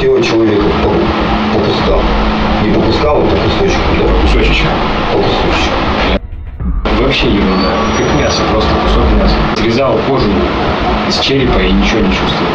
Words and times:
тело 0.00 0.22
человека 0.22 0.64
по, 0.82 0.88
по 1.52 1.64
кускам. 1.64 2.00
Не 2.64 2.72
по 2.72 2.80
кускам, 2.80 3.18
а 3.18 3.20
по 3.20 3.36
кусочку, 3.36 3.82
да. 3.98 4.22
Кусочек. 4.22 4.66
По 5.12 5.18
кусочку. 5.18 7.02
Вообще 7.02 7.26
ерунда. 7.26 7.76
Как 7.98 8.18
мясо, 8.18 8.40
просто 8.50 8.70
кусок 8.82 9.04
мяса. 9.18 9.34
Срезал 9.56 9.98
кожу 10.08 10.30
из 11.06 11.18
черепа 11.18 11.58
и 11.58 11.72
ничего 11.72 12.00
не 12.00 12.12
чувствовал. 12.14 12.50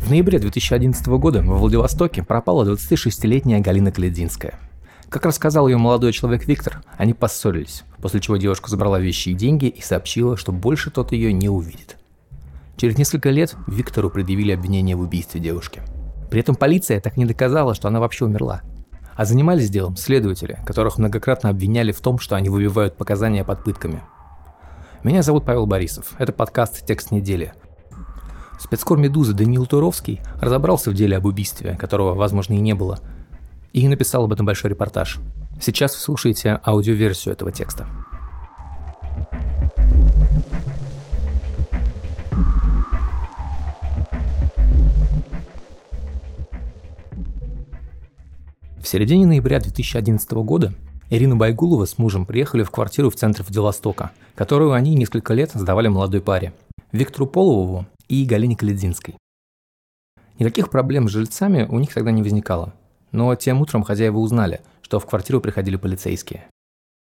В 0.00 0.10
ноябре 0.10 0.38
2011 0.38 1.06
года 1.08 1.40
во 1.42 1.56
Владивостоке 1.56 2.22
пропала 2.22 2.70
26-летняя 2.70 3.60
Галина 3.60 3.90
Калединская. 3.90 4.58
Как 5.08 5.24
рассказал 5.24 5.66
ее 5.66 5.78
молодой 5.78 6.12
человек 6.12 6.46
Виктор, 6.46 6.82
они 6.98 7.14
поссорились, 7.14 7.84
после 8.02 8.20
чего 8.20 8.36
девушка 8.36 8.68
забрала 8.68 9.00
вещи 9.00 9.30
и 9.30 9.34
деньги 9.34 9.66
и 9.66 9.80
сообщила, 9.80 10.36
что 10.36 10.52
больше 10.52 10.90
тот 10.90 11.12
ее 11.12 11.32
не 11.32 11.48
увидит. 11.48 11.96
Через 12.76 12.98
несколько 12.98 13.30
лет 13.30 13.54
Виктору 13.66 14.10
предъявили 14.10 14.52
обвинение 14.52 14.96
в 14.96 15.00
убийстве 15.00 15.40
девушки. 15.40 15.82
При 16.30 16.40
этом 16.40 16.54
полиция 16.54 17.00
так 17.00 17.16
не 17.16 17.26
доказала, 17.26 17.74
что 17.74 17.88
она 17.88 18.00
вообще 18.00 18.24
умерла. 18.24 18.62
А 19.14 19.24
занимались 19.24 19.70
делом 19.70 19.96
следователи, 19.96 20.58
которых 20.64 20.98
многократно 20.98 21.50
обвиняли 21.50 21.92
в 21.92 22.00
том, 22.00 22.18
что 22.18 22.34
они 22.34 22.48
выбивают 22.48 22.96
показания 22.96 23.44
под 23.44 23.62
пытками. 23.62 24.02
Меня 25.04 25.22
зовут 25.22 25.44
Павел 25.44 25.66
Борисов. 25.66 26.12
Это 26.18 26.32
подкаст 26.32 26.86
«Текст 26.86 27.10
недели». 27.10 27.52
Спецкор 28.58 28.96
«Медузы» 28.96 29.34
Даниил 29.34 29.66
Туровский 29.66 30.20
разобрался 30.40 30.90
в 30.90 30.94
деле 30.94 31.16
об 31.16 31.26
убийстве, 31.26 31.76
которого, 31.76 32.14
возможно, 32.14 32.54
и 32.54 32.60
не 32.60 32.74
было, 32.74 33.00
и 33.72 33.86
написал 33.88 34.24
об 34.24 34.32
этом 34.32 34.46
большой 34.46 34.70
репортаж. 34.70 35.18
Сейчас 35.60 35.94
вы 35.94 36.00
слушаете 36.00 36.60
аудиоверсию 36.64 37.34
этого 37.34 37.52
текста. 37.52 37.86
В 48.82 48.88
середине 48.88 49.26
ноября 49.28 49.60
2011 49.60 50.28
года 50.32 50.74
Ирина 51.08 51.36
Байгулова 51.36 51.84
с 51.84 51.98
мужем 51.98 52.26
приехали 52.26 52.64
в 52.64 52.72
квартиру 52.72 53.10
в 53.10 53.14
центре 53.14 53.44
Владивостока, 53.44 54.10
которую 54.34 54.72
они 54.72 54.96
несколько 54.96 55.34
лет 55.34 55.52
сдавали 55.54 55.86
молодой 55.86 56.20
паре– 56.20 56.52
Виктору 56.92 57.28
Полову 57.28 57.86
и 58.08 58.24
Галине 58.24 58.56
Каледзинской. 58.56 59.14
Никаких 60.40 60.68
проблем 60.68 61.08
с 61.08 61.12
жильцами 61.12 61.64
у 61.70 61.78
них 61.78 61.94
тогда 61.94 62.10
не 62.10 62.24
возникало, 62.24 62.74
но 63.12 63.32
тем 63.36 63.60
утром 63.60 63.84
хозяева 63.84 64.18
узнали, 64.18 64.62
что 64.80 64.98
в 64.98 65.06
квартиру 65.06 65.40
приходили 65.40 65.76
полицейские. 65.76 66.48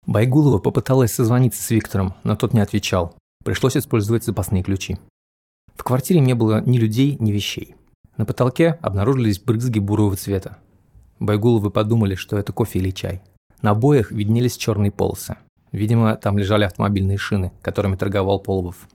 Байгулова 0.05 0.59
попыталась 0.59 1.13
созвониться 1.13 1.63
с 1.63 1.69
Виктором, 1.69 2.13
но 2.25 2.35
тот 2.35 2.53
не 2.53 2.59
отвечал. 2.59 3.15
Пришлось 3.45 3.77
использовать 3.77 4.25
запасные 4.25 4.63
ключи. 4.63 4.97
В 5.75 5.85
квартире 5.85 6.19
не 6.19 6.33
было 6.33 6.61
ни 6.61 6.77
людей, 6.77 7.15
ни 7.21 7.31
вещей. 7.31 7.75
На 8.17 8.25
потолке 8.25 8.77
обнаружились 8.81 9.39
брызги 9.39 9.79
бурого 9.79 10.17
цвета. 10.17 10.57
Байгуловы 11.19 11.69
подумали, 11.69 12.15
что 12.15 12.37
это 12.37 12.53
кофе 12.53 12.79
или 12.79 12.91
чай. 12.91 13.21
На 13.61 13.71
обоях 13.71 14.11
виднелись 14.11 14.57
черные 14.57 14.91
полосы. 14.91 15.35
Видимо, 15.71 16.15
там 16.15 16.37
лежали 16.37 16.63
автомобильные 16.63 17.17
шины, 17.17 17.51
которыми 17.61 17.95
торговал 17.95 18.39
Половов. 18.39 18.87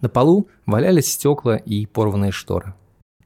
На 0.00 0.08
полу 0.08 0.48
валялись 0.66 1.12
стекла 1.12 1.56
и 1.56 1.86
порванные 1.86 2.32
шторы. 2.32 2.74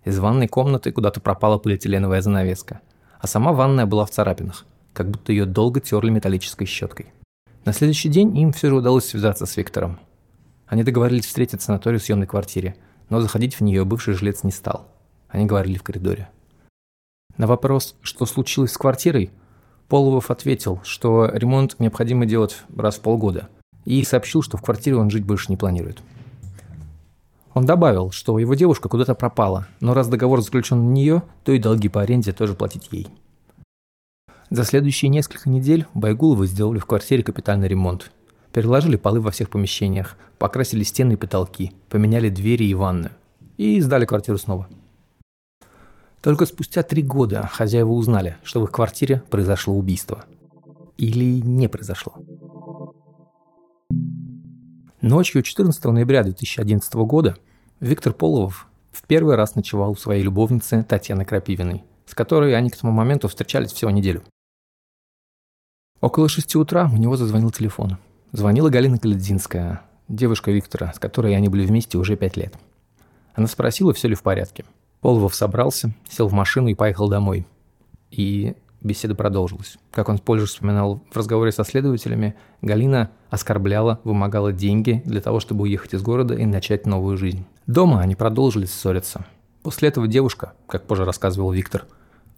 Из 0.05 0.19
ванной 0.19 0.49
комнаты 0.49 0.93
куда-то 0.93 1.21
пропала 1.21 1.59
полиэтиленовая 1.59 2.21
занавеска, 2.21 2.81
а 3.21 3.27
сама 3.27 3.53
ванная 3.53 3.87
была 3.87 4.05
в 4.05 4.11
царапинах, 4.11 4.65
как 4.93 5.11
будто 5.11 5.33
ее 5.33 5.47
долго 5.47 5.81
терли 5.81 6.11
металлической 6.11 6.67
щеткой. 6.67 7.07
На 7.65 7.73
следующий 7.73 8.09
день 8.09 8.37
им 8.37 8.53
все 8.53 8.69
же 8.69 8.77
удалось 8.77 9.07
связаться 9.07 9.47
с 9.47 9.57
Виктором. 9.57 9.99
Они 10.67 10.83
договорились 10.83 11.27
встретиться 11.27 11.73
на 11.73 11.79
той 11.79 11.99
съемной 11.99 12.27
квартире, 12.27 12.77
но 13.09 13.21
заходить 13.21 13.55
в 13.55 13.61
нее 13.63 13.85
бывший 13.85 14.15
жилец 14.15 14.43
не 14.43 14.51
стал. 14.51 14.89
Они 15.29 15.47
говорили 15.47 15.79
в 15.79 15.83
коридоре. 15.83 16.29
На 17.37 17.47
вопрос, 17.47 17.97
что 18.03 18.27
случилось 18.27 18.73
с 18.73 18.79
квартирой, 18.79 19.31
Половов 19.89 20.31
ответил, 20.31 20.81
что 20.83 21.27
ремонт 21.27 21.79
необходимо 21.79 22.27
делать 22.27 22.63
раз 22.75 22.97
в 22.97 23.01
полгода, 23.01 23.49
и 23.85 24.03
сообщил, 24.03 24.43
что 24.43 24.57
в 24.57 24.63
квартире 24.63 24.97
он 24.97 25.11
жить 25.11 25.25
больше 25.25 25.47
не 25.51 25.57
планирует. 25.57 26.03
Он 27.53 27.67
добавил, 27.67 28.11
что 28.11 28.39
его 28.39 28.55
девушка 28.55 28.89
куда-то 28.89 29.15
пропала, 29.15 29.69
но 29.81 29.95
раз 29.95 30.09
договор 30.09 30.41
заключен 30.41 30.79
на 30.79 30.93
нее, 30.93 31.23
то 31.45 31.53
и 31.53 31.59
долги 31.59 31.89
по 31.89 32.03
аренде 32.03 32.33
тоже 32.33 32.55
платить 32.55 32.89
ей. 32.91 33.09
За 34.51 34.65
следующие 34.65 35.09
несколько 35.09 35.49
недель 35.49 35.87
Байгуловы 35.95 36.47
сделали 36.47 36.79
в 36.79 36.87
квартире 36.87 37.23
капитальный 37.23 37.69
ремонт. 37.69 38.11
Переложили 38.53 38.97
полы 38.97 39.21
во 39.21 39.31
всех 39.31 39.51
помещениях, 39.51 40.17
покрасили 40.39 40.83
стены 40.83 41.13
и 41.13 41.17
потолки, 41.17 41.73
поменяли 41.89 42.29
двери 42.29 42.65
и 42.65 42.75
ванную. 42.75 43.13
И 43.57 43.81
сдали 43.81 44.05
квартиру 44.05 44.39
снова. 44.39 44.69
Только 46.25 46.47
спустя 46.47 46.83
три 46.83 47.03
года 47.03 47.47
хозяева 47.53 47.91
узнали, 47.91 48.39
что 48.45 48.59
в 48.59 48.65
их 48.65 48.73
квартире 48.73 49.23
произошло 49.29 49.75
убийство. 49.75 50.25
Или 50.97 51.43
не 51.43 51.69
произошло. 51.69 52.15
Ночью 55.03 55.43
14 55.43 55.85
ноября 55.85 56.23
2011 56.23 56.95
года 56.95 57.37
Виктор 57.79 58.15
Половов 58.15 58.69
в 58.91 59.03
первый 59.03 59.37
раз 59.37 59.55
ночевал 59.55 59.91
у 59.91 59.97
своей 59.97 60.23
любовницы 60.23 60.83
Татьяны 60.83 61.27
Крапивиной, 61.27 61.85
с 62.07 62.15
которой 62.15 62.57
они 62.57 62.71
к 62.71 62.77
тому 62.79 62.95
моменту 62.95 63.29
встречались 63.29 63.73
всего 63.73 63.91
неделю. 63.91 64.23
Около 66.01 66.31
шести 66.31 66.57
утра 66.57 66.89
у 66.91 66.97
него 66.97 67.19
зазвонил 67.19 67.51
телефон. 67.51 67.99
Звонила 68.33 68.71
Галина 68.71 68.97
Каледзинская, 68.97 69.83
девушка 70.09 70.53
Виктора, 70.53 70.91
с 70.95 70.99
которой 70.99 71.37
они 71.37 71.51
были 71.51 71.67
вместе 71.67 71.99
уже 71.99 72.17
пять 72.17 72.39
лет. 72.39 72.55
Она 73.35 73.47
спросила, 73.47 73.93
все 73.93 74.09
ли 74.09 74.15
в 74.15 74.23
порядке. 74.23 74.65
Половов 75.05 75.35
собрался, 75.35 75.93
сел 76.09 76.29
в 76.29 76.33
машину 76.33 76.69
и 76.69 76.75
поехал 76.75 77.11
домой. 77.11 77.47
И 78.11 78.55
Беседа 78.81 79.15
продолжилась. 79.15 79.77
Как 79.91 80.09
он 80.09 80.19
позже 80.19 80.47
вспоминал 80.47 81.03
в 81.11 81.17
разговоре 81.19 81.53
со 81.53 81.63
следователями, 81.63 82.37
Галина 82.63 83.11
оскорбляла, 83.29 84.01
вымогала 84.05 84.51
деньги 84.51 85.03
для 85.05 85.21
того, 85.21 85.41
чтобы 85.41 85.65
уехать 85.65 85.93
из 85.93 86.01
города 86.01 86.33
и 86.33 86.47
начать 86.47 86.87
новую 86.87 87.19
жизнь. 87.19 87.45
Дома 87.67 88.01
они 88.01 88.15
продолжили 88.15 88.65
ссориться. 88.65 89.27
После 89.63 89.91
этого 89.91 90.09
девушка, 90.09 90.55
как 90.67 90.87
позже 90.87 91.05
рассказывал 91.05 91.53
Виктор, 91.53 91.85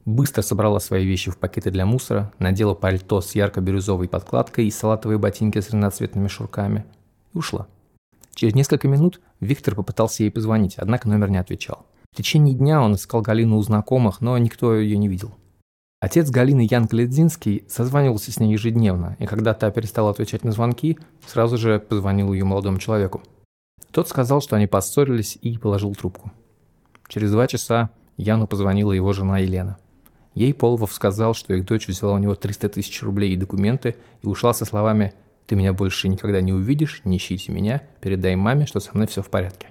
быстро 0.05 0.43
собрала 0.43 0.81
свои 0.81 1.07
вещи 1.07 1.31
в 1.31 1.39
пакеты 1.39 1.71
для 1.71 1.87
мусора, 1.87 2.33
надела 2.41 2.75
пальто 2.75 3.21
с 3.21 3.37
ярко-бирюзовой 3.37 4.09
подкладкой 4.09 4.67
и 4.67 4.73
салатовые 4.73 5.19
ботинки 5.19 5.61
с 5.61 5.71
разноцветными 5.71 6.27
шурками 6.27 6.85
и 7.33 7.39
ушла. 7.39 7.69
Через 8.35 8.57
несколько 8.57 8.89
минут 8.89 9.21
Виктор 9.39 9.77
попытался 9.77 10.25
ей 10.25 10.31
позвонить, 10.31 10.75
однако 10.79 11.09
номер 11.09 11.31
не 11.31 11.39
отвечал. 11.39 11.87
В 12.17 12.19
течение 12.19 12.55
дня 12.55 12.81
он 12.81 12.95
искал 12.95 13.21
Галину 13.21 13.59
у 13.59 13.63
знакомых, 13.63 14.23
но 14.23 14.39
никто 14.39 14.75
ее 14.75 14.97
не 14.97 15.07
видел. 15.07 15.35
Отец 16.01 16.31
Галины 16.31 16.67
Ян 16.71 16.89
Кледзинский 16.89 17.65
созванивался 17.69 18.33
с 18.33 18.41
ней 18.41 18.55
ежедневно, 18.55 19.19
и 19.19 19.27
когда 19.27 19.53
та 19.53 19.71
перестала 19.71 20.13
отвечать 20.13 20.43
на 20.43 20.53
звонки, 20.53 20.99
сразу 21.27 21.59
же 21.59 21.79
позвонил 21.79 22.33
ее 22.33 22.45
молодому 22.45 22.79
человеку. 22.79 23.23
Тот 23.91 24.09
сказал, 24.09 24.41
что 24.41 24.57
они 24.57 24.67
поссорились 24.67 25.37
и 25.43 25.59
положил 25.59 25.95
трубку. 25.95 26.33
Через 27.07 27.33
два 27.33 27.47
часа 27.49 27.91
Яну 28.17 28.47
позвонила 28.47 28.93
его 28.93 29.13
жена 29.13 29.41
Елена. 29.41 29.77
Ей 30.33 30.55
Полвов 30.55 30.95
сказал, 30.95 31.35
что 31.35 31.53
их 31.53 31.67
дочь 31.67 31.87
взяла 31.87 32.15
у 32.15 32.19
него 32.19 32.35
300 32.35 32.71
тысяч 32.71 33.03
рублей 33.03 33.35
и 33.35 33.37
документы 33.37 33.95
и 34.23 34.27
ушла 34.27 34.55
со 34.55 34.65
словами 34.65 35.13
«Ты 35.47 35.55
меня 35.55 35.75
больше 35.75 36.09
никогда 36.09 36.41
не 36.41 36.55
увидишь, 36.55 37.03
не 37.05 37.19
ищите 37.19 37.53
меня, 37.53 37.83
передай 38.01 38.37
маме, 38.37 38.65
что 38.65 38.81
со 38.81 38.93
мной 38.95 39.07
все 39.07 39.21
в 39.21 39.29
порядке». 39.29 39.67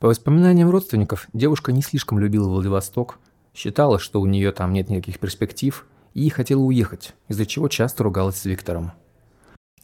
По 0.00 0.08
воспоминаниям 0.08 0.70
родственников, 0.70 1.28
девушка 1.32 1.72
не 1.72 1.82
слишком 1.82 2.18
любила 2.18 2.48
Владивосток, 2.48 3.18
Считала, 3.56 3.98
что 3.98 4.20
у 4.20 4.26
нее 4.26 4.52
там 4.52 4.74
нет 4.74 4.90
никаких 4.90 5.18
перспектив, 5.18 5.86
и 6.12 6.28
хотела 6.28 6.60
уехать, 6.60 7.14
из-за 7.28 7.46
чего 7.46 7.68
часто 7.68 8.04
ругалась 8.04 8.36
с 8.36 8.44
Виктором. 8.44 8.92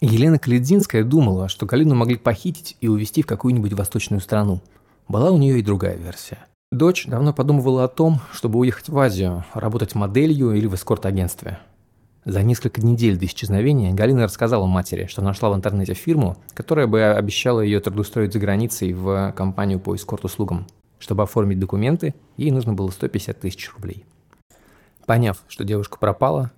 Елена 0.02 0.38
Каледзинская 0.38 1.04
думала, 1.04 1.48
что 1.48 1.64
Галину 1.64 1.94
могли 1.94 2.16
похитить 2.16 2.76
и 2.82 2.88
увезти 2.88 3.22
в 3.22 3.26
какую-нибудь 3.26 3.72
восточную 3.72 4.20
страну. 4.20 4.60
Была 5.08 5.30
у 5.30 5.38
нее 5.38 5.58
и 5.58 5.62
другая 5.62 5.96
версия. 5.96 6.44
Дочь 6.70 7.06
давно 7.06 7.32
подумывала 7.32 7.84
о 7.84 7.88
том, 7.88 8.20
чтобы 8.30 8.58
уехать 8.58 8.90
в 8.90 8.98
Азию, 8.98 9.46
работать 9.54 9.94
моделью 9.94 10.52
или 10.52 10.66
в 10.66 10.74
эскорт-агентстве. 10.74 11.58
За 12.24 12.40
несколько 12.44 12.80
недель 12.80 13.18
до 13.18 13.26
исчезновения 13.26 13.92
Галина 13.92 14.24
рассказала 14.24 14.66
матери, 14.66 15.06
что 15.06 15.22
нашла 15.22 15.50
в 15.50 15.56
интернете 15.56 15.94
фирму, 15.94 16.36
которая 16.54 16.86
бы 16.86 17.02
обещала 17.02 17.60
ее 17.60 17.80
трудоустроить 17.80 18.32
за 18.32 18.38
границей 18.38 18.92
в 18.92 19.32
компанию 19.32 19.80
по 19.80 19.96
эскорт-услугам. 19.96 20.68
Чтобы 21.00 21.24
оформить 21.24 21.58
документы, 21.58 22.14
ей 22.36 22.52
нужно 22.52 22.74
было 22.74 22.90
150 22.90 23.40
тысяч 23.40 23.72
рублей. 23.74 24.04
Поняв, 25.04 25.42
что 25.48 25.64
девушка 25.64 25.98
пропала, 25.98 26.52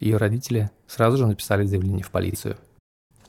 ее 0.00 0.18
родители 0.18 0.70
сразу 0.86 1.16
же 1.16 1.26
написали 1.26 1.64
заявление 1.64 2.04
в 2.04 2.10
полицию. 2.10 2.58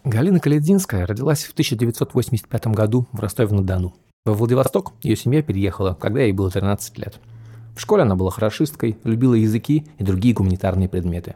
Галина 0.03 0.41
Калединская 0.41 1.05
родилась 1.05 1.45
в 1.45 1.53
1985 1.53 2.67
году 2.67 3.07
в 3.13 3.21
Ростове-на-Дону. 3.21 3.95
Во 4.25 4.33
Владивосток 4.33 4.91
ее 5.03 5.15
семья 5.15 5.41
переехала, 5.41 5.93
когда 5.93 6.19
ей 6.19 6.33
было 6.33 6.51
13 6.51 6.97
лет. 6.97 7.21
В 7.77 7.79
школе 7.79 8.01
она 8.01 8.17
была 8.17 8.29
хорошисткой, 8.29 8.97
любила 9.05 9.35
языки 9.35 9.87
и 9.97 10.03
другие 10.03 10.33
гуманитарные 10.33 10.89
предметы. 10.89 11.35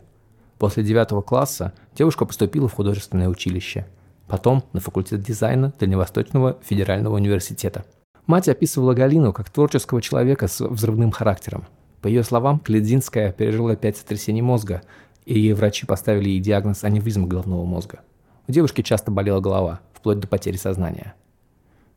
После 0.62 0.84
9 0.84 1.26
класса 1.26 1.74
девушка 1.94 2.26
поступила 2.26 2.70
в 2.70 2.74
художественное 2.74 3.28
училище, 3.28 3.86
потом 4.28 4.64
на 4.72 4.80
факультет 4.80 5.22
дизайна 5.22 5.74
Дальневосточного 5.78 6.58
федерального 6.62 7.16
университета– 7.16 7.84
Мать 8.28 8.48
описывала 8.48 8.94
Галину 8.94 9.34
как 9.34 9.50
творческого 9.50 10.02
человека 10.02 10.48
с 10.48 10.66
взрывным 10.66 11.12
характером. 11.12 11.66
По 12.02 12.08
ее 12.08 12.24
словам, 12.24 12.60
Клединская 12.60 13.32
пережила 13.32 13.76
пять 13.76 13.98
сотрясений 13.98 14.42
мозга, 14.42 14.84
и 15.26 15.52
врачи 15.54 15.86
поставили 15.86 16.30
ей 16.30 16.40
диагноз 16.40 16.84
аневризма 16.84 17.28
головного 17.28 17.66
мозга. 17.66 18.00
У 18.48 18.52
девушки 18.52 18.84
часто 18.84 19.12
болела 19.12 19.40
голова, 19.40 19.82
вплоть 19.94 20.20
до 20.20 20.28
потери 20.28 20.58
сознания. 20.58 21.14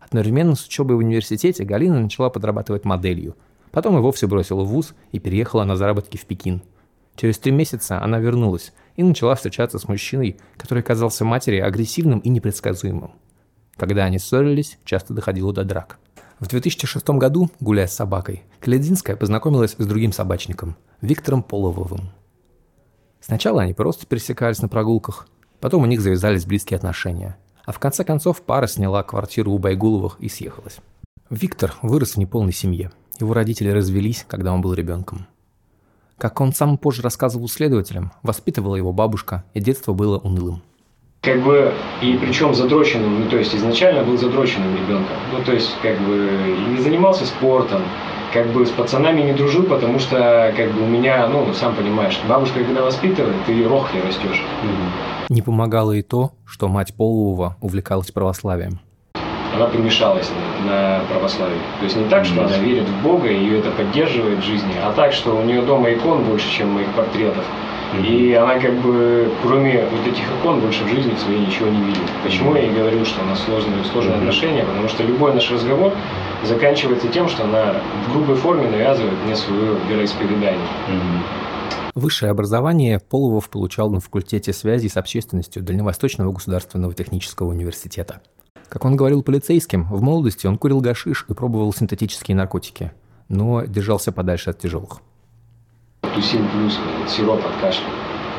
Одновременно 0.00 0.54
с 0.54 0.66
учебой 0.66 0.96
в 0.96 1.00
университете 1.00 1.64
Галина 1.64 2.00
начала 2.00 2.30
подрабатывать 2.30 2.84
моделью. 2.84 3.36
Потом 3.70 3.96
и 3.96 4.00
вовсе 4.00 4.26
бросила 4.26 4.64
вуз 4.64 4.94
и 5.12 5.18
переехала 5.18 5.64
на 5.64 5.76
заработки 5.76 6.16
в 6.16 6.26
Пекин. 6.26 6.62
Через 7.16 7.38
три 7.38 7.52
месяца 7.52 8.02
она 8.02 8.18
вернулась 8.18 8.72
и 8.96 9.02
начала 9.02 9.34
встречаться 9.34 9.78
с 9.78 9.88
мужчиной, 9.88 10.36
который 10.56 10.82
казался 10.82 11.24
матери 11.24 11.58
агрессивным 11.58 12.18
и 12.20 12.28
непредсказуемым. 12.28 13.12
Когда 13.76 14.04
они 14.04 14.18
ссорились, 14.18 14.78
часто 14.84 15.14
доходило 15.14 15.52
до 15.52 15.64
драк. 15.64 15.98
В 16.40 16.48
2006 16.48 17.08
году, 17.10 17.50
гуляя 17.60 17.86
с 17.86 17.94
собакой, 17.94 18.42
Калединская 18.60 19.16
познакомилась 19.16 19.76
с 19.78 19.86
другим 19.86 20.12
собачником, 20.12 20.76
Виктором 21.00 21.42
Полововым. 21.42 22.10
Сначала 23.20 23.62
они 23.62 23.72
просто 23.72 24.06
пересекались 24.06 24.60
на 24.60 24.68
прогулках, 24.68 25.28
потом 25.60 25.82
у 25.82 25.86
них 25.86 26.00
завязались 26.00 26.44
близкие 26.44 26.76
отношения. 26.76 27.36
А 27.64 27.72
в 27.72 27.78
конце 27.78 28.04
концов 28.04 28.42
пара 28.42 28.66
сняла 28.66 29.02
квартиру 29.02 29.52
у 29.52 29.58
Байгуловых 29.58 30.20
и 30.20 30.28
съехалась. 30.28 30.78
Виктор 31.30 31.74
вырос 31.80 32.12
в 32.12 32.16
неполной 32.18 32.52
семье. 32.52 32.90
Его 33.18 33.32
родители 33.32 33.70
развелись, 33.70 34.26
когда 34.28 34.52
он 34.52 34.60
был 34.60 34.74
ребенком. 34.74 35.26
Как 36.18 36.40
он 36.40 36.52
сам 36.52 36.78
позже 36.78 37.02
рассказывал 37.02 37.48
следователям, 37.48 38.12
воспитывала 38.22 38.76
его 38.76 38.92
бабушка, 38.92 39.44
и 39.52 39.60
детство 39.60 39.92
было 39.92 40.18
унылым. 40.18 40.62
Как 41.22 41.42
бы, 41.42 41.72
и 42.02 42.18
причем 42.18 42.54
задроченным, 42.54 43.20
ну 43.20 43.30
то 43.30 43.38
есть 43.38 43.54
изначально 43.54 44.04
был 44.04 44.18
задроченным 44.18 44.74
ребенком. 44.76 45.16
Ну 45.32 45.42
то 45.42 45.52
есть 45.52 45.74
как 45.82 45.98
бы 46.00 46.28
и 46.46 46.74
не 46.74 46.80
занимался 46.82 47.24
спортом, 47.24 47.82
как 48.32 48.46
бы 48.48 48.66
с 48.66 48.70
пацанами 48.70 49.22
не 49.22 49.32
дружил, 49.32 49.64
потому 49.64 49.98
что 49.98 50.52
как 50.56 50.70
бы 50.72 50.82
у 50.82 50.86
меня, 50.86 51.26
ну 51.28 51.52
сам 51.54 51.74
понимаешь, 51.74 52.20
бабушка 52.28 52.62
когда 52.62 52.82
воспитывает, 52.82 53.36
ты 53.46 53.66
рохли 53.66 54.00
растешь. 54.00 54.44
Не 55.30 55.40
помогало 55.40 55.92
и 55.92 56.02
то, 56.02 56.32
что 56.44 56.68
мать 56.68 56.94
Полового 56.94 57.56
увлекалась 57.60 58.10
православием 58.10 58.80
она 59.54 59.66
помешалась 59.66 60.30
на, 60.64 60.70
на 60.70 61.00
православие. 61.10 61.58
То 61.78 61.84
есть 61.84 61.96
не 61.96 62.04
так, 62.08 62.24
что 62.24 62.44
она 62.44 62.56
верит 62.58 62.88
в 62.88 63.02
Бога 63.02 63.28
и 63.28 63.36
ее 63.36 63.58
это 63.58 63.70
поддерживает 63.70 64.38
в 64.38 64.44
жизни, 64.44 64.74
а 64.82 64.92
так, 64.92 65.12
что 65.12 65.36
у 65.36 65.42
нее 65.42 65.62
дома 65.62 65.92
икон 65.92 66.24
больше, 66.24 66.50
чем 66.50 66.70
моих 66.72 66.88
портретов. 66.88 67.44
И 68.02 68.32
она 68.34 68.58
как 68.58 68.74
бы, 68.80 69.30
кроме 69.42 69.84
вот 69.84 70.06
этих 70.06 70.24
икон, 70.40 70.58
больше 70.58 70.82
в 70.84 70.88
жизни 70.88 71.14
своей 71.14 71.40
ничего 71.46 71.68
не 71.68 71.80
видит. 71.80 72.02
Почему 72.24 72.54
я 72.56 72.62
и 72.62 72.70
говорю, 72.70 73.04
что 73.04 73.22
у 73.22 73.26
нас 73.26 73.40
сложные, 73.44 73.84
сложные 73.84 74.16
отношения? 74.16 74.64
Потому 74.64 74.88
что 74.88 75.04
любой 75.04 75.32
наш 75.32 75.48
разговор 75.50 75.92
заканчивается 76.42 77.06
тем, 77.08 77.28
что 77.28 77.44
она 77.44 77.74
в 78.06 78.12
грубой 78.12 78.34
форме 78.34 78.68
навязывает 78.68 79.14
мне 79.24 79.36
свое 79.36 79.76
вероисповедание. 79.88 80.58
Высшее 81.94 82.30
образование 82.32 82.98
Половов 82.98 83.48
получал 83.48 83.88
на 83.88 84.00
факультете 84.00 84.52
связи 84.52 84.88
с 84.88 84.96
общественностью 84.96 85.62
Дальневосточного 85.62 86.32
государственного 86.32 86.92
технического 86.92 87.50
университета. 87.50 88.20
Как 88.68 88.84
он 88.84 88.96
говорил 88.96 89.22
полицейским, 89.22 89.84
в 89.84 90.02
молодости 90.02 90.48
он 90.48 90.58
курил 90.58 90.80
гашиш 90.80 91.24
и 91.28 91.34
пробовал 91.34 91.72
синтетические 91.72 92.36
наркотики, 92.36 92.90
но 93.28 93.64
держался 93.64 94.10
подальше 94.10 94.50
от 94.50 94.58
тяжелых. 94.58 95.02
Тусин 96.14 96.48
плюс, 96.50 96.78
сироп 97.08 97.40
от 97.46 97.60
кашля. 97.60 97.86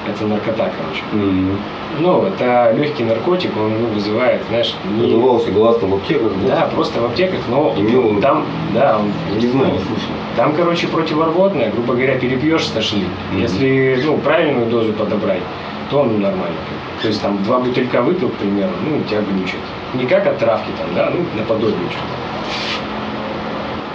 Это 0.07 0.25
наркота, 0.25 0.72
короче. 0.78 1.04
Mm-hmm. 1.13 1.56
Ну, 2.00 2.24
это 2.24 2.74
легкий 2.74 3.04
наркотик, 3.04 3.52
он 3.57 3.81
ну, 3.81 3.88
вызывает, 3.88 4.42
знаешь, 4.50 4.75
не... 4.86 5.07
Продавался 5.07 5.52
гласно 5.52 5.88
в 5.88 5.96
аптеках, 5.96 6.31
да? 6.44 6.56
Да, 6.56 6.69
просто 6.74 7.02
в 7.02 7.06
аптеках, 7.06 7.40
но 7.50 7.74
Имел 7.78 8.10
он... 8.10 8.22
там, 8.22 8.46
да, 8.74 9.00
он... 9.00 9.12
Я 9.34 9.42
не 9.42 9.48
знаю, 9.48 9.74
не 9.74 9.80
слышал. 9.80 10.12
Там, 10.36 10.54
короче, 10.54 10.88
противорвотное, 10.88 11.72
грубо 11.72 11.94
говоря, 11.94 12.19
перепьешь 12.19 12.66
стошли. 12.66 13.04
Mm-hmm. 13.04 13.42
Если, 13.42 14.02
ну, 14.06 14.18
правильную 14.18 14.68
дозу 14.68 14.94
подобрать, 14.94 15.42
то 15.90 16.02
он 16.02 16.22
нормально. 16.22 16.58
То 17.01 17.08
есть 17.08 17.22
там 17.22 17.44
два 17.44 17.60
бутылька 17.60 18.01
выпил, 18.01 18.30
к 18.30 18.36
примеру, 18.36 18.72
ну, 18.84 19.01
тебя 19.04 19.22
глючит. 19.22 19.60
Не 19.94 20.06
как 20.06 20.28
от 20.28 20.38
травки 20.38 20.69
там, 20.78 20.88
да, 20.96 21.12
ну, 21.13 21.25
наподобие 21.38 21.90
что-то. 21.90 22.25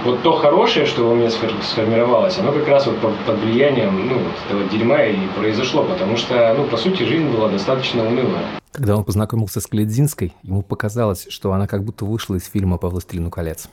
Вот 0.02 0.22
то 0.22 0.32
хорошее, 0.32 0.86
что 0.86 1.10
у 1.10 1.14
меня 1.14 1.30
сформировалось, 1.30 2.38
оно 2.38 2.52
как 2.52 2.66
раз 2.68 2.86
вот 2.86 2.96
под 3.00 3.38
влиянием 3.40 4.08
ну, 4.08 4.14
вот 4.14 4.32
этого 4.46 4.64
дерьма 4.70 5.02
и 5.02 5.16
произошло, 5.36 5.84
потому 5.84 6.16
что, 6.16 6.54
ну, 6.56 6.64
по 6.64 6.78
сути, 6.78 7.02
жизнь 7.02 7.28
была 7.28 7.48
достаточно 7.50 8.06
унылая. 8.06 8.46
Когда 8.72 8.96
он 8.96 9.04
познакомился 9.04 9.60
с 9.60 9.66
Кледзинской, 9.66 10.32
ему 10.42 10.62
показалось, 10.62 11.26
что 11.28 11.52
она 11.52 11.66
как 11.66 11.84
будто 11.84 12.06
вышла 12.06 12.36
из 12.36 12.46
фильма 12.46 12.78
«По 12.78 12.88
властелину 12.88 13.30
колец». 13.30 13.68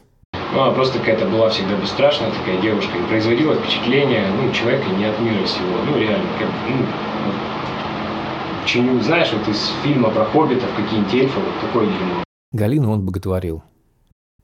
Ну, 0.53 0.62
она 0.62 0.71
просто 0.71 1.00
какая-то 1.00 1.27
была 1.27 1.50
всегда 1.50 1.77
бесстрашная 1.77 2.31
такая 2.31 2.59
девушка 2.62 2.97
и 2.97 3.07
производила 3.07 3.56
впечатление, 3.56 4.25
ну, 4.41 4.51
человека 4.51 4.89
не 4.89 5.06
от 5.06 5.18
мира 5.21 5.45
всего, 5.45 5.77
ну, 5.85 5.97
реально, 5.97 6.27
как, 6.39 6.50
ну, 6.68 6.75
вот, 7.25 7.35
чиню, 8.65 9.00
знаешь, 9.01 9.31
вот 9.31 9.47
из 9.47 9.71
фильма 9.81 10.09
про 10.09 10.25
хоббитов, 10.25 10.68
какие-нибудь 10.75 11.13
эльфы, 11.13 11.39
вот 11.39 11.62
такое 11.62 11.85
дерьмо. 11.85 12.23
Галину 12.51 12.91
он 12.91 13.06
боготворил. 13.06 13.63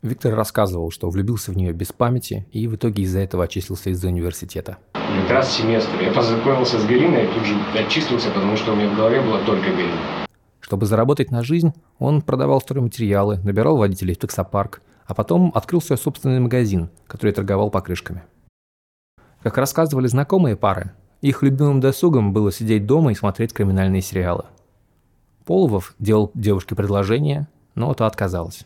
Виктор 0.03 0.35
рассказывал, 0.35 0.91
что 0.91 1.09
влюбился 1.09 1.53
в 1.53 1.55
нее 1.55 1.71
без 1.71 1.93
памяти 1.93 2.45
и 2.51 2.67
в 2.67 2.75
итоге 2.75 3.03
из-за 3.03 3.19
этого 3.19 3.45
отчислился 3.45 3.89
из 3.89 4.03
университета. 4.03 4.77
Как 4.91 5.29
раз 5.29 5.55
семестр. 5.55 6.01
Я 6.01 6.11
познакомился 6.11 6.77
с 6.77 6.85
Галиной 6.85 7.23
и 7.23 7.27
тут 7.33 7.45
же 7.45 7.55
отчислился, 7.79 8.29
потому 8.29 8.57
что 8.57 8.73
у 8.73 8.75
меня 8.75 8.89
в 8.89 8.97
голове 8.97 9.21
была 9.21 9.39
только 9.45 9.69
Галина. 9.69 10.27
Чтобы 10.59 10.87
заработать 10.87 11.31
на 11.31 11.41
жизнь, 11.41 11.73
он 11.99 12.21
продавал 12.21 12.59
стройматериалы, 12.59 13.39
набирал 13.45 13.77
водителей 13.77 14.13
в 14.13 14.17
таксопарк, 14.17 14.81
а 15.05 15.13
потом 15.13 15.53
открыл 15.55 15.81
свой 15.81 15.97
собственный 15.97 16.41
магазин, 16.41 16.89
который 17.07 17.31
торговал 17.31 17.69
покрышками. 17.69 18.23
Как 19.41 19.57
рассказывали 19.57 20.07
знакомые 20.07 20.57
пары, 20.57 20.91
их 21.21 21.43
любимым 21.43 21.79
досугом 21.79 22.33
было 22.33 22.51
сидеть 22.51 22.85
дома 22.85 23.13
и 23.13 23.15
смотреть 23.15 23.53
криминальные 23.53 24.01
сериалы. 24.01 24.43
Половов 25.45 25.95
делал 25.97 26.29
девушке 26.33 26.75
предложение, 26.75 27.47
но 27.73 27.93
та 27.93 28.05
отказалась. 28.05 28.65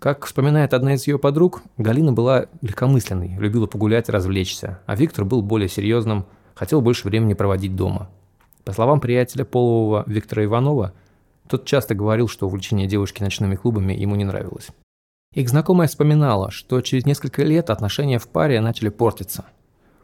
Как 0.00 0.26
вспоминает 0.26 0.74
одна 0.74 0.94
из 0.94 1.06
ее 1.06 1.18
подруг, 1.18 1.62
Галина 1.76 2.12
была 2.12 2.46
легкомысленной, 2.62 3.36
любила 3.38 3.66
погулять 3.66 4.08
и 4.08 4.12
развлечься, 4.12 4.80
а 4.86 4.96
Виктор 4.96 5.24
был 5.24 5.42
более 5.42 5.68
серьезным, 5.68 6.26
хотел 6.54 6.80
больше 6.80 7.06
времени 7.06 7.34
проводить 7.34 7.76
дома. 7.76 8.10
По 8.64 8.72
словам 8.72 8.98
приятеля 8.98 9.44
Полового 9.44 10.02
Виктора 10.06 10.44
Иванова, 10.44 10.94
тот 11.48 11.66
часто 11.66 11.94
говорил, 11.94 12.26
что 12.26 12.46
увлечение 12.46 12.88
девушки 12.88 13.22
ночными 13.22 13.54
клубами 13.54 13.92
ему 13.92 14.16
не 14.16 14.24
нравилось. 14.24 14.68
Их 15.34 15.48
знакомая 15.48 15.86
вспоминала, 15.86 16.50
что 16.50 16.80
через 16.80 17.06
несколько 17.06 17.44
лет 17.44 17.70
отношения 17.70 18.18
в 18.18 18.26
паре 18.26 18.60
начали 18.60 18.88
портиться– 18.88 19.44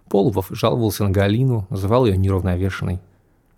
Половов 0.09 0.47
жаловался 0.51 1.05
на 1.05 1.11
Галину, 1.11 1.67
называл 1.69 2.07
ее 2.07 2.17
неравновешенной. 2.17 3.01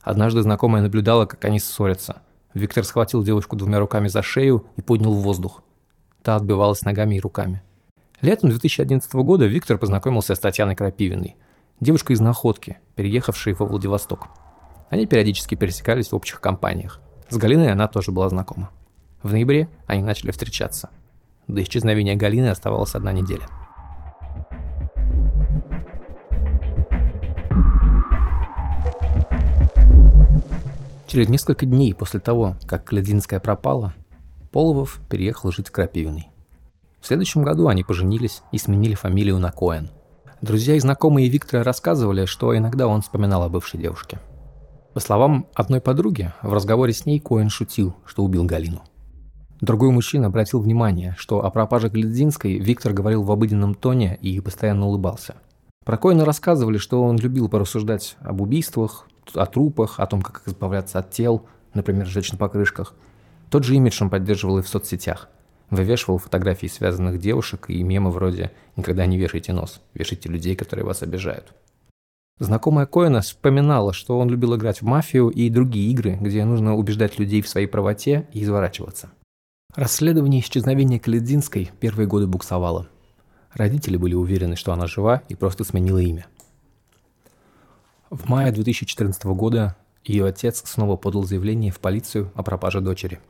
Однажды 0.03 0.43
знакомая 0.43 0.83
наблюдала, 0.83 1.27
как 1.27 1.45
они 1.45 1.59
ссорятся. 1.59 2.23
Виктор 2.55 2.85
схватил 2.85 3.23
девушку 3.23 3.57
двумя 3.57 3.79
руками 3.79 4.09
за 4.09 4.23
шею 4.23 4.65
и 4.77 4.81
поднял 4.81 5.13
в 5.13 5.21
воздух. 5.21 5.63
Та 6.23 6.37
отбивалась 6.37 6.83
ногами 6.83 7.17
и 7.17 7.21
руками. 7.21 7.63
Летом 8.21 8.51
2011 8.51 9.13
года 9.15 9.47
Виктор 9.47 9.79
познакомился 9.79 10.35
с 10.35 10.39
Татьяной 10.39 10.75
Крапивиной, 10.75 11.37
девушкой 11.81 12.13
из 12.13 12.21
Находки, 12.21 12.79
переехавшей 12.97 13.55
во 13.55 13.67
Владивосток. 13.67 14.29
Они 14.91 15.07
периодически 15.07 15.55
пересекались 15.55 16.11
в 16.11 16.17
общих 16.17 16.41
компаниях. 16.41 17.01
С 17.29 17.37
Галиной 17.37 17.71
она 17.71 17.87
тоже 17.89 18.11
была 18.11 18.29
знакома. 18.29 18.71
В 19.23 19.33
ноябре 19.33 19.69
они 19.87 20.03
начали 20.03 20.31
встречаться. 20.31 20.91
До 21.47 21.63
исчезновения 21.63 22.17
Галины 22.17 22.49
оставалась 22.49 22.95
одна 22.95 23.13
неделя. 23.13 23.47
Через 31.07 31.29
несколько 31.29 31.65
дней 31.65 31.95
после 31.95 32.21
того, 32.21 32.57
как 32.67 32.85
Клединская 32.85 33.41
пропала, 33.41 33.95
Половов 34.51 35.01
переехал 35.11 35.53
жить 35.53 35.69
в 35.69 35.73
Крапивиной. 35.73 36.29
В 37.01 37.07
следующем 37.07 37.43
году 37.43 37.69
они 37.69 37.85
поженились 37.85 38.43
и 38.51 38.59
сменили 38.59 38.95
фамилию 38.95 39.39
на 39.39 39.53
Коэн. 39.53 39.91
Друзья 40.41 40.75
и 40.75 40.81
знакомые 40.81 41.29
Виктора 41.29 41.63
рассказывали, 41.63 42.25
что 42.25 42.57
иногда 42.57 42.87
он 42.87 43.03
вспоминал 43.03 43.43
о 43.43 43.49
бывшей 43.49 43.81
девушке. 43.81 44.19
По 44.95 45.01
словам 45.01 45.47
одной 45.55 45.81
подруги, 45.81 46.33
в 46.43 46.53
разговоре 46.53 46.93
с 46.93 47.05
ней 47.07 47.21
Коэн 47.21 47.51
шутил, 47.51 47.95
что 48.05 48.25
убил 48.25 48.45
Галину. 48.45 48.83
Другой 49.61 49.91
мужчина 49.91 50.29
обратил 50.29 50.61
внимание, 50.61 51.15
что 51.19 51.45
о 51.45 51.51
пропаже 51.51 51.89
Гледзинской 51.89 52.59
Виктор 52.59 52.93
говорил 52.93 53.25
в 53.25 53.33
обыденном 53.33 53.75
тоне 53.75 54.17
и 54.23 54.41
постоянно 54.41 54.87
улыбался. 54.87 55.35
Про 55.85 55.99
Коэна 55.99 56.25
рассказывали, 56.25 56.79
что 56.79 57.03
он 57.03 57.17
любил 57.17 57.49
порассуждать 57.49 58.17
об 58.21 58.41
убийствах, 58.41 59.09
о 59.35 59.47
трупах, 59.47 59.99
о 59.99 60.07
том, 60.07 60.23
как 60.23 60.43
избавляться 60.47 60.99
от 60.99 61.11
тел, 61.11 61.47
например, 61.75 62.07
сжечь 62.07 62.31
на 62.31 62.39
покрышках. 62.39 62.95
Тот 63.51 63.65
же 63.65 63.75
имидж 63.77 64.03
он 64.03 64.11
поддерживал 64.11 64.59
и 64.59 64.63
в 64.63 64.69
соцсетях. 64.69 65.29
Вывешивал 65.71 66.19
фотографии 66.19 66.67
связанных 66.67 67.19
девушек 67.19 67.67
и 67.69 67.83
мемы 67.83 68.11
вроде 68.11 68.53
«Никогда 68.77 69.07
не 69.07 69.19
вешайте 69.19 69.53
нос, 69.53 69.81
вешайте 69.95 70.29
людей, 70.29 70.57
которые 70.57 70.85
вас 70.85 71.03
обижают». 71.03 71.53
Знакомая 72.39 72.87
Коэна 72.87 73.21
вспоминала, 73.21 73.93
что 73.93 74.19
он 74.19 74.29
любил 74.29 74.55
играть 74.57 74.81
в 74.81 74.85
мафию 74.85 75.29
и 75.29 75.51
другие 75.51 75.91
игры, 75.91 76.17
где 76.21 76.45
нужно 76.45 76.77
убеждать 76.77 77.19
людей 77.19 77.43
в 77.43 77.49
своей 77.49 77.67
правоте 77.67 78.29
и 78.33 78.45
изворачиваться. 78.45 79.11
Расследование 79.75 80.41
исчезновения 80.41 80.99
Каледзинской 80.99 81.71
первые 81.81 82.07
годы 82.07 82.27
буксовало. 82.27 82.89
Родители 83.53 83.97
были 83.97 84.15
уверены, 84.15 84.57
что 84.57 84.73
она 84.73 84.87
жива 84.87 85.23
и 85.29 85.35
просто 85.35 85.65
сменила 85.65 85.99
имя. 85.99 86.27
В 88.09 88.29
мае 88.29 88.53
2014 88.53 89.25
года 89.27 89.77
ее 90.05 90.25
отец 90.25 90.63
снова 90.65 90.97
подал 90.97 91.25
заявление 91.25 91.73
в 91.73 91.81
полицию 91.81 92.31
о 92.35 92.43
пропаже 92.43 92.81
дочери. 92.81 93.21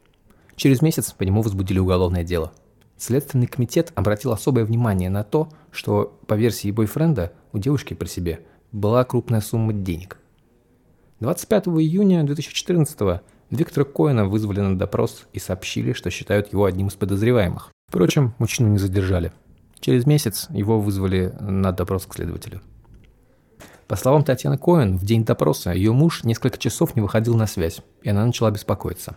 Через 0.58 0.82
месяц 0.82 1.12
по 1.12 1.22
нему 1.22 1.40
возбудили 1.40 1.78
уголовное 1.78 2.24
дело. 2.24 2.52
Следственный 2.96 3.46
комитет 3.46 3.92
обратил 3.94 4.32
особое 4.32 4.64
внимание 4.64 5.08
на 5.08 5.22
то, 5.22 5.48
что, 5.70 6.18
по 6.26 6.34
версии 6.34 6.72
бойфренда, 6.72 7.32
у 7.52 7.58
девушки 7.58 7.94
при 7.94 8.08
себе 8.08 8.40
была 8.72 9.04
крупная 9.04 9.40
сумма 9.40 9.72
денег. 9.72 10.18
25 11.20 11.68
июня 11.68 12.24
2014 12.24 13.20
Виктора 13.50 13.84
Коэна 13.84 14.26
вызвали 14.26 14.58
на 14.60 14.76
допрос 14.76 15.28
и 15.32 15.38
сообщили, 15.38 15.92
что 15.92 16.10
считают 16.10 16.52
его 16.52 16.64
одним 16.64 16.88
из 16.88 16.94
подозреваемых. 16.94 17.70
Впрочем, 17.88 18.34
мужчину 18.38 18.68
не 18.68 18.78
задержали. 18.78 19.32
Через 19.78 20.06
месяц 20.06 20.48
его 20.50 20.80
вызвали 20.80 21.32
на 21.38 21.70
допрос 21.70 22.04
к 22.04 22.14
следователю. 22.14 22.62
По 23.86 23.94
словам 23.94 24.24
Татьяны 24.24 24.58
Коэн, 24.58 24.98
в 24.98 25.04
день 25.04 25.24
допроса 25.24 25.70
ее 25.70 25.92
муж 25.92 26.24
несколько 26.24 26.58
часов 26.58 26.96
не 26.96 27.00
выходил 27.00 27.36
на 27.36 27.46
связь, 27.46 27.80
и 28.02 28.10
она 28.10 28.26
начала 28.26 28.50
беспокоиться. 28.50 29.16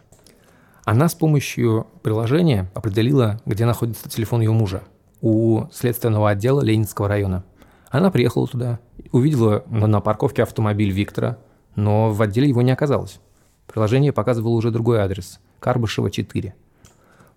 Она 0.84 1.10
с 1.10 1.16
помощью 1.16 1.88
приложения 2.02 2.72
определила, 2.74 3.40
где 3.46 3.66
находится 3.66 4.10
телефон 4.10 4.42
ее 4.42 4.52
мужа, 4.52 4.84
у 5.22 5.66
следственного 5.72 6.32
отдела 6.32 6.62
Ленинского 6.62 7.08
района. 7.08 7.44
Она 7.90 8.10
приехала 8.10 8.48
туда, 8.48 8.80
увидела 9.12 9.64
на 9.70 10.02
парковке 10.02 10.44
автомобиль 10.44 10.92
Виктора, 10.92 11.38
но 11.76 12.12
в 12.12 12.22
отделе 12.22 12.50
его 12.50 12.62
не 12.62 12.72
оказалось. 12.72 13.20
Приложение 13.68 14.12
показывало 14.12 14.54
уже 14.54 14.72
другой 14.72 15.00
адрес– 15.00 15.40
Карбышева, 15.60 16.10
4. 16.10 16.56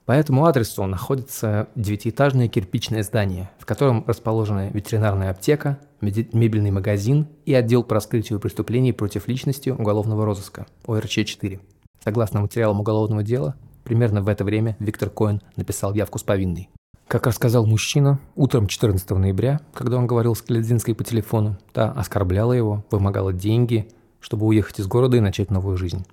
По 0.07 0.13
этому 0.13 0.47
адресу 0.47 0.85
находится 0.85 1.69
девятиэтажное 1.75 2.49
кирпичное 2.49 3.03
здание, 3.03 3.51
в 3.59 3.67
котором 3.67 4.05
расположена 4.07 4.71
ветеринарная 4.71 5.31
аптека, 5.31 5.79
мебельный 6.01 6.71
магазин 6.71 7.29
и 7.47 7.55
отдел 7.55 7.83
по 7.85 7.95
раскрытию 7.95 8.41
преступлений 8.41 8.93
против 8.93 9.29
личности 9.29 9.71
уголовного 9.71 10.25
розыска– 10.25 10.67
ОРЧ-4. 10.87 11.61
Согласно 12.05 12.41
материалам 12.41 12.81
уголовного 12.81 13.23
дела, 13.23 13.55
примерно 13.83 14.23
в 14.23 14.29
это 14.29 14.45
время 14.45 14.77
Виктор 14.79 15.09
Коэн 15.09 15.41
написал 15.57 15.95
явку 15.95 16.19
с 16.19 16.23
повинной. 16.23 16.69
Как 17.09 17.27
рассказал 17.27 17.67
мужчина, 17.67 18.19
утром 18.37 18.67
14 18.67 19.11
ноября, 19.11 19.61
когда 19.73 19.97
он 19.97 20.07
говорил 20.07 20.35
с 20.35 20.43
Кледзинской 20.43 20.95
по 20.95 21.05
телефону, 21.05 21.57
та 21.73 21.91
оскорбляла 21.91 22.53
его, 22.53 22.85
вымогала 22.91 23.33
деньги, 23.33 23.89
чтобы 24.21 24.47
уехать 24.47 24.81
из 24.81 24.87
города 24.87 25.17
и 25.17 25.21
начать 25.21 25.51
новую 25.51 25.77
жизнь 25.77 26.05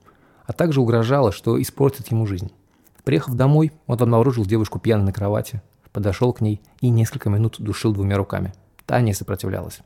а 0.51 0.53
также 0.53 0.81
угрожала, 0.81 1.31
что 1.31 1.62
испортит 1.62 2.12
ему 2.12 2.25
жизнь. 2.25 2.51
Приехав 3.05 3.36
домой, 3.36 3.71
он 3.88 4.01
обнаружил 4.01 4.45
девушку 4.45 4.79
пьяной 4.79 5.05
на 5.05 5.13
кровати, 5.13 5.62
подошел 5.93 6.33
к 6.33 6.41
ней 6.41 6.62
и 6.81 6.89
несколько 6.89 7.29
минут 7.29 7.55
душил 7.60 7.93
двумя 7.93 8.17
руками. 8.17 8.53
Та 8.86 9.00
не 9.00 9.13
сопротивлялась. 9.13 9.79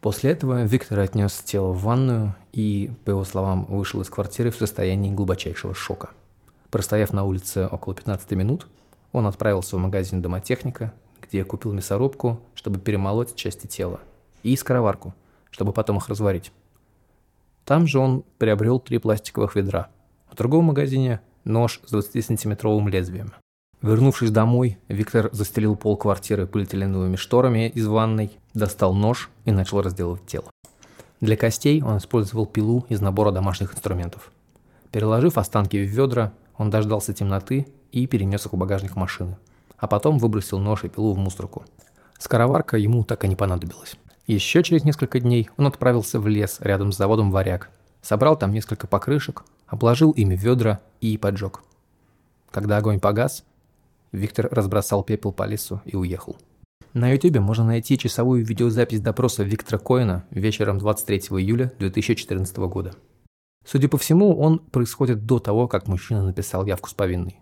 После 0.00 0.30
этого 0.30 0.62
Виктор 0.62 1.00
отнес 1.00 1.32
тело 1.44 1.72
в 1.72 1.82
ванную 1.82 2.36
и, 2.52 2.90
по 3.04 3.10
его 3.10 3.24
словам, 3.24 3.64
вышел 3.66 4.00
из 4.00 4.10
квартиры 4.10 4.50
в 4.50 4.56
состоянии 4.56 5.10
глубочайшего 5.10 5.74
шока. 5.74 6.10
Простояв 6.70 7.12
на 7.12 7.24
улице 7.24 7.66
около 7.70 7.94
15 7.94 8.30
минут, 8.32 8.66
он 9.12 9.26
отправился 9.26 9.76
в 9.76 9.80
магазин 9.80 10.22
домотехника, 10.22 10.92
где 11.20 11.44
купил 11.44 11.72
мясорубку, 11.72 12.40
чтобы 12.54 12.78
перемолоть 12.78 13.34
части 13.34 13.66
тела, 13.66 14.00
и 14.42 14.56
скороварку, 14.56 15.14
чтобы 15.50 15.72
потом 15.72 15.98
их 15.98 16.08
разварить. 16.08 16.52
Там 17.64 17.86
же 17.86 17.98
он 17.98 18.24
приобрел 18.38 18.80
три 18.80 18.98
пластиковых 18.98 19.56
ведра– 19.56 19.88
в 20.32 20.34
другом 20.34 20.64
магазине 20.64 21.20
нож 21.44 21.78
с 21.84 21.92
20-сантиметровым 21.92 22.88
лезвием. 22.88 23.32
Вернувшись 23.82 24.30
домой, 24.30 24.78
Виктор 24.88 25.28
застелил 25.32 25.76
пол 25.76 25.98
квартиры 25.98 26.46
полиэтиленовыми 26.46 27.16
шторами 27.16 27.68
из 27.68 27.86
ванной, 27.86 28.30
достал 28.54 28.94
нож 28.94 29.28
и 29.44 29.50
начал 29.50 29.82
разделывать 29.82 30.24
тело. 30.24 30.46
Для 31.22 31.36
костей 31.36 31.80
он 31.80 31.98
использовал 31.98 32.46
пилу 32.46 32.84
из 32.88 33.00
набора 33.00 33.30
домашних 33.30 33.74
инструментов. 33.74 34.32
Переложив 34.90 35.38
останки 35.38 35.76
в 35.76 35.88
ведра, 35.88 36.32
он 36.58 36.68
дождался 36.68 37.14
темноты 37.14 37.68
и 37.92 38.08
перенес 38.08 38.44
их 38.44 38.52
в 38.52 38.56
багажник 38.56 38.96
машины, 38.96 39.36
а 39.78 39.86
потом 39.86 40.18
выбросил 40.18 40.58
нож 40.58 40.82
и 40.82 40.88
пилу 40.88 41.14
в 41.14 41.18
мусорку. 41.18 41.64
Скороварка 42.18 42.76
ему 42.76 43.04
так 43.04 43.24
и 43.24 43.28
не 43.28 43.36
понадобилась. 43.36 43.94
Еще 44.26 44.64
через 44.64 44.82
несколько 44.82 45.20
дней 45.20 45.48
он 45.56 45.68
отправился 45.68 46.18
в 46.18 46.26
лес 46.26 46.56
рядом 46.58 46.90
с 46.90 46.96
заводом 46.96 47.30
«Варяг», 47.30 47.70
собрал 48.00 48.36
там 48.36 48.52
несколько 48.52 48.88
покрышек, 48.88 49.44
обложил 49.68 50.10
ими 50.10 50.34
ведра 50.34 50.80
и 51.00 51.16
поджег. 51.18 51.62
Когда 52.50 52.78
огонь 52.78 52.98
погас, 52.98 53.44
Виктор 54.10 54.48
разбросал 54.50 55.04
пепел 55.04 55.30
по 55.30 55.44
лесу 55.44 55.82
и 55.84 55.94
уехал. 55.94 56.36
На 56.94 57.10
ютубе 57.10 57.40
можно 57.40 57.64
найти 57.64 57.96
часовую 57.96 58.44
видеозапись 58.44 59.00
допроса 59.00 59.42
Виктора 59.44 59.78
Коэна 59.78 60.24
вечером 60.30 60.78
23 60.78 61.18
июля 61.38 61.72
2014 61.78 62.56
года. 62.58 62.94
Судя 63.64 63.88
по 63.88 63.96
всему, 63.96 64.38
он 64.38 64.58
происходит 64.58 65.24
до 65.24 65.38
того, 65.38 65.68
как 65.68 65.86
мужчина 65.86 66.22
написал 66.22 66.66
явку 66.66 66.90
с 66.90 66.94
повинной. 66.94 67.38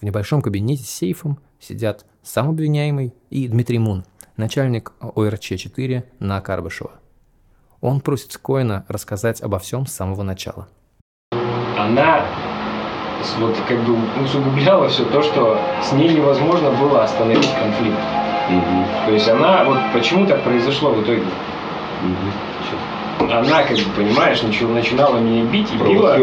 В 0.00 0.04
небольшом 0.04 0.42
кабинете 0.42 0.84
с 0.84 0.90
сейфом 0.90 1.38
сидят 1.58 2.04
сам 2.22 2.50
обвиняемый 2.50 3.14
и 3.30 3.48
Дмитрий 3.48 3.78
Мун, 3.78 4.04
начальник 4.36 4.92
ОРЧ-4 5.00 6.04
на 6.18 6.40
Карбышева. 6.40 6.92
Он 7.80 8.00
просит 8.00 8.36
Коэна 8.36 8.84
рассказать 8.88 9.40
обо 9.40 9.58
всем 9.58 9.86
с 9.86 9.92
самого 9.92 10.22
начала– 10.22 10.68
она 11.80 12.24
вот 13.38 13.56
как 13.66 13.78
бы 13.84 13.96
усугубляла 14.22 14.88
все 14.88 15.04
то, 15.04 15.22
что 15.22 15.58
с 15.82 15.92
ней 15.92 16.14
невозможно 16.14 16.70
было 16.72 17.04
остановить 17.04 17.50
конфликт. 17.54 17.98
Угу. 18.50 19.06
То 19.06 19.12
есть 19.12 19.28
она, 19.28 19.64
вот 19.64 19.78
почему 19.92 20.26
так 20.26 20.42
произошло 20.42 20.90
в 20.90 21.02
итоге? 21.02 21.22
Угу. 21.22 22.50
Она, 23.32 23.62
как 23.62 23.76
бы, 23.76 23.84
понимаешь, 23.96 24.42
начинала 24.42 25.18
меня 25.18 25.44
бить 25.44 25.68
и 25.72 25.76
била, 25.76 26.16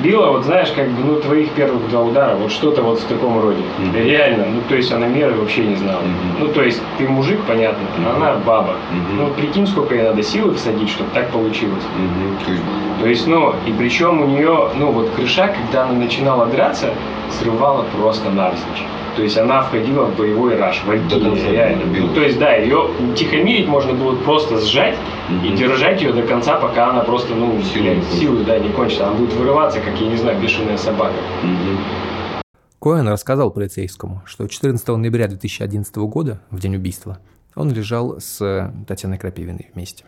била, 0.00 0.30
вот 0.30 0.44
знаешь, 0.44 0.70
как 0.74 0.88
бы, 0.88 1.04
ну, 1.04 1.20
твоих 1.20 1.50
первых 1.50 1.88
два 1.90 2.02
удара, 2.02 2.36
вот 2.36 2.52
что-то 2.52 2.82
вот 2.82 3.00
в 3.00 3.04
таком 3.04 3.40
роде. 3.40 3.62
Mm-hmm. 3.78 4.04
Реально, 4.04 4.46
ну, 4.46 4.60
то 4.68 4.76
есть 4.76 4.92
она 4.92 5.06
меры 5.06 5.34
вообще 5.34 5.64
не 5.64 5.76
знала. 5.76 6.00
Mm-hmm. 6.00 6.36
Ну, 6.38 6.48
то 6.48 6.62
есть 6.62 6.80
ты 6.98 7.08
мужик, 7.08 7.40
понятно, 7.46 7.82
mm-hmm. 7.82 8.16
она 8.16 8.34
баба. 8.36 8.72
Mm-hmm. 8.72 9.14
Ну, 9.16 9.26
прикинь, 9.34 9.66
сколько 9.66 9.94
ей 9.94 10.04
надо 10.04 10.22
силы 10.22 10.54
всадить, 10.54 10.88
чтобы 10.88 11.10
так 11.12 11.30
получилось. 11.30 11.82
Mm-hmm. 11.82 13.02
То 13.02 13.08
есть, 13.08 13.26
ну, 13.26 13.54
и 13.66 13.72
причем 13.72 14.22
у 14.22 14.26
нее, 14.26 14.70
ну, 14.76 14.92
вот 14.92 15.10
крыша, 15.10 15.48
когда 15.48 15.84
она 15.84 15.94
начинала 15.94 16.46
драться, 16.46 16.90
срывала 17.38 17.84
просто 17.96 18.30
навзничь. 18.30 18.84
То 19.16 19.22
есть 19.22 19.36
она 19.36 19.62
входила 19.62 20.04
в 20.04 20.16
боевой 20.16 20.56
раш, 20.56 20.82
в 20.84 20.90
реально. 20.90 21.84
Ну, 21.86 22.14
то 22.14 22.22
есть, 22.22 22.38
да, 22.38 22.54
ее 22.54 22.90
тихомирить 23.16 23.66
можно 23.66 23.92
было 23.92 24.14
просто 24.16 24.58
сжать 24.58 24.94
mm-hmm. 25.28 25.48
и 25.48 25.56
держать 25.56 26.00
ее 26.00 26.12
до 26.12 26.22
конца, 26.22 26.56
пока 26.58 26.90
она 26.90 27.00
просто, 27.00 27.34
ну, 27.34 27.60
силы, 27.62 28.02
силы 28.12 28.44
да, 28.44 28.58
не 28.58 28.70
кончится. 28.70 29.08
Она 29.08 29.16
будет 29.16 29.32
вырываться, 29.34 29.80
как, 29.80 30.00
я 30.00 30.08
не 30.08 30.16
знаю, 30.16 30.40
бешеная 30.40 30.76
собака. 30.76 31.14
Mm-hmm. 31.42 32.40
Коэн 32.80 33.08
рассказал 33.08 33.50
полицейскому, 33.50 34.22
что 34.24 34.46
14 34.46 34.88
ноября 34.88 35.28
2011 35.28 35.94
года, 35.96 36.40
в 36.50 36.60
день 36.60 36.76
убийства, 36.76 37.18
он 37.54 37.70
лежал 37.72 38.20
с 38.20 38.72
Татьяной 38.86 39.18
Крапивиной 39.18 39.70
вместе. 39.74 40.04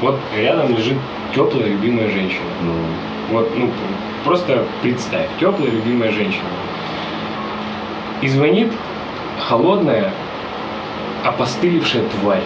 Вот 0.00 0.16
рядом 0.34 0.70
лежит 0.74 0.96
теплая 1.34 1.68
любимая 1.68 2.08
женщина. 2.10 2.44
Ну. 2.62 2.72
Вот, 3.30 3.50
ну, 3.56 3.70
просто 4.24 4.64
представь, 4.82 5.28
теплая 5.40 5.70
любимая 5.70 6.12
женщина. 6.12 6.48
И 8.22 8.28
звонит 8.28 8.72
холодная, 9.38 10.10
опостылевшая 11.24 12.08
тварь. 12.08 12.44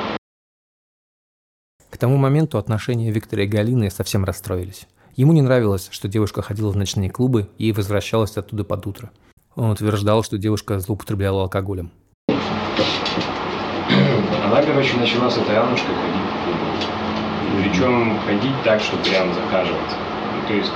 К 1.90 1.96
тому 1.96 2.16
моменту 2.16 2.58
отношения 2.58 3.12
Виктора 3.12 3.44
и 3.44 3.46
Галины 3.46 3.88
совсем 3.90 4.24
расстроились. 4.24 4.88
Ему 5.14 5.32
не 5.32 5.42
нравилось, 5.42 5.86
что 5.92 6.08
девушка 6.08 6.42
ходила 6.42 6.70
в 6.70 6.76
ночные 6.76 7.10
клубы 7.10 7.48
и 7.58 7.70
возвращалась 7.72 8.36
оттуда 8.36 8.64
под 8.64 8.84
утро. 8.86 9.10
Он 9.54 9.70
утверждал, 9.70 10.24
что 10.24 10.38
девушка 10.38 10.80
злоупотребляла 10.80 11.42
алкоголем. 11.42 11.92
Она, 12.28 12.40
короче, 14.62 14.96
начала 14.96 15.30
с 15.30 15.38
этой 15.38 15.56
Аннушкой 15.56 15.94
ходить 15.94 16.22
в 16.22 16.44
клубы. 16.44 16.60
Причем 17.62 18.18
ходить 18.26 18.62
так, 18.64 18.80
что 18.80 18.96
прям 18.98 19.32
захаживаться. 19.34 19.96
Ну, 20.34 20.42
то 20.48 20.54
есть 20.54 20.72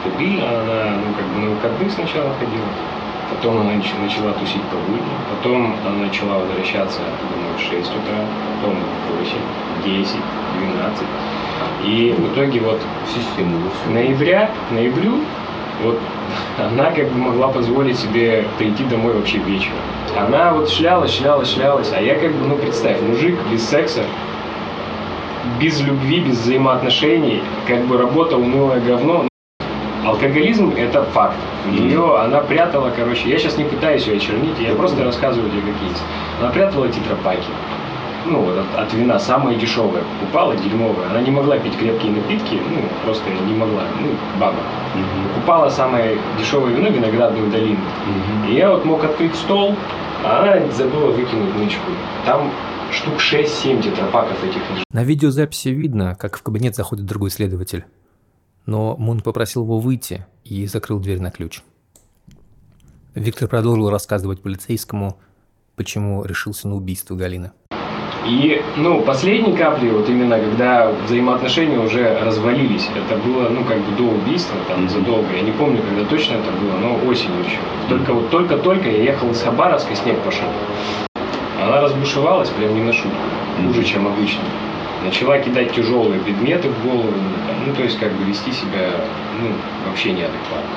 стабильно 0.00 0.60
она, 0.60 0.96
ну, 0.96 1.14
как 1.14 1.26
бы 1.32 1.38
на 1.40 1.50
выходных 1.50 1.92
сначала 1.92 2.32
ходила, 2.34 2.66
Потом 3.30 3.60
она 3.60 3.72
начала 3.72 4.32
тусить 4.32 4.62
по 4.62 4.76
будням, 4.88 5.18
потом 5.30 5.74
она 5.84 6.06
начала 6.06 6.38
возвращаться 6.38 7.00
домой 7.00 7.52
в 7.56 7.60
6 7.60 7.72
утра, 7.72 8.24
потом 8.60 8.76
в 8.76 9.18
8, 9.18 9.36
10, 9.84 10.16
12. 10.58 11.06
И 11.84 12.14
в 12.16 12.32
итоге 12.32 12.60
вот 12.60 12.80
систему 13.08 13.58
ноября, 13.88 14.50
ноябрю 14.70 15.20
вот 15.82 15.98
она 16.58 16.90
как 16.90 17.10
бы 17.10 17.18
могла 17.18 17.48
позволить 17.48 17.98
себе 17.98 18.44
прийти 18.58 18.84
домой 18.84 19.14
вообще 19.14 19.38
вечером. 19.38 19.78
Она 20.16 20.52
вот 20.52 20.70
шлялась, 20.70 21.14
шлялась, 21.14 21.52
шлялась, 21.52 21.92
а 21.92 22.00
я 22.00 22.14
как 22.14 22.32
бы, 22.32 22.46
ну 22.46 22.56
представь, 22.56 23.00
мужик 23.02 23.36
без 23.50 23.68
секса, 23.68 24.02
без 25.60 25.80
любви, 25.80 26.20
без 26.20 26.38
взаимоотношений, 26.38 27.42
как 27.66 27.84
бы 27.86 27.98
работа 27.98 28.36
унылое 28.36 28.80
говно, 28.80 29.28
Алкоголизм– 30.06 30.72
это 30.76 31.02
факт. 31.02 31.34
Ее, 31.68 32.16
она 32.20 32.38
прятала, 32.40 32.92
короче, 32.96 33.28
я 33.28 33.38
сейчас 33.40 33.58
не 33.58 33.64
пытаюсь 33.64 34.06
ее 34.06 34.18
очернить, 34.18 34.56
я 34.60 34.72
просто 34.76 35.02
рассказываю 35.02 35.50
тебе, 35.50 35.62
как 35.62 35.82
есть. 35.82 36.02
Она 36.40 36.50
прятала 36.50 36.88
тетрапаки. 36.88 37.48
Ну, 38.24 38.42
вот 38.42 38.56
от, 38.56 38.78
от 38.78 38.94
вина 38.94 39.18
самое 39.18 39.58
дешевое 39.58 40.04
покупала, 40.20 40.54
дерьмовое. 40.54 41.10
Она 41.10 41.22
не 41.22 41.32
могла 41.32 41.58
пить 41.58 41.76
крепкие 41.76 42.12
напитки, 42.12 42.54
ну, 42.54 42.82
просто 43.04 43.24
не 43.30 43.54
могла, 43.54 43.82
ну, 44.00 44.10
баба. 44.38 44.58
Покупала 45.34 45.70
самое 45.70 46.16
дешевое 46.38 46.72
вино 46.72 46.88
виноградную 46.88 47.50
долину. 47.50 47.80
И 48.48 48.54
я 48.54 48.70
вот 48.70 48.84
мог 48.84 49.02
открыть 49.02 49.34
стол, 49.34 49.74
а 50.24 50.42
она 50.42 50.72
забыла 50.72 51.10
выкинуть 51.10 51.56
нычку. 51.56 51.90
Там 52.24 52.52
штук 52.92 53.14
6-7 53.14 53.82
тетрапаков 53.82 54.42
этих. 54.44 54.60
На 54.92 55.02
видеозаписи 55.02 55.70
видно, 55.70 56.14
как 56.14 56.36
в 56.38 56.42
кабинет 56.44 56.76
заходит 56.76 57.06
другой 57.06 57.30
следователь. 57.30 57.86
Но 58.66 58.96
Мун 58.96 59.20
попросил 59.20 59.62
его 59.62 59.78
выйти 59.78 60.26
и 60.44 60.66
закрыл 60.66 60.98
дверь 60.98 61.20
на 61.20 61.30
ключ. 61.30 61.62
Виктор 63.14 63.48
продолжил 63.48 63.88
рассказывать 63.88 64.42
полицейскому, 64.42 65.18
почему 65.76 66.24
решился 66.24 66.68
на 66.68 66.74
убийство 66.74 67.14
Галины. 67.14 67.52
И, 68.26 68.60
ну, 68.76 69.02
последней 69.02 69.56
каплей, 69.56 69.92
вот 69.92 70.08
именно 70.08 70.38
когда 70.40 70.90
взаимоотношения 71.06 71.78
уже 71.78 72.18
развалились, 72.18 72.88
это 72.96 73.16
было, 73.20 73.48
ну, 73.48 73.64
как 73.64 73.78
бы 73.78 73.96
до 73.96 74.02
убийства, 74.02 74.56
там, 74.68 74.88
задолго, 74.88 75.28
я 75.32 75.42
не 75.42 75.52
помню, 75.52 75.80
когда 75.80 76.04
точно 76.04 76.34
это 76.34 76.50
было, 76.50 76.76
но 76.76 77.08
осенью 77.08 77.44
еще. 77.44 77.58
Только 77.88 78.12
вот 78.12 78.30
только-только 78.30 78.90
я 78.90 79.04
ехал 79.04 79.30
из 79.30 79.40
Хабаровска, 79.42 79.94
снег 79.94 80.20
пошел. 80.24 80.48
Она 81.62 81.80
разбушевалась 81.80 82.50
прям 82.50 82.74
не 82.74 82.82
на 82.82 82.92
шутку, 82.92 83.16
хуже, 83.62 83.84
чем 83.84 84.08
обычно. 84.08 84.42
Начала 85.06 85.38
кидать 85.38 85.72
тяжелые 85.72 86.18
предметы 86.20 86.68
в 86.68 86.84
голову, 86.84 87.12
ну, 87.64 87.72
то 87.74 87.82
есть, 87.82 87.96
как 87.98 88.12
бы 88.12 88.24
вести 88.24 88.50
себя, 88.50 88.90
ну, 89.40 89.50
вообще 89.86 90.10
неадекватно. 90.10 90.68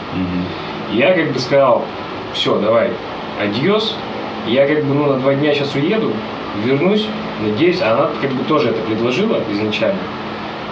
Я 0.92 1.14
как 1.14 1.34
бы 1.34 1.40
сказал, 1.40 1.84
все, 2.34 2.60
давай, 2.60 2.92
адьос. 3.42 3.96
Я 4.46 4.68
как 4.68 4.86
бы, 4.86 4.94
ну, 4.94 5.06
на 5.08 5.20
два 5.20 5.34
дня 5.34 5.54
сейчас 5.56 5.74
уеду, 5.74 6.14
вернусь, 6.64 7.08
надеюсь, 7.42 7.82
а 7.82 7.94
она 7.94 8.10
как 8.22 8.32
бы 8.32 8.44
тоже 8.44 8.70
это 8.70 8.80
предложила 8.82 9.42
изначально. 9.52 10.00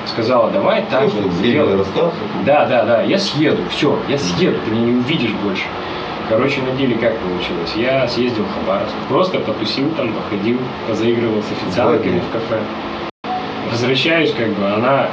Сказала, 0.05 0.51
давай 0.51 0.83
так 0.89 1.01
Ну, 1.01 2.03
вот. 2.05 2.13
Да, 2.45 2.67
да, 2.67 2.85
да, 2.85 3.01
я 3.01 3.17
съеду, 3.17 3.63
все, 3.71 3.97
я 4.07 4.19
съеду, 4.19 4.57
ты 4.65 4.71
меня 4.71 4.85
не 4.85 4.99
увидишь 4.99 5.33
больше. 5.43 5.65
Короче, 6.29 6.61
на 6.61 6.71
деле 6.77 6.95
как 6.95 7.17
получилось? 7.17 7.73
Я 7.75 8.07
съездил 8.07 8.43
в 8.43 8.53
Хабаровск, 8.53 8.93
просто 9.09 9.39
потусил 9.39 9.89
там, 9.97 10.13
походил, 10.13 10.59
позаигрывал 10.87 11.41
с 11.41 11.51
официантками 11.51 12.19
в 12.19 12.33
кафе. 12.33 12.59
Возвращаюсь, 13.71 14.33
как 14.33 14.49
бы, 14.49 14.65
она 14.67 15.07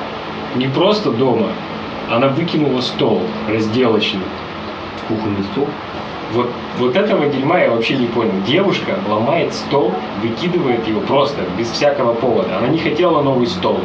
не 0.54 0.68
просто 0.68 1.10
дома, 1.10 1.48
она 2.10 2.28
выкинула 2.28 2.80
стол 2.80 3.22
разделочный. 3.48 4.20
Кухонный 5.08 5.44
стол. 5.52 5.68
Вот, 6.32 6.50
вот 6.78 6.96
этого 6.96 7.26
дерьма 7.26 7.60
я 7.60 7.70
вообще 7.70 7.96
не 7.96 8.06
понял. 8.06 8.32
Девушка 8.46 8.98
ломает 9.08 9.52
стол, 9.54 9.92
выкидывает 10.22 10.86
его 10.88 11.00
просто, 11.00 11.42
без 11.58 11.70
всякого 11.70 12.14
повода. 12.14 12.58
Она 12.58 12.68
не 12.68 12.78
хотела 12.78 13.22
новый 13.22 13.46
стол. 13.46 13.80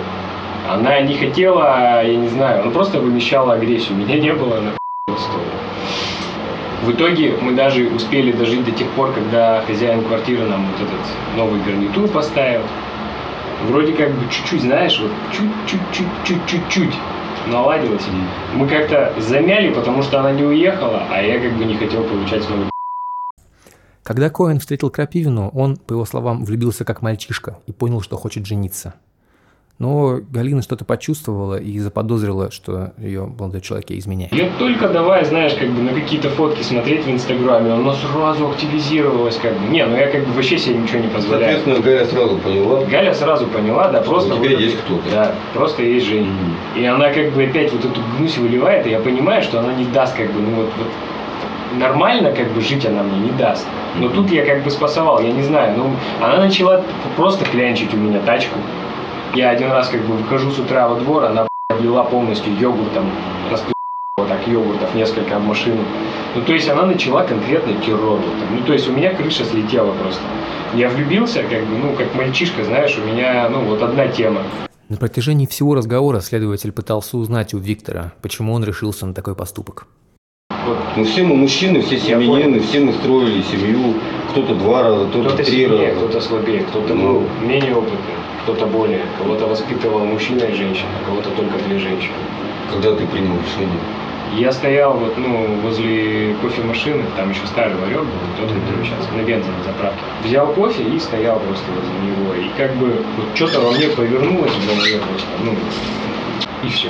Она 0.70 1.02
не 1.02 1.16
хотела, 1.16 2.04
я 2.06 2.16
не 2.16 2.28
знаю, 2.28 2.62
она 2.62 2.72
просто 2.72 3.00
вымещала 3.00 3.54
агрессию. 3.54 3.98
Меня 3.98 4.20
не 4.20 4.34
было 4.34 4.62
на 4.62 5.18
стол. 5.18 5.42
В 6.84 6.92
итоге 6.92 7.36
мы 7.42 7.52
даже 7.54 7.88
успели 7.88 8.32
дожить 8.32 8.64
до 8.64 8.72
тех 8.72 8.88
пор, 8.92 9.12
когда 9.12 9.62
хозяин 9.68 10.04
квартиры 10.04 10.46
нам 10.46 10.66
вот 10.66 10.88
этот 10.88 11.38
новый 11.38 11.60
гарнитур 11.62 12.08
поставил. 12.08 12.62
Вроде 13.68 13.94
как 13.94 14.12
бы 14.12 14.22
чуть-чуть, 14.32 14.62
знаешь, 14.62 15.00
вот 15.00 15.12
чуть-чуть-чуть-чуть-чуть 15.34 16.94
наладилось. 17.48 18.06
Мы 18.56 18.68
как-то 18.68 19.14
замяли, 19.20 19.74
потому 19.74 20.02
что 20.02 20.20
она 20.20 20.32
не 20.32 20.44
уехала, 20.44 21.04
а 21.12 21.22
я 21.22 21.40
как 21.40 21.58
бы 21.58 21.66
не 21.66 21.76
хотел 21.76 22.04
получать 22.04 22.48
новый 22.50 22.70
Когда 24.04 24.30
Коэн 24.30 24.60
встретил 24.60 24.90
Крапивину, 24.90 25.50
он, 25.50 25.78
по 25.78 25.94
его 25.94 26.06
словам, 26.06 26.46
влюбился 26.46 26.86
как 26.86 27.02
мальчишка 27.02 27.60
и 27.68 27.72
понял, 27.72 28.02
что 28.02 28.18
хочет 28.18 28.46
жениться. 28.46 28.96
Но 29.80 30.20
Галина 30.30 30.62
что-то 30.62 30.84
почувствовала 30.84 31.56
и 31.56 31.80
заподозрила, 31.80 32.52
что 32.52 32.92
ее 32.98 33.26
молодой 33.26 33.62
человек 33.62 33.90
ей 33.92 34.00
изменяет. 34.00 34.34
Я 34.34 34.50
только 34.60 34.90
давай, 34.90 35.24
знаешь, 35.24 35.54
как 35.54 35.70
бы 35.70 35.82
на 35.82 35.94
какие-то 35.94 36.30
фотки 36.30 36.62
смотреть 36.64 37.06
в 37.06 37.10
Инстаграме, 37.10 37.72
оно 37.72 37.94
сразу 37.94 38.50
активизировалось, 38.50 39.38
как 39.42 39.58
бы. 39.58 39.70
Не, 39.70 39.86
ну 39.86 39.96
я 39.96 40.08
как 40.08 40.26
бы 40.28 40.34
вообще 40.34 40.58
себе 40.58 40.80
ничего 40.80 41.00
не 41.00 41.08
позволяю. 41.08 41.60
Соответственно, 41.64 41.80
Галя 41.80 42.06
сразу 42.06 42.38
поняла. 42.40 42.84
Галя 42.86 43.14
сразу 43.14 43.48
поняла, 43.48 43.88
да, 43.88 44.02
просто... 44.02 44.36
У 44.36 44.44
тебя 44.44 44.50
вот 44.50 44.60
есть 44.60 44.78
кто-то. 44.80 45.10
Да, 45.12 45.32
просто 45.54 45.84
есть 45.84 46.06
Женя. 46.08 46.28
Мгм. 46.28 46.82
И 46.82 46.86
она 46.86 47.10
как 47.12 47.32
бы 47.32 47.44
опять 47.44 47.72
вот 47.72 47.86
эту 47.86 48.02
гнусь 48.18 48.38
выливает, 48.38 48.86
и 48.86 48.90
я 48.90 49.00
понимаю, 49.00 49.42
что 49.44 49.60
она 49.62 49.74
не 49.74 49.86
даст 49.86 50.14
как 50.18 50.30
бы, 50.34 50.42
ну 50.42 50.56
вот, 50.56 50.70
вот 50.78 50.88
нормально 51.80 52.34
как 52.34 52.52
бы 52.52 52.60
жить 52.60 52.86
она 52.86 53.04
мне 53.04 53.20
не 53.20 53.32
даст. 53.32 53.66
Но 53.98 54.10
тут 54.10 54.30
я 54.30 54.46
как 54.46 54.62
бы 54.64 54.72
спасовал, 54.72 55.22
я 55.22 55.32
не 55.32 55.44
знаю, 55.44 55.78
ну 55.78 55.92
она 56.22 56.38
начала 56.38 56.84
просто 57.16 57.46
клянчить 57.46 57.94
у 57.94 57.98
меня 57.98 58.20
тачку. 58.20 58.58
Я 59.34 59.52
один 59.52 59.72
раз 59.72 59.90
как 59.90 60.02
бы 60.02 60.16
выхожу 60.16 60.52
с 60.52 60.60
утра 60.60 60.88
во 60.88 61.00
двор, 61.00 61.26
она 61.26 61.48
облила 61.70 62.04
полностью 62.04 62.52
йогуртом, 62.58 63.12
распи***, 63.52 63.72
вот 64.18 64.28
так 64.28 64.48
йогуртов 64.48 64.94
несколько 64.96 65.36
об 65.38 65.44
машину. 65.44 65.84
Ну 66.36 66.42
то 66.42 66.54
есть 66.54 66.68
она 66.68 66.86
начала 66.86 67.24
конкретно 67.24 67.74
террор. 67.86 68.20
Ну 68.52 68.62
то 68.66 68.74
есть 68.74 68.90
у 68.90 68.92
меня 68.92 69.14
крыша 69.14 69.46
слетела 69.46 69.92
просто. 69.94 70.22
Я 70.74 70.90
влюбился, 70.90 71.44
как 71.44 71.64
бы, 71.66 71.78
ну 71.78 71.94
как 71.94 72.14
мальчишка, 72.16 72.64
знаешь, 72.64 72.98
у 72.98 73.06
меня, 73.08 73.48
ну 73.50 73.62
вот 73.66 73.82
одна 73.84 74.08
тема. 74.08 74.42
На 74.90 74.98
протяжении 74.98 75.46
всего 75.46 75.76
разговора 75.76 76.20
следователь 76.22 76.72
пытался 76.72 77.18
узнать 77.18 77.54
у 77.54 77.60
Виктора, 77.60 78.14
почему 78.24 78.54
он 78.54 78.64
решился 78.64 79.06
на 79.06 79.14
такой 79.14 79.36
поступок. 79.36 79.86
Вот 80.66 80.78
Ну 80.98 81.04
все 81.04 81.24
мы 81.24 81.36
мужчины, 81.36 81.82
все 81.82 82.00
семьянины, 82.00 82.60
все 82.62 82.80
мы 82.80 82.94
строили 82.94 83.44
семью. 83.44 83.94
Кто-то 84.32 84.56
два 84.56 84.84
раза, 84.84 85.06
кто-то 85.08 85.30
Кто-то 85.30 85.44
три 85.44 85.52
сильнее, 85.66 85.90
раза. 85.94 86.00
кто-то 86.00 86.22
слабее, 86.22 86.62
кто-то 86.64 86.94
Ну. 86.96 87.26
ну, 87.42 87.48
менее 87.48 87.76
опытный, 87.76 87.98
кто-то 88.44 88.66
более. 88.66 89.02
Кого-то 89.18 89.48
воспитывал 89.48 90.06
мужчина 90.06 90.44
и 90.44 90.54
женщина, 90.54 90.90
а 91.02 91.06
кого-то 91.06 91.30
только 91.32 91.58
две 91.68 91.80
женщины. 91.80 92.14
Когда 92.72 92.96
ты 92.96 93.06
принял 93.08 93.36
решение? 93.38 93.80
Я 94.36 94.52
стоял 94.52 94.94
вот, 94.94 95.18
ну, 95.18 95.60
возле 95.62 96.36
кофемашины, 96.36 97.04
там 97.18 97.32
еще 97.32 97.48
старый 97.48 97.76
ларек 97.82 98.02
был, 98.02 98.20
тот, 98.38 98.48
который 98.48 98.86
сейчас 98.86 99.10
на 99.16 99.24
бензин 99.24 99.52
заправке. 99.66 100.00
Взял 100.24 100.54
кофе 100.54 100.84
и 100.84 101.00
стоял 101.00 101.40
просто 101.40 101.66
возле 101.72 102.00
него. 102.00 102.36
И 102.36 102.50
как 102.56 102.76
бы 102.76 103.04
вот 103.18 103.36
что-то 103.36 103.60
во 103.60 103.72
мне 103.72 103.88
повернулось 103.88 104.52
в 104.52 104.68
голове 104.68 105.00
просто, 105.00 105.28
ну, 105.44 105.56
и 106.64 106.70
все. 106.70 106.90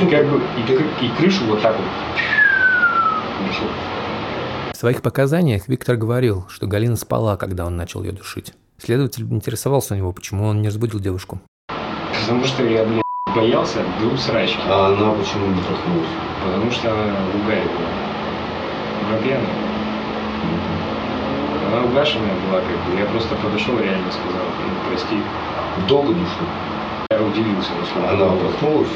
И 0.00 0.06
как 0.06 0.26
бы, 0.26 0.40
и, 0.56 1.04
и 1.04 1.08
крышу 1.18 1.44
вот 1.46 1.62
так 1.62 1.76
вот. 1.76 1.86
В 4.72 4.76
своих 4.76 5.00
показаниях 5.00 5.68
Виктор 5.68 5.96
говорил, 5.96 6.44
что 6.48 6.66
Галина 6.66 6.96
спала, 6.96 7.36
когда 7.36 7.64
он 7.64 7.76
начал 7.76 8.02
ее 8.02 8.12
душить. 8.12 8.52
Следователь 8.78 9.24
интересовался 9.30 9.94
у 9.94 9.96
него, 9.96 10.12
почему 10.12 10.46
он 10.46 10.60
не 10.60 10.68
разбудил 10.68 11.00
девушку. 11.00 11.40
Потому 11.68 12.44
что 12.44 12.64
я, 12.64 12.84
блин, 12.84 13.02
боялся 13.34 13.78
до 14.00 14.16
срачки. 14.16 14.58
А 14.68 14.88
она 14.88 15.12
почему 15.12 15.46
не 15.46 15.60
проснулась? 15.62 16.08
Потому 16.44 16.70
что 16.70 16.90
она 16.92 17.14
угарь 17.34 17.64
была. 17.64 19.08
Она 19.08 19.18
пьяная. 19.22 19.56
Она 21.68 21.84
угашенная 21.86 22.34
была, 22.46 22.60
как 22.60 22.76
бы. 22.92 22.98
Я 22.98 23.06
просто 23.06 23.34
подошел, 23.36 23.78
реально 23.78 24.10
сказал, 24.12 24.44
ну, 24.62 24.90
прости. 24.90 25.16
Долго 25.88 26.12
душил? 26.12 26.46
Я 27.10 27.22
удивился, 27.22 27.70
насколько 27.80 28.08
Она 28.10 28.18
долго. 28.18 28.48
проснулась? 28.48 28.88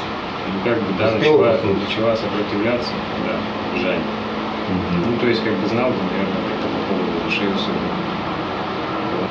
Ну, 0.47 0.69
как 0.69 0.77
бы, 0.79 0.93
да, 0.97 1.07
Успела 1.15 1.45
начала, 1.53 1.73
начала 1.73 2.15
сопротивляться, 2.15 2.91
да, 3.25 3.79
жаль. 3.81 3.99
Ну, 5.05 5.17
то 5.19 5.27
есть, 5.27 5.43
как 5.43 5.53
бы 5.53 5.67
знал, 5.67 5.89
бы, 5.89 5.95
наверное, 6.11 6.43
как-то 6.49 6.67
по 6.67 6.93
поводу 6.93 7.25
души 7.25 7.43
особенно. 7.53 8.10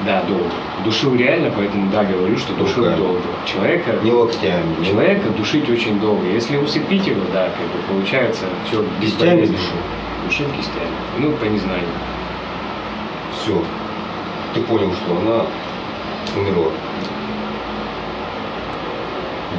Да, 0.06 0.22
долго. 0.22 0.44
Душил 0.84 1.14
реально, 1.14 1.50
поэтому, 1.54 1.90
да, 1.90 2.04
говорю, 2.04 2.36
что 2.38 2.54
душил 2.54 2.84
Руками. 2.84 2.98
долго. 3.00 3.20
Человека, 3.44 3.96
Не 4.02 4.12
локтями. 4.12 4.76
не- 4.78 4.86
человека 4.86 5.28
душить 5.30 5.68
очень 5.68 6.00
долго. 6.00 6.26
Если 6.26 6.56
усыпить 6.56 7.06
его, 7.06 7.20
да, 7.34 7.50
как 7.50 7.66
бы 7.66 7.82
получается 8.00 8.46
все 8.66 8.82
Кистями 9.00 9.42
душил? 9.42 9.76
Душил 10.26 10.46
кистями. 10.56 10.86
Ну, 11.18 11.32
по 11.32 11.44
незнанию. 11.44 11.88
Все. 13.38 13.62
Ты 14.54 14.62
понял, 14.62 14.90
что 14.94 15.12
она 15.18 15.44
умерла. 16.36 16.70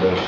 Дальше. 0.02 0.24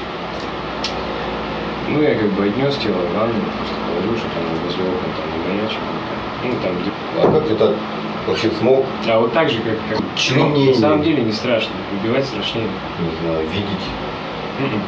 Ну, 1.89 2.01
я 2.01 2.15
как 2.15 2.31
бы 2.33 2.45
отнес 2.45 2.75
тело 2.77 2.93
в 2.97 3.13
ванну, 3.17 3.33
просто 3.33 3.75
положил, 3.87 4.17
что 4.17 4.27
там 4.27 4.43
возле 4.63 4.83
окон 4.83 5.09
там 5.17 5.53
не 5.53 5.59
маячил. 5.59 5.79
Ну, 6.43 6.51
там 6.61 6.81
где... 6.81 6.91
А 7.21 7.31
как 7.31 7.47
ты 7.47 7.55
так 7.55 7.75
вообще 8.27 8.49
смог, 8.59 8.85
А 9.07 9.19
вот 9.19 9.33
так 9.33 9.49
же, 9.49 9.59
как, 9.59 9.77
как 9.89 9.99
ну, 9.99 10.05
Членение. 10.15 10.73
на 10.73 10.79
самом 10.79 11.01
деле 11.03 11.23
не 11.23 11.31
страшно. 11.31 11.71
Убивать 12.01 12.25
страшнее. 12.25 12.67
не 12.99 13.27
знаю, 13.27 13.47
видеть, 13.53 13.85
Мгм. 14.59 14.81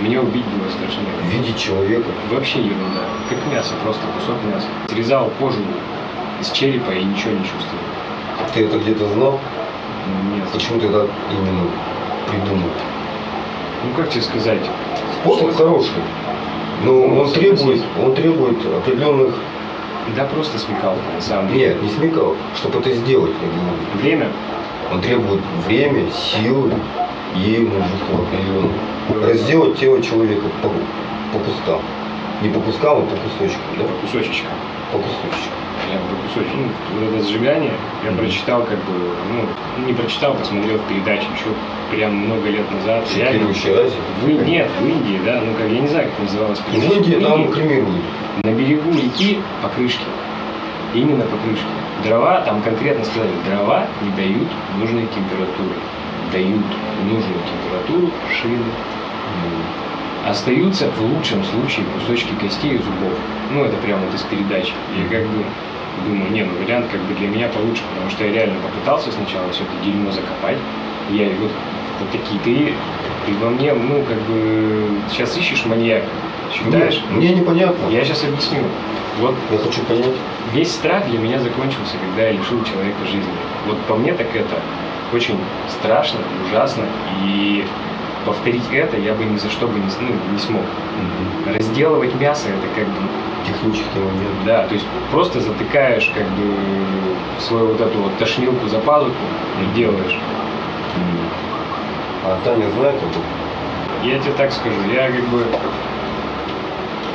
Мне 0.00 0.20
убить 0.20 0.44
было 0.44 0.68
страшнее. 0.70 1.08
видеть 1.30 1.58
человека? 1.58 2.08
Вообще 2.30 2.58
ерунда. 2.60 3.02
Как 3.28 3.38
мясо, 3.52 3.74
просто 3.84 4.00
кусок 4.18 4.36
мяса. 4.52 4.66
Срезал 4.88 5.30
кожу 5.38 5.58
из 6.40 6.50
черепа 6.50 6.90
и 6.90 7.04
ничего 7.04 7.32
не 7.32 7.40
чувствовал. 7.44 7.82
Ты 8.54 8.64
это 8.64 8.78
где-то 8.78 9.06
знал? 9.08 9.38
Нет. 10.34 10.48
Почему 10.52 10.80
ты 10.80 10.88
так 10.88 11.06
именно 11.30 11.68
придумал? 12.28 12.68
Ну 13.84 13.94
как 13.96 14.10
тебе 14.10 14.22
сказать? 14.22 14.60
Способ 15.22 15.54
хороший. 15.56 16.02
Но 16.84 17.04
он 17.20 17.30
требует, 17.30 17.82
он 18.02 18.14
требует 18.14 18.58
определенных... 18.66 19.34
Да 20.16 20.24
просто 20.26 20.58
смекалка, 20.58 21.00
на 21.14 21.20
самом 21.20 21.48
деле. 21.48 21.68
Нет, 21.68 21.82
не 21.82 21.88
смекал, 21.90 22.36
чтобы 22.56 22.80
это 22.80 22.92
сделать. 22.92 23.32
я 23.40 23.48
говорю. 23.48 24.02
Время? 24.02 24.28
Он 24.92 25.00
требует 25.00 25.40
время, 25.66 26.10
силы 26.10 26.72
и 27.36 27.58
мужества 27.60 28.18
определенного. 28.18 29.26
Разделать 29.26 29.78
тело 29.78 30.02
человека 30.02 30.46
по, 30.62 30.68
по 30.68 31.44
кускам. 31.44 31.80
Не 32.42 32.48
по 32.50 32.60
кускам, 32.60 32.98
а 32.98 33.02
по 33.02 33.16
кусочкам, 33.16 33.62
да? 33.78 33.84
По 33.84 34.06
кусочечкам. 34.06 34.52
По 34.92 34.98
кусочкам. 34.98 35.61
Я 35.90 35.98
по 35.98 36.14
кусочку. 36.22 36.56
Ну, 36.94 37.06
вот 37.06 37.14
это 37.14 37.28
сжигание 37.28 37.72
я 38.04 38.12
прочитал, 38.12 38.62
как 38.64 38.78
бы, 38.78 38.92
ну, 39.30 39.86
не 39.86 39.92
прочитал, 39.92 40.34
посмотрел 40.34 40.78
в 40.78 40.82
передаче 40.88 41.26
еще 41.34 41.50
прям 41.90 42.14
много 42.14 42.48
лет 42.48 42.70
назад. 42.70 43.06
Шокирующий 43.08 43.74
разве? 43.74 43.98
В, 44.22 44.46
нет, 44.46 44.70
в 44.80 44.86
Индии, 44.86 45.20
да, 45.24 45.40
ну 45.44 45.52
как, 45.54 45.68
я 45.68 45.80
не 45.80 45.88
знаю, 45.88 46.08
как 46.10 46.26
называлась 46.26 46.58
В 46.60 46.64
передача. 46.70 46.94
Индии 46.94 47.14
В 47.16 47.22
там 47.22 47.40
Индии 47.42 47.52
кремируют. 47.52 48.02
на 48.44 48.52
берегу 48.52 48.90
реки 48.92 49.40
покрышки. 49.62 50.04
Именно 50.94 51.24
покрышки. 51.24 51.64
Дрова, 52.04 52.40
там 52.42 52.62
конкретно 52.62 53.04
сказали, 53.04 53.30
дрова 53.46 53.86
не 54.02 54.10
дают 54.10 54.48
нужной 54.78 55.06
температуры. 55.14 55.74
Дают 56.32 56.64
нужную 57.04 57.40
температуру 57.50 58.10
шины. 58.40 58.64
Остаются 60.26 60.88
в 60.90 61.00
лучшем 61.00 61.42
случае 61.44 61.84
кусочки 61.98 62.32
костей 62.40 62.74
и 62.74 62.78
зубов. 62.78 63.18
Ну, 63.50 63.64
это 63.64 63.76
прямо 63.78 64.04
вот 64.06 64.14
из 64.14 64.22
передачи. 64.22 64.72
Я 64.96 65.18
как 65.18 65.26
бы 65.28 65.44
думаю, 66.06 66.30
не, 66.30 66.42
ну 66.44 66.52
вариант 66.62 66.86
как 66.90 67.00
бы 67.02 67.14
для 67.14 67.28
меня 67.28 67.48
получше, 67.48 67.82
потому 67.92 68.10
что 68.10 68.24
я 68.24 68.32
реально 68.32 68.54
попытался 68.60 69.10
сначала 69.12 69.50
все 69.52 69.64
это 69.64 69.72
дерьмо 69.84 70.10
закопать. 70.10 70.56
Я 71.10 71.28
вот, 71.40 71.50
вот 72.00 72.10
такие, 72.10 72.40
ты, 72.44 72.74
ты 73.26 73.44
во 73.44 73.50
мне, 73.50 73.72
ну, 73.74 74.02
как 74.04 74.20
бы, 74.22 74.88
сейчас 75.10 75.36
ищешь 75.36 75.64
маньяка, 75.66 76.06
считаешь? 76.54 76.94
Нет, 76.94 77.10
мне 77.10 77.34
непонятно. 77.34 77.88
Я 77.90 78.04
сейчас 78.04 78.24
объясню. 78.24 78.62
Вот 79.20 79.34
Я 79.50 79.58
хочу 79.58 79.82
понять. 79.82 80.14
весь 80.54 80.72
страх 80.72 81.06
для 81.06 81.18
меня 81.18 81.38
закончился, 81.38 81.96
когда 82.00 82.28
я 82.28 82.32
лишил 82.32 82.64
человека 82.64 82.98
жизни. 83.04 83.30
Вот 83.66 83.78
по 83.82 83.96
мне 83.96 84.14
так 84.14 84.34
это 84.34 84.56
очень 85.12 85.36
страшно, 85.68 86.20
ужасно, 86.46 86.84
и 87.22 87.64
повторить 88.24 88.64
это 88.72 88.96
я 88.96 89.14
бы 89.14 89.24
ни 89.24 89.36
за 89.36 89.50
что 89.50 89.66
бы 89.66 89.78
не, 89.78 89.86
ну, 90.00 90.14
не 90.32 90.38
смог. 90.38 90.62
Разделывать 91.46 92.14
мясо 92.20 92.48
это 92.48 92.66
как 92.74 92.86
бы, 92.86 93.08
Технический 93.46 93.98
момент. 93.98 94.44
да, 94.46 94.66
то 94.66 94.74
есть 94.74 94.86
просто 95.10 95.40
затыкаешь 95.40 96.10
как 96.14 96.26
бы 96.28 96.54
свою 97.40 97.68
вот 97.68 97.80
эту 97.80 97.98
вот 97.98 98.16
тошнилку 98.18 98.68
за 98.68 98.78
пазуху 98.78 99.14
и 99.60 99.76
делаешь. 99.76 100.16
А 102.24 102.38
Таня 102.44 102.70
знает 102.70 102.96
об 103.02 103.10
этом? 103.10 103.22
Я 104.04 104.18
тебе 104.18 104.32
так 104.32 104.52
скажу, 104.52 104.76
я 104.92 105.10
как 105.10 105.24
бы, 105.28 105.44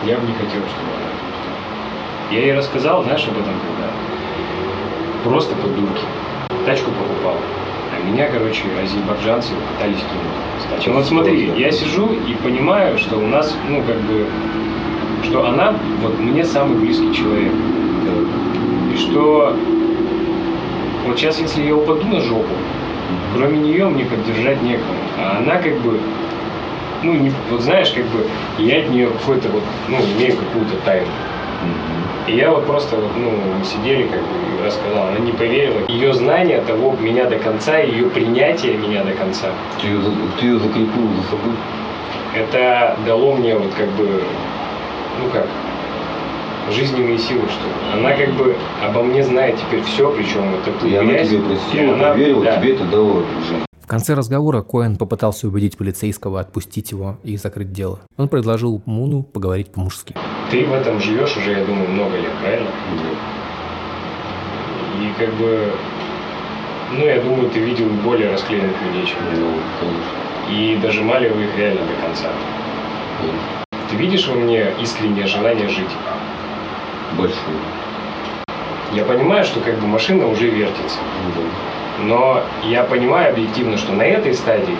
я 0.03 0.17
бы 0.17 0.27
не 0.27 0.33
хотел, 0.33 0.61
чтобы 0.61 0.91
она. 0.95 2.31
Я 2.31 2.41
ей 2.41 2.53
рассказал, 2.53 3.03
знаешь, 3.03 3.25
об 3.27 3.33
этом 3.33 3.53
когда? 3.53 3.89
Просто 5.23 5.55
по 5.55 5.67
дурке. 5.67 6.03
Тачку 6.65 6.91
покупал. 6.91 7.37
А 7.97 8.09
меня, 8.09 8.27
короче, 8.29 8.63
азербайджанцы 8.81 9.53
пытались 9.73 9.99
кинуть. 9.99 10.59
Кстати, 10.59 10.89
вот 10.89 11.05
смотри, 11.05 11.51
я 11.57 11.71
сижу 11.71 12.11
и 12.13 12.35
понимаю, 12.35 12.97
что 12.97 13.17
у 13.17 13.25
нас, 13.25 13.57
ну, 13.69 13.81
как 13.81 13.97
бы, 14.01 14.25
что 15.23 15.47
она, 15.47 15.75
вот, 16.01 16.19
мне 16.19 16.43
самый 16.43 16.77
близкий 16.77 17.11
человек. 17.13 17.53
И 18.93 18.97
что 18.97 19.55
вот 21.07 21.17
сейчас, 21.17 21.39
если 21.39 21.63
я 21.63 21.75
упаду 21.75 22.05
на 22.07 22.19
жопу, 22.19 22.53
кроме 23.35 23.59
нее 23.59 23.87
мне 23.87 24.05
поддержать 24.05 24.61
некому. 24.61 24.99
А 25.17 25.37
она 25.39 25.55
как 25.55 25.79
бы, 25.79 25.99
ну, 27.03 27.13
не, 27.13 27.31
вот 27.49 27.61
знаешь, 27.61 27.91
как 27.91 28.03
бы, 28.05 28.27
я 28.59 28.79
от 28.79 28.89
нее 28.89 29.07
какой-то 29.07 29.49
вот, 29.49 29.63
ну, 29.87 29.97
имею 30.17 30.37
какую-то 30.37 30.75
тайну. 30.85 31.07
И 32.27 32.35
я 32.35 32.51
вот 32.51 32.65
просто 32.65 32.97
вот, 32.97 33.09
ну, 33.15 33.31
сидели, 33.63 34.03
как 34.07 34.21
бы, 34.21 34.65
рассказал, 34.65 35.07
она 35.07 35.19
не 35.19 35.31
поверила. 35.31 35.87
Ее 35.87 36.13
знание 36.13 36.61
того 36.61 36.93
меня 36.99 37.29
до 37.29 37.37
конца, 37.39 37.77
ее 37.79 38.09
принятие 38.09 38.77
меня 38.77 39.03
до 39.03 39.11
конца, 39.13 39.47
Ты 39.81 39.87
ее, 39.87 39.99
ты 40.39 40.45
ее 40.45 40.59
закрепил 40.59 41.07
за 41.21 41.29
собой? 41.29 41.53
это 42.35 42.97
дало 43.05 43.33
мне 43.35 43.55
вот 43.55 43.73
как 43.75 43.87
бы, 43.91 44.21
ну 45.23 45.29
как, 45.31 45.47
жизненные 46.71 47.17
силы, 47.17 47.43
что 47.47 47.65
ли. 47.67 47.73
Она 48.05 48.13
как 48.13 48.33
бы 48.33 48.55
обо 48.83 49.01
мне 49.03 49.23
знает 49.23 49.55
теперь 49.57 49.81
все, 49.83 50.11
причем 50.11 50.51
вот 50.51 50.67
эту 50.67 50.85
И 50.87 50.95
она 50.95 51.13
тебе 51.23 51.39
простила, 51.39 51.93
она- 51.93 52.11
поверила, 52.11 52.43
да. 52.43 52.57
тебе 52.57 52.75
это 52.75 52.83
дало 52.85 53.23
жизнь. 53.47 53.63
В 53.81 53.87
конце 53.89 54.15
разговора 54.15 54.61
Коэн 54.63 54.97
попытался 54.97 55.47
убедить 55.47 55.77
полицейского 55.77 56.41
отпустить 56.41 56.91
его 56.91 57.19
и 57.23 57.37
закрыть 57.37 57.71
дело. 57.71 57.99
Он 58.17 58.27
предложил 58.27 58.81
Муну 58.85 59.23
поговорить 59.23 59.71
по-мужски. 59.71 60.13
Ты 60.49 60.65
в 60.65 60.73
этом 60.73 60.99
живешь 60.99 61.35
уже, 61.35 61.51
я 61.51 61.65
думаю, 61.65 61.89
много 61.89 62.15
лет, 62.17 62.31
правильно? 62.41 62.69
И 64.99 65.13
как 65.17 65.33
бы, 65.33 65.73
ну, 66.93 67.05
я 67.05 67.21
думаю, 67.21 67.49
ты 67.49 67.59
видел 67.59 67.87
более 68.03 68.31
расклеенных 68.31 68.81
людей, 68.81 69.05
чем 69.05 69.17
я. 69.29 69.39
Ну, 69.39 69.53
конечно. 69.79 70.27
И 70.49 70.77
дожимали 70.81 71.27
вы 71.29 71.43
их 71.43 71.57
реально 71.57 71.81
до 71.81 71.93
конца. 72.01 72.29
Ты 73.89 73.95
видишь 73.97 74.27
во 74.27 74.35
мне 74.35 74.71
искреннее 74.81 75.27
желание 75.27 75.67
жить? 75.67 75.91
Большой. 77.17 77.37
Я 78.93 79.03
понимаю, 79.03 79.43
что 79.43 79.59
как 79.59 79.77
бы 79.79 79.87
машина 79.87 80.27
уже 80.27 80.49
вертится. 80.49 80.99
Да. 81.35 82.03
Но 82.03 82.43
я 82.63 82.83
понимаю 82.83 83.31
объективно, 83.31 83.77
что 83.77 83.91
на 83.91 84.03
этой 84.03 84.33
стадии 84.33 84.77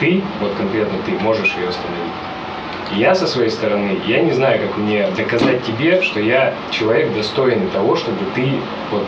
ты, 0.00 0.22
вот 0.40 0.52
конкретно 0.54 0.98
ты, 1.06 1.12
можешь 1.20 1.54
ее 1.56 1.68
остановить. 1.68 2.07
Я 2.96 3.14
со 3.14 3.26
своей 3.26 3.50
стороны, 3.50 3.98
я 4.06 4.22
не 4.22 4.32
знаю, 4.32 4.60
как 4.66 4.78
мне 4.78 5.06
доказать 5.16 5.62
тебе, 5.64 6.00
что 6.02 6.20
я 6.20 6.54
человек 6.70 7.14
достойный 7.14 7.66
того, 7.68 7.96
чтобы 7.96 8.18
ты, 8.34 8.50
вот, 8.90 9.04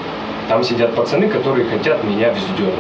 там 0.49 0.63
сидят 0.63 0.95
пацаны, 0.95 1.29
которые 1.29 1.67
хотят 1.67 2.05
меня 2.05 2.33
вздернуть. 2.33 2.75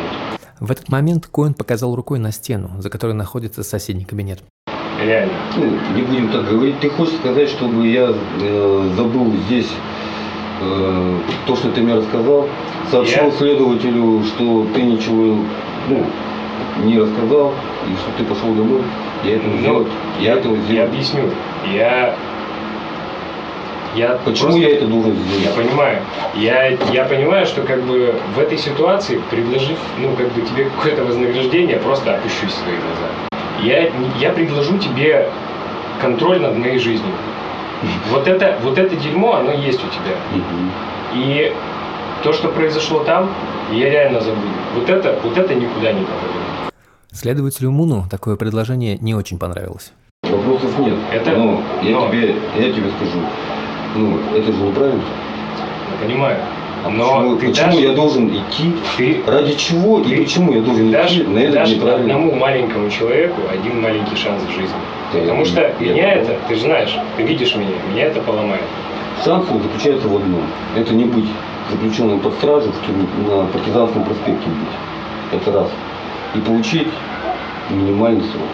В 0.61 0.71
этот 0.71 0.91
момент 0.91 1.27
Коэн 1.27 1.55
показал 1.55 1.97
рукой 1.97 2.19
на 2.19 2.33
стену, 2.33 2.71
за 2.79 2.91
которой 2.91 3.15
находится 3.15 3.63
соседний 3.63 4.05
кабинет. 4.05 4.41
Реально. 5.03 5.33
Ну, 5.57 5.65
не 5.97 6.03
будем 6.03 6.29
так 6.29 6.47
говорить. 6.47 6.79
Ты 6.81 6.91
хочешь 6.91 7.15
сказать, 7.15 7.49
чтобы 7.49 7.87
я 7.87 8.13
э, 8.41 8.91
забыл 8.95 9.33
здесь 9.47 9.71
э, 10.61 11.19
то, 11.47 11.57
что 11.57 11.71
ты 11.71 11.81
мне 11.81 11.95
рассказал? 11.95 12.47
Сообщил 12.91 13.25
Я- 13.25 13.31
следователю, 13.31 14.23
что 14.25 14.67
ты 14.75 14.83
ничего 14.83 15.39
ну, 15.89 16.05
не 16.85 16.99
рассказал, 16.99 17.55
и 17.89 17.95
что 17.97 18.11
ты 18.19 18.25
пошел 18.25 18.53
домой. 18.53 18.83
Я 19.25 19.37
этого 19.37 19.51
Ну, 19.53 19.59
сделать. 19.59 19.87
Я 20.21 20.33
этого 20.35 20.55
Я 20.57 20.63
сделать. 20.63 20.89
объясню. 20.91 21.31
Я... 21.75 22.15
Я 23.97 24.11
Почему 24.25 24.51
просто- 24.51 24.61
я 24.61 24.77
это 24.77 24.87
должен 24.87 25.15
Я 25.15 25.35
сделать? 25.51 25.57
понимаю. 25.57 25.99
Я, 26.37 26.69
я 26.93 27.05
понимаю, 27.05 27.45
что 27.45 27.63
как 27.63 27.83
бы 27.83 28.15
в 28.37 28.39
этой 28.39 28.57
ситуации, 28.57 29.21
предложив, 29.31 29.79
ну, 29.99 30.13
как 30.15 30.29
бы 30.33 30.43
тебе 30.43 30.67
какое-то 30.77 31.05
вознаграждение, 31.05 31.77
просто 31.79 32.15
опущусь 32.15 32.53
в 32.53 32.63
твои 32.63 32.77
глаза. 32.77 33.09
Я, 33.63 33.91
я 34.21 34.31
предложу 34.33 34.79
тебе 34.79 35.29
контроль 36.01 36.41
над 36.41 36.57
моей 36.57 36.79
жизнью. 36.79 37.13
Вот 38.11 38.29
это, 38.29 38.57
вот 38.63 38.79
это 38.79 38.95
дерьмо, 38.95 39.35
оно 39.37 39.53
есть 39.53 39.81
у 39.83 39.89
тебя. 39.89 40.15
И 41.15 41.53
то, 42.23 42.33
что 42.33 42.49
произошло 42.49 43.01
там, 43.01 43.31
я 43.73 43.89
реально 43.91 44.21
забуду. 44.21 44.47
Вот 44.77 44.89
это, 44.91 45.19
вот 45.25 45.37
это 45.39 45.55
никуда 45.55 45.93
не 45.93 46.03
попадет. 46.05 46.50
Следователю 47.13 47.71
Муну 47.71 48.05
такое 48.11 48.37
предложение 48.37 48.97
не 49.01 49.15
очень 49.15 49.39
понравилось. 49.39 49.93
Вопросов 50.23 50.79
нет. 50.79 50.95
Это- 51.13 51.33
но 51.37 51.61
я 51.83 51.91
но- 51.93 52.09
тебе, 52.09 52.35
я 52.57 52.73
тебе 52.73 52.91
скажу. 52.97 53.19
Ну, 53.97 54.19
это 54.35 54.53
же 54.53 54.59
неправильно. 54.63 55.03
Я 56.01 56.07
понимаю. 56.07 56.37
А 56.83 56.89
Но 56.89 57.05
почему, 57.05 57.37
ты 57.37 57.49
почему 57.49 57.73
дашь- 57.73 57.83
я 57.83 57.93
должен 57.93 58.29
идти? 58.29 58.73
Ты 58.97 59.23
Ради 59.27 59.55
чего 59.55 60.01
Ты 60.01 60.11
и 60.11 60.23
почему 60.23 60.53
я 60.55 60.63
должен 60.63 60.91
дашь, 60.93 61.13
идти 61.13 61.25
на 61.25 61.39
этот 61.41 61.55
дашь 61.55 61.69
неправильный? 61.71 62.15
одному 62.15 62.35
маленькому 62.37 62.89
человеку 62.91 63.41
один 63.53 63.83
маленький 63.83 64.17
шанс 64.17 64.43
в 64.45 64.51
жизни. 64.51 64.77
Да, 65.13 65.19
Потому 65.21 65.41
я- 65.41 65.45
что 65.45 65.61
я 65.61 65.69
меня 65.93 65.93
понял. 66.15 66.23
это, 66.23 66.39
ты 66.49 66.55
же 66.55 66.61
знаешь, 66.63 66.97
ты 67.17 67.23
видишь 67.25 67.55
меня, 67.57 67.73
меня 67.93 68.05
это 68.05 68.21
поломает. 68.23 68.63
Шанс 69.25 69.47
заключается 69.49 70.09
в 70.09 70.17
одном. 70.17 70.43
Это 70.75 70.95
не 70.95 71.05
быть 71.05 71.27
заключенным 71.71 72.21
под 72.21 72.33
стражу 72.35 72.73
на 73.29 73.45
партизанском 73.47 74.05
проспекте 74.05 74.49
быть. 74.49 75.39
Это 75.43 75.53
раз. 75.53 75.69
И 76.35 76.41
получить 76.41 76.89
минимальный 77.71 78.23
срок. 78.25 78.49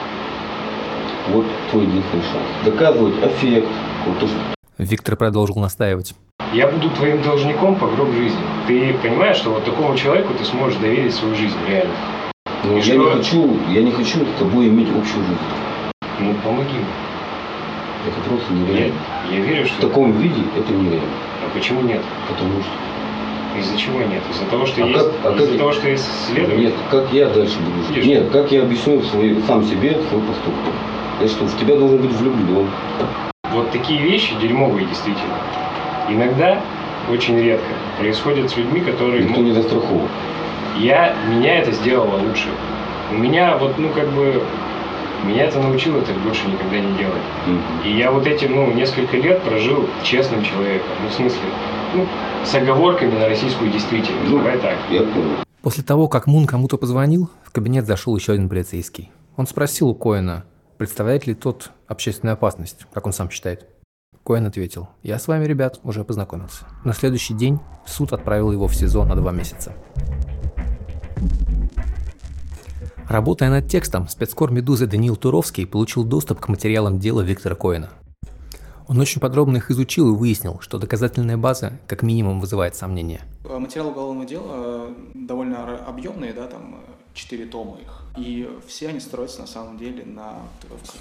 Вот 1.29 1.45
твой 1.71 1.85
единственный 1.85 2.23
шанс. 2.23 2.45
Доказывать 2.65 3.15
эффект. 3.25 3.69
Вот 4.07 4.19
то, 4.19 4.27
что 4.27 4.37
Виктор 4.79 5.17
продолжил 5.17 5.57
настаивать. 5.57 6.15
Я 6.53 6.69
буду 6.69 6.89
твоим 6.91 7.23
должником 7.23 7.77
по 7.77 7.87
гроб 7.89 8.12
жизни. 8.12 8.39
Ты 8.67 8.95
понимаешь, 9.03 9.37
что 9.37 9.51
вот 9.51 9.65
такому 9.65 9.97
человеку 9.97 10.33
ты 10.35 10.45
сможешь 10.45 10.79
доверить 10.79 11.15
свою 11.15 11.35
жизнь, 11.35 11.57
реально. 11.69 11.93
Но 12.65 12.73
И 12.75 12.77
я 12.77 12.83
что? 12.83 12.95
не 12.95 13.11
хочу, 13.11 13.57
я 13.71 13.83
не 13.83 13.91
хочу 13.91 14.19
с 14.25 14.39
тобой 14.39 14.69
иметь 14.69 14.89
общую 14.89 15.25
жизнь. 15.25 15.41
Ну, 16.21 16.35
помоги 16.45 16.73
мне. 16.75 16.87
Это 18.07 18.21
просто 18.29 18.53
Я, 18.53 18.59
нереально. 18.61 18.99
я 19.31 19.41
верю, 19.41 19.65
В 19.65 19.69
что... 19.69 19.89
таком 19.89 20.12
виде 20.12 20.43
это 20.57 20.73
нереально. 20.73 21.09
А 21.45 21.51
почему 21.53 21.81
нет? 21.83 22.03
Потому 22.29 22.61
что 22.61 22.71
Из-за 23.59 23.77
чего 23.79 24.01
нет? 24.03 24.23
Из-за 24.31 24.45
того, 24.47 24.66
что 24.66 24.83
А 24.83 24.87
есть... 24.87 24.99
как- 24.99 25.12
а 25.25 25.35
Из-за 25.37 25.47
как- 25.49 25.59
того, 25.59 25.73
что 25.73 25.88
есть 25.88 26.27
следователь? 26.27 26.64
Нет, 26.64 26.75
как 26.90 27.12
я 27.12 27.27
дальше 27.29 27.59
буду 27.61 27.79
жить? 27.87 27.97
Видишь? 27.97 28.07
Нет, 28.07 28.31
как 28.31 28.53
я 28.53 28.62
объясню 28.62 29.03
свой, 29.03 29.37
сам 29.47 29.64
себе 29.64 29.92
свой 30.11 30.23
поступок. 30.23 30.73
Я 31.21 31.29
что, 31.29 31.45
в 31.47 31.59
тебя 31.59 31.77
должен 31.77 31.99
быть 31.99 32.12
влюблен. 32.12 32.69
вот 33.53 33.71
такие 33.71 34.01
вещи 34.03 34.35
дерьмовые 34.40 34.87
действительно. 34.87 35.35
Иногда, 36.09 36.61
очень 37.11 37.38
редко, 37.40 37.66
происходят 37.99 38.51
с 38.51 38.57
людьми, 38.57 38.81
которые... 38.81 39.25
Никто 39.25 39.40
не 39.40 39.53
застрахован. 39.53 40.09
Я, 40.77 41.14
меня 41.29 41.59
это 41.61 41.73
сделало 41.73 42.16
лучше. 42.19 42.49
У 43.11 43.14
меня 43.14 43.57
вот, 43.57 43.79
ну, 43.79 43.88
как 43.90 44.09
бы, 44.09 44.42
меня 45.25 45.45
это 45.45 45.59
научило 45.61 46.01
так 46.03 46.16
больше 46.19 46.42
никогда 46.49 46.79
не 46.79 46.92
делать. 46.99 47.23
Мгм. 47.47 47.61
И 47.85 47.97
я 47.97 48.11
вот 48.11 48.27
эти, 48.27 48.45
ну, 48.45 48.71
несколько 48.73 49.16
лет 49.16 49.40
прожил 49.42 49.88
честным 50.03 50.45
человеком. 50.45 50.88
Ну, 51.03 51.09
в 51.09 51.12
смысле, 51.14 51.40
ну, 51.95 52.07
с 52.47 52.55
оговорками 52.55 53.19
на 53.19 53.29
российскую 53.29 53.71
действительность. 53.73 54.31
Ну, 54.31 54.39
Давай 54.39 54.59
так. 54.61 54.79
Я 54.91 55.01
понял. 55.01 55.45
После 55.63 55.83
того, 55.83 56.07
как 56.07 56.29
Мун 56.29 56.47
кому-то 56.47 56.79
позвонил, 56.79 57.29
в 57.45 57.51
кабинет 57.51 57.87
зашел 57.87 58.17
еще 58.17 58.35
один 58.35 58.49
полицейский. 58.49 59.11
Он 59.37 59.49
спросил 59.49 59.89
у 59.89 59.95
Коэна, 59.95 60.45
представляет 60.79 61.27
ли 61.27 61.35
тот 61.35 61.71
общественную 61.89 62.35
опасность, 62.35 62.87
как 62.93 63.05
он 63.07 63.13
сам 63.13 63.31
считает. 63.31 63.67
Коэн 64.23 64.47
ответил, 64.47 64.89
я 65.03 65.19
с 65.19 65.27
вами, 65.27 65.45
ребят, 65.45 65.81
уже 65.83 66.05
познакомился. 66.05 66.67
На 66.85 66.93
следующий 66.93 67.35
день 67.35 67.59
суд 67.85 68.13
отправил 68.13 68.53
его 68.53 68.69
в 68.69 68.75
СИЗО 68.75 69.05
на 69.05 69.17
два 69.17 69.33
месяца. 69.33 69.73
Работая 73.09 73.51
над 73.51 73.69
текстом, 73.69 74.09
спецкор 74.09 74.51
«Медузы» 74.51 74.87
Даниил 74.87 75.17
Туровский 75.17 75.67
получил 75.67 76.05
доступ 76.05 76.41
к 76.41 76.49
материалам 76.49 76.99
дела 76.99 77.23
Виктора 77.23 77.55
Коэна. 77.55 77.91
Он 78.88 79.01
очень 79.01 79.20
подробно 79.20 79.57
их 79.57 79.70
изучил 79.70 80.14
и 80.14 80.16
выяснил, 80.16 80.61
что 80.61 80.79
доказательная 80.79 81.37
база 81.37 81.72
как 81.88 82.03
минимум 82.03 82.40
вызывает 82.40 82.77
сомнения. 82.77 83.22
Э, 83.44 83.59
Материал 83.59 83.88
уголовного 83.88 84.27
дела 84.27 84.44
э, 84.49 84.94
довольно 85.14 85.77
объемные, 85.79 86.33
да, 86.33 86.46
там 86.46 86.77
э, 86.77 86.92
четыре 87.14 87.46
тома 87.46 87.79
их. 87.79 88.03
И 88.16 88.49
все 88.66 88.88
они 88.88 89.01
строятся 89.01 89.40
на 89.40 89.46
самом 89.46 89.77
деле 89.77 90.05
на 90.05 90.35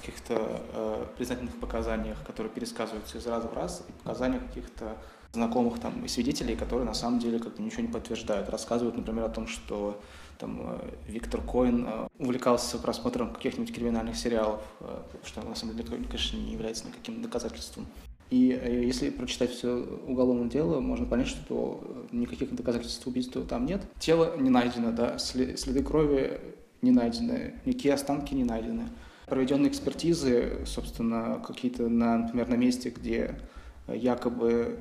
каких-то 0.01 0.61
э, 0.73 1.05
признательных 1.17 1.55
показаниях, 1.59 2.17
которые 2.25 2.51
пересказываются 2.51 3.19
из 3.19 3.27
раза 3.27 3.47
в 3.47 3.53
раз, 3.53 3.83
и 3.87 3.91
показаниях 4.03 4.45
каких-то 4.47 4.97
знакомых 5.33 5.79
там 5.79 6.03
и 6.03 6.07
свидетелей, 6.07 6.55
которые 6.55 6.85
на 6.85 6.93
самом 6.93 7.19
деле 7.19 7.39
как-то 7.39 7.61
ничего 7.61 7.83
не 7.83 7.89
подтверждают. 7.89 8.49
Рассказывают, 8.49 8.97
например, 8.97 9.25
о 9.25 9.29
том, 9.29 9.47
что 9.47 10.01
там 10.37 10.61
э, 10.61 10.89
Виктор 11.07 11.41
Коин 11.41 11.85
э, 11.87 12.07
увлекался 12.19 12.77
просмотром 12.77 13.33
каких-нибудь 13.33 13.73
криминальных 13.73 14.15
сериалов, 14.15 14.61
э, 14.81 14.99
что 15.23 15.41
на 15.41 15.55
самом 15.55 15.75
деле, 15.75 15.89
конечно, 15.89 16.37
не 16.37 16.53
является 16.53 16.87
никаким 16.87 17.21
доказательством. 17.21 17.85
И 18.31 18.37
если 18.37 19.11
прочитать 19.11 19.51
все 19.51 19.85
уголовное 20.07 20.49
дело, 20.49 20.79
можно 20.79 21.05
понять, 21.05 21.27
что 21.27 22.07
никаких 22.11 22.55
доказательств 22.55 23.05
убийства 23.05 23.43
там 23.43 23.67
нет. 23.67 23.83
Тело 23.99 24.35
не 24.37 24.49
найдено, 24.49 24.91
да, 24.91 25.19
следы 25.19 25.83
крови 25.83 26.41
не 26.81 26.89
найдены, 26.89 27.53
никакие 27.65 27.93
останки 27.93 28.33
не 28.33 28.43
найдены. 28.43 28.89
Проведенные 29.27 29.69
экспертизы, 29.69 30.63
собственно, 30.65 31.39
какие-то, 31.45 31.87
на, 31.87 32.17
например, 32.17 32.49
на 32.49 32.55
месте, 32.55 32.89
где 32.89 33.39
якобы 33.87 34.79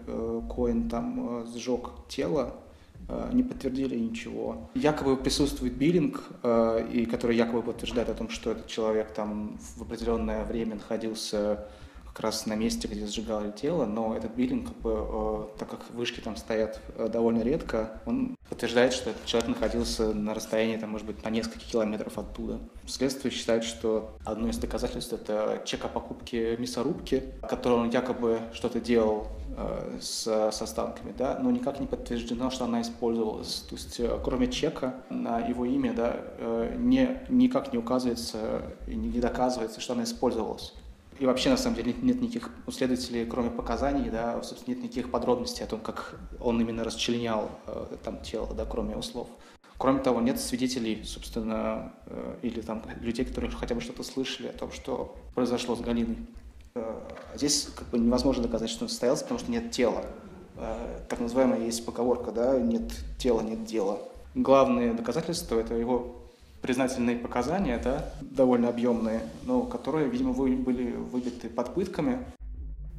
Коин 0.54 0.88
там 0.88 1.46
сжег 1.46 1.90
тело, 2.08 2.56
не 3.32 3.42
подтвердили 3.42 3.98
ничего. 3.98 4.70
Якобы 4.74 5.16
присутствует 5.16 5.74
биллинг, 5.74 6.22
э, 6.42 6.88
и 6.92 7.06
который 7.06 7.36
якобы 7.36 7.62
подтверждает 7.62 8.08
о 8.08 8.14
том, 8.14 8.28
что 8.28 8.52
этот 8.52 8.66
человек 8.66 9.12
там 9.12 9.58
в 9.76 9.82
определенное 9.82 10.44
время 10.44 10.76
находился 10.76 11.68
как 12.14 12.26
раз 12.26 12.46
на 12.46 12.54
месте, 12.54 12.86
где 12.86 13.06
сжигали 13.06 13.50
тело, 13.50 13.86
но 13.86 14.16
этот 14.16 14.36
биллинг, 14.36 14.68
как 14.68 14.76
бы, 14.76 14.92
э, 14.94 15.58
так 15.58 15.68
как 15.68 15.90
вышки 15.90 16.20
там 16.20 16.36
стоят 16.36 16.80
э, 16.96 17.08
довольно 17.08 17.42
редко, 17.42 18.00
он 18.06 18.36
подтверждает, 18.48 18.92
что 18.92 19.10
этот 19.10 19.24
человек 19.24 19.48
находился 19.48 20.14
на 20.14 20.32
расстоянии, 20.32 20.76
там, 20.76 20.90
может 20.90 21.08
быть, 21.08 21.24
на 21.24 21.30
несколько 21.30 21.58
километров 21.58 22.16
оттуда. 22.16 22.60
Следствие 22.86 23.32
считает, 23.32 23.64
что 23.64 24.16
одно 24.24 24.48
из 24.48 24.58
доказательств– 24.58 25.12
это 25.12 25.60
чек 25.64 25.84
о 25.84 25.88
покупке 25.88 26.56
мясорубки, 26.56 27.34
который 27.48 27.78
он 27.78 27.90
якобы 27.90 28.38
что-то 28.52 28.78
делал 28.78 29.26
э, 29.56 29.98
с, 30.00 30.24
с 30.52 30.62
останками, 30.62 31.12
да, 31.18 31.40
но 31.42 31.50
никак 31.50 31.80
не 31.80 31.88
подтверждено, 31.88 32.50
что 32.50 32.66
она 32.66 32.82
использовалась. 32.82 33.64
То 33.68 33.74
есть, 33.74 34.00
кроме 34.22 34.46
чека 34.46 34.94
на 35.10 35.40
его 35.40 35.64
имя, 35.64 35.92
да, 35.92 36.20
не, 36.76 37.22
никак 37.28 37.72
не 37.72 37.78
указывается 37.80 38.62
и 38.86 38.94
не 38.94 39.18
доказывается, 39.18 39.80
что 39.80 39.94
она 39.94 40.04
использовалась. 40.04 40.74
И 41.20 41.26
вообще, 41.26 41.50
на 41.50 41.56
самом 41.56 41.76
деле, 41.76 41.92
нет, 41.92 42.02
нет 42.02 42.20
никаких 42.20 42.50
у 42.66 42.70
следователей, 42.72 43.24
кроме 43.24 43.50
показаний, 43.50 44.10
да, 44.10 44.42
собственно, 44.42 44.74
нет 44.74 44.84
никаких 44.84 45.10
подробностей 45.10 45.64
о 45.64 45.68
том, 45.68 45.80
как 45.80 46.18
он 46.40 46.60
именно 46.60 46.82
расчленял 46.82 47.50
э, 47.66 47.96
там 48.02 48.20
тело, 48.22 48.52
да, 48.54 48.64
кроме 48.64 48.92
его 48.92 49.02
слов. 49.02 49.28
Кроме 49.78 50.00
того, 50.00 50.20
нет 50.20 50.40
свидетелей, 50.40 51.04
собственно, 51.04 51.92
э, 52.06 52.36
или 52.42 52.60
там 52.60 52.82
людей, 53.00 53.24
которые 53.24 53.50
хотя 53.52 53.74
бы 53.74 53.80
что-то 53.80 54.02
слышали 54.02 54.48
о 54.48 54.52
том, 54.52 54.72
что 54.72 55.14
произошло 55.34 55.76
с 55.76 55.80
Галиной. 55.80 56.16
Э, 56.74 57.00
Здесь 57.36 57.68
как 57.76 57.88
бы 57.88 57.98
невозможно 57.98 58.42
доказать, 58.42 58.70
что 58.70 58.84
он 58.84 58.88
состоялся, 58.88 59.22
потому 59.22 59.38
что 59.38 59.50
нет 59.50 59.70
тела. 59.70 60.04
Э, 60.56 61.00
Так 61.08 61.20
называемая 61.20 61.60
есть 61.64 61.84
поговорка, 61.86 62.32
да, 62.32 62.58
нет 62.58 62.92
тела, 63.18 63.40
нет 63.40 63.64
дела. 63.64 64.00
Главное 64.34 64.94
доказательство– 64.94 65.58
это 65.60 65.74
его 65.74 66.23
признательные 66.64 67.16
показания, 67.16 67.78
да, 67.84 68.06
довольно 68.22 68.70
объемные, 68.70 69.20
но 69.44 69.60
которые, 69.60 70.08
видимо, 70.08 70.32
вы- 70.32 70.56
были 70.56 70.92
выбиты 71.12 71.50
под 71.50 71.74
пытками. 71.74 72.16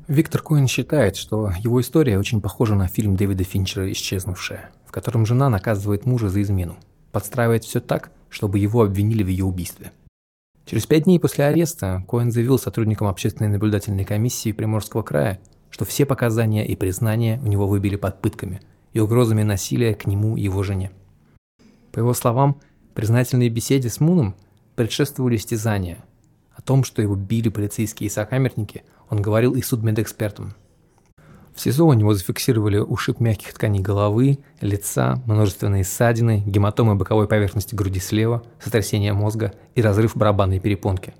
Виктор 0.07 0.43
Коин 0.43 0.67
считает, 0.67 1.15
что 1.15 1.51
его 1.59 1.81
история 1.81 2.19
очень 2.19 2.41
похожа 2.41 2.75
на 2.75 2.87
фильм 2.87 3.15
Дэвида 3.15 3.43
Финчера 3.43 3.91
«Исчезнувшая», 3.91 4.69
в 4.85 4.91
котором 4.91 5.25
жена 5.25 5.49
наказывает 5.49 6.05
мужа 6.05 6.29
за 6.29 6.43
измену, 6.43 6.75
подстраивает 7.11 7.63
все 7.63 7.79
так, 7.79 8.11
чтобы 8.29 8.59
его 8.59 8.83
обвинили 8.83 9.23
в 9.23 9.29
ее 9.29 9.45
убийстве. 9.45 9.91
Через 10.67 10.85
пять 10.85 11.05
дней 11.05 11.19
после 11.19 11.45
ареста 11.45 12.05
Коэн 12.07 12.31
заявил 12.31 12.59
сотрудникам 12.59 13.07
общественной 13.07 13.49
наблюдательной 13.49 14.05
комиссии 14.05 14.51
Приморского 14.51 15.01
края, 15.01 15.39
что 15.71 15.85
все 15.85 16.05
показания 16.05 16.67
и 16.67 16.75
признания 16.75 17.41
у 17.43 17.47
него 17.47 17.65
выбили 17.65 17.95
под 17.95 18.21
пытками 18.21 18.61
и 18.93 18.99
угрозами 18.99 19.41
насилия 19.41 19.95
к 19.95 20.05
нему 20.05 20.37
и 20.37 20.41
его 20.43 20.61
жене. 20.61 20.91
По 21.91 21.97
его 21.97 22.13
словам, 22.13 22.61
признательные 22.95 23.49
беседе 23.49 23.89
с 23.89 23.99
Муном 23.99 24.35
предшествовали 24.75 25.37
стязания. 25.37 25.97
О 26.55 26.61
том, 26.61 26.83
что 26.83 27.01
его 27.01 27.15
били 27.15 27.49
полицейские 27.49 28.09
сокамерники, 28.09 28.83
он 29.09 29.21
говорил 29.21 29.53
и 29.53 29.61
судмедэкспертам. 29.61 30.55
В 31.53 31.61
СИЗО 31.61 31.85
у 31.85 31.93
него 31.93 32.13
зафиксировали 32.13 32.77
ушиб 32.79 33.19
мягких 33.19 33.53
тканей 33.53 33.81
головы, 33.81 34.39
лица, 34.61 35.21
множественные 35.25 35.83
ссадины, 35.83 36.43
гематомы 36.45 36.95
боковой 36.95 37.27
поверхности 37.27 37.75
груди 37.75 37.99
слева, 37.99 38.43
сотрясение 38.61 39.13
мозга 39.13 39.53
и 39.75 39.81
разрыв 39.81 40.17
барабанной 40.17 40.59
перепонки. 40.59 41.13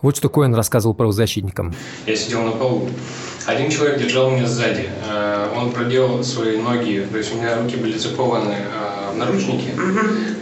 Вот 0.00 0.16
что 0.16 0.28
Коэн 0.28 0.54
рассказывал 0.54 0.94
правозащитникам. 0.94 1.74
Я 2.06 2.16
сидел 2.16 2.42
на 2.42 2.52
полу. 2.52 2.88
Один 3.46 3.70
человек 3.70 4.00
держал 4.00 4.30
меня 4.30 4.46
сзади. 4.46 4.88
Э, 5.08 5.54
Он 5.56 5.70
проделал 5.72 6.22
свои 6.24 6.60
ноги, 6.60 7.06
то 7.10 7.18
есть 7.18 7.32
у 7.34 7.36
меня 7.36 7.60
руки 7.60 7.76
были 7.76 7.96
закованы 7.96 8.56
э, 9.12 9.16
наручники. 9.18 9.70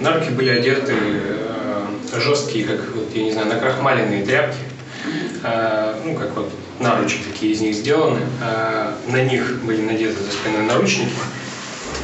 На 0.01 0.15
руки 0.15 0.31
были 0.31 0.51
одеты 0.51 0.95
э, 0.95 1.85
жесткие, 2.21 2.65
как, 2.67 2.81
вот, 2.95 3.09
я 3.15 3.23
не 3.25 3.33
знаю, 3.33 3.49
накрахмаленные 3.49 4.25
тряпки. 4.25 4.59
Э, 5.45 5.95
Ну, 6.05 6.15
как 6.15 6.35
вот 6.37 6.53
наручи 6.81 7.19
такие 7.31 7.53
из 7.53 7.61
них 7.61 7.75
сделаны. 7.75 8.21
Э, 8.43 8.93
На 9.09 9.23
них 9.23 9.63
были 9.65 9.83
надеты 9.83 10.23
за 10.23 10.31
спиной 10.33 10.67
наручники. 10.67 11.13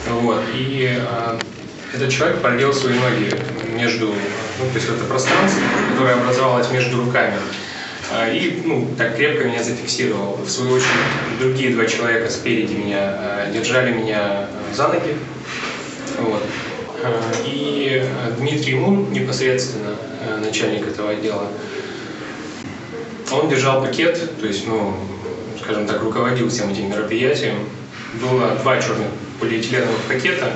Вот. 0.09 0.43
И 0.55 0.89
э, 0.97 1.39
этот 1.95 2.11
человек 2.11 2.41
проделал 2.41 2.73
свои 2.73 2.95
ноги 2.95 3.31
между, 3.75 4.07
ну, 4.09 4.71
то 4.73 4.75
есть 4.77 4.89
это 4.89 5.05
пространство, 5.05 5.61
которое 5.93 6.15
образовалось 6.15 6.71
между 6.71 7.05
руками. 7.05 7.35
А, 8.13 8.29
И 8.31 8.63
ну, 8.65 8.89
так 8.97 9.17
крепко 9.17 9.45
меня 9.49 9.63
зафиксировал. 9.63 10.37
В 10.37 10.49
свою 10.49 10.75
очередь, 10.75 10.91
другие 11.41 11.71
два 11.75 11.87
человека 11.87 12.31
спереди 12.31 12.75
меня 12.75 12.99
а, 13.01 13.51
держали 13.53 13.93
меня 13.93 14.47
за 14.75 14.89
ноги. 14.89 15.17
Вот. 16.19 16.43
А, 17.03 17.21
И 17.47 18.03
а, 18.03 18.31
Дмитрий 18.39 18.75
Мун, 18.75 19.13
непосредственно 19.13 19.95
а, 20.27 20.39
начальник 20.39 20.87
этого 20.87 21.11
отдела, 21.11 21.49
он 23.31 23.49
держал 23.49 23.83
пакет, 23.83 24.39
то 24.41 24.47
есть, 24.47 24.67
ну, 24.67 24.95
скажем 25.63 25.87
так, 25.87 26.03
руководил 26.03 26.49
всем 26.49 26.71
этим 26.71 26.91
мероприятием. 26.91 27.57
Было 28.21 28.55
два 28.63 28.81
черных 28.81 29.09
полиэтиленовых 29.41 29.99
пакета. 30.09 30.53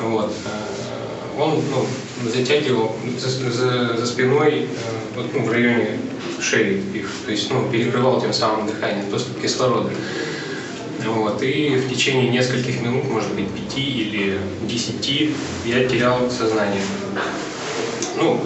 Вот. 0.00 0.32
Э, 0.46 1.40
Он 1.40 1.62
ну, 1.70 1.86
затягивал 2.28 2.96
за, 3.16 3.28
за- 3.50 3.96
за 3.96 4.06
спиной, 4.06 4.62
э, 4.62 4.66
вот, 5.14 5.26
ну, 5.32 5.44
в 5.44 5.52
районе 5.52 5.98
шеи 6.40 6.82
их, 6.92 7.08
то 7.24 7.30
есть 7.30 7.50
ну, 7.50 7.68
перекрывал 7.70 8.20
тем 8.20 8.32
самым 8.32 8.66
дыхание, 8.66 9.04
доступ 9.04 9.40
кислорода. 9.40 9.90
Вот. 11.06 11.42
И 11.42 11.76
в 11.76 11.88
течение 11.88 12.28
нескольких 12.30 12.80
минут, 12.82 13.04
может 13.10 13.32
быть, 13.34 13.48
пяти 13.50 13.82
или 13.82 14.38
десяти, 14.62 15.34
я 15.64 15.86
терял 15.88 16.30
сознание. 16.30 16.82
Ну, 18.16 18.40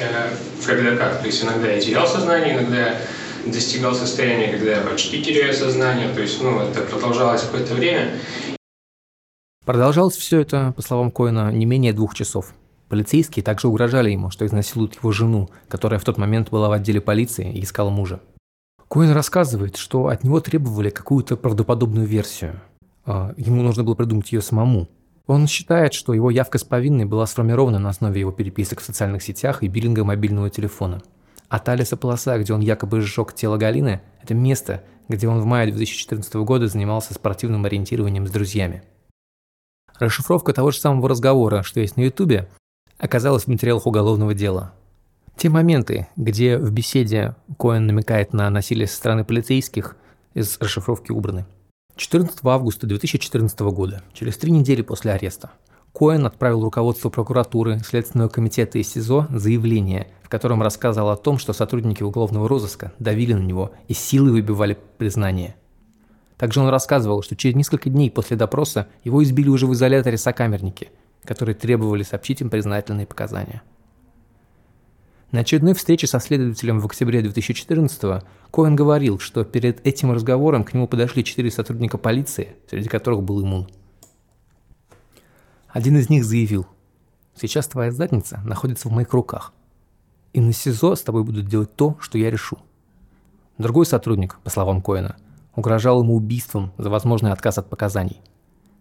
я- 0.00 0.30
когда 0.64 0.96
как, 0.96 1.20
то 1.20 1.26
есть 1.26 1.42
иногда 1.42 1.68
я 1.70 1.80
терял 1.80 2.06
сознание, 2.06 2.54
иногда 2.54 2.76
я 2.76 3.00
достигал 3.46 3.94
состояния, 3.94 4.48
когда 4.48 4.72
я 4.72 4.80
почти 4.80 5.22
теряю 5.22 5.54
сознание, 5.54 6.08
то 6.12 6.20
есть, 6.20 6.42
ну, 6.42 6.60
это 6.60 6.80
продолжалось 6.82 7.42
какое-то 7.42 7.74
время, 7.74 8.12
Продолжалось 9.64 10.16
все 10.16 10.40
это, 10.40 10.72
по 10.76 10.80
словам 10.80 11.10
Коэна, 11.10 11.52
не 11.52 11.66
менее 11.66 11.92
двух 11.92 12.14
часов. 12.14 12.54
Полицейские 12.88 13.42
также 13.42 13.68
угрожали 13.68 14.10
ему, 14.10 14.30
что 14.30 14.46
изнасилуют 14.46 14.94
его 14.94 15.12
жену, 15.12 15.50
которая 15.68 16.00
в 16.00 16.04
тот 16.04 16.16
момент 16.16 16.48
была 16.48 16.70
в 16.70 16.72
отделе 16.72 17.02
полиции 17.02 17.52
и 17.52 17.62
искала 17.62 17.90
мужа. 17.90 18.20
Коэн 18.88 19.12
рассказывает, 19.12 19.76
что 19.76 20.08
от 20.08 20.24
него 20.24 20.40
требовали 20.40 20.88
какую-то 20.88 21.36
правдоподобную 21.36 22.06
версию. 22.06 22.60
А, 23.04 23.34
ему 23.36 23.62
нужно 23.62 23.84
было 23.84 23.94
придумать 23.94 24.32
ее 24.32 24.40
самому. 24.40 24.88
Он 25.26 25.46
считает, 25.46 25.92
что 25.92 26.14
его 26.14 26.30
явка 26.30 26.56
с 26.56 26.64
повинной 26.64 27.04
была 27.04 27.26
сформирована 27.26 27.78
на 27.78 27.90
основе 27.90 28.20
его 28.20 28.32
переписок 28.32 28.80
в 28.80 28.84
социальных 28.84 29.22
сетях 29.22 29.62
и 29.62 29.68
биллинга 29.68 30.04
мобильного 30.04 30.48
телефона. 30.48 31.02
А 31.50 31.58
та 31.58 31.74
лесополоса, 31.74 32.38
где 32.38 32.54
он 32.54 32.60
якобы 32.60 33.02
сжег 33.02 33.34
тело 33.34 33.58
Галины, 33.58 34.00
это 34.22 34.34
место, 34.34 34.82
где 35.08 35.28
он 35.28 35.40
в 35.40 35.44
мае 35.44 35.70
2014 35.70 36.34
года 36.36 36.66
занимался 36.66 37.12
спортивным 37.12 37.66
ориентированием 37.66 38.26
с 38.26 38.30
друзьями. 38.30 38.82
Расшифровка 39.98 40.54
того 40.54 40.70
же 40.70 40.78
самого 40.78 41.10
разговора, 41.10 41.62
что 41.62 41.80
есть 41.80 41.96
на 41.96 42.02
Ютубе, 42.02 42.48
оказалась 42.98 43.44
в 43.44 43.48
материалах 43.48 43.86
уголовного 43.86 44.32
дела. 44.32 44.72
Те 45.38 45.50
моменты, 45.50 46.08
где 46.16 46.58
в 46.58 46.72
беседе 46.72 47.36
Коэн 47.60 47.86
намекает 47.86 48.32
на 48.32 48.50
насилие 48.50 48.88
со 48.88 48.96
стороны 48.96 49.24
полицейских, 49.24 49.94
из 50.34 50.58
расшифровки 50.58 51.12
убраны. 51.12 51.46
14 51.94 52.40
августа 52.42 52.88
2014 52.88 53.60
года, 53.60 54.02
через 54.12 54.36
три 54.36 54.50
недели 54.50 54.82
после 54.82 55.12
ареста, 55.12 55.52
Коэн 55.92 56.26
отправил 56.26 56.64
руководству 56.64 57.08
прокуратуры, 57.08 57.78
Следственного 57.86 58.28
комитета 58.28 58.78
и 58.78 58.82
СИЗО 58.82 59.28
заявление, 59.30 60.08
в 60.24 60.28
котором 60.28 60.60
рассказал 60.60 61.08
о 61.08 61.16
том, 61.16 61.38
что 61.38 61.52
сотрудники 61.52 62.02
уголовного 62.02 62.48
розыска 62.48 62.92
давили 62.98 63.34
на 63.34 63.44
него 63.44 63.70
и 63.86 63.94
силой 63.94 64.32
выбивали 64.32 64.76
признание. 64.96 65.54
Также 66.36 66.60
он 66.60 66.68
рассказывал, 66.68 67.22
что 67.22 67.36
через 67.36 67.54
несколько 67.54 67.90
дней 67.90 68.10
после 68.10 68.36
допроса 68.36 68.88
его 69.04 69.22
избили 69.22 69.50
уже 69.50 69.68
в 69.68 69.72
изоляторе 69.72 70.18
сокамерники, 70.18 70.90
которые 71.22 71.54
требовали 71.54 72.02
сообщить 72.02 72.40
им 72.40 72.50
признательные 72.50 73.06
показания. 73.06 73.62
На 75.30 75.40
очередной 75.40 75.74
встрече 75.74 76.06
со 76.06 76.20
следователем 76.20 76.80
в 76.80 76.86
октябре 76.86 77.20
2014-го 77.20 78.22
Коэн 78.50 78.74
говорил, 78.74 79.18
что 79.18 79.44
перед 79.44 79.86
этим 79.86 80.10
разговором 80.10 80.64
к 80.64 80.72
нему 80.72 80.88
подошли 80.88 81.22
четыре 81.22 81.50
сотрудника 81.50 81.98
полиции, 81.98 82.56
среди 82.68 82.88
которых 82.88 83.22
был 83.22 83.42
Имун. 83.42 83.68
Один 85.68 85.98
из 85.98 86.08
них 86.08 86.24
заявил, 86.24 86.66
«Сейчас 87.34 87.68
твоя 87.68 87.92
задница 87.92 88.40
находится 88.42 88.88
в 88.88 88.92
моих 88.92 89.12
руках, 89.12 89.52
и 90.32 90.40
на 90.40 90.54
СИЗО 90.54 90.96
с 90.96 91.02
тобой 91.02 91.24
будут 91.24 91.46
делать 91.46 91.76
то, 91.76 91.98
что 92.00 92.16
я 92.16 92.30
решу». 92.30 92.58
Другой 93.58 93.84
сотрудник, 93.84 94.38
по 94.42 94.48
словам 94.48 94.80
Коэна, 94.80 95.16
угрожал 95.54 96.02
ему 96.02 96.16
убийством 96.16 96.72
за 96.78 96.88
возможный 96.88 97.32
отказ 97.32 97.58
от 97.58 97.68
показаний– 97.68 98.22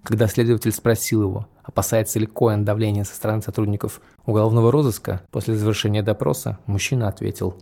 когда 0.04 0.28
следователь 0.28 0.72
спросил 0.72 1.24
его, 1.24 1.48
опасается 1.64 2.20
ли 2.20 2.26
Коэн 2.26 2.64
давления 2.64 3.04
со 3.04 3.16
стороны 3.16 3.42
сотрудников 3.42 4.02
уголовного 4.26 4.72
розыска, 4.72 5.22
после 5.32 5.56
завершения 5.56 6.02
допроса 6.02 6.60
мужчина 6.66 7.08
ответил 7.08 7.56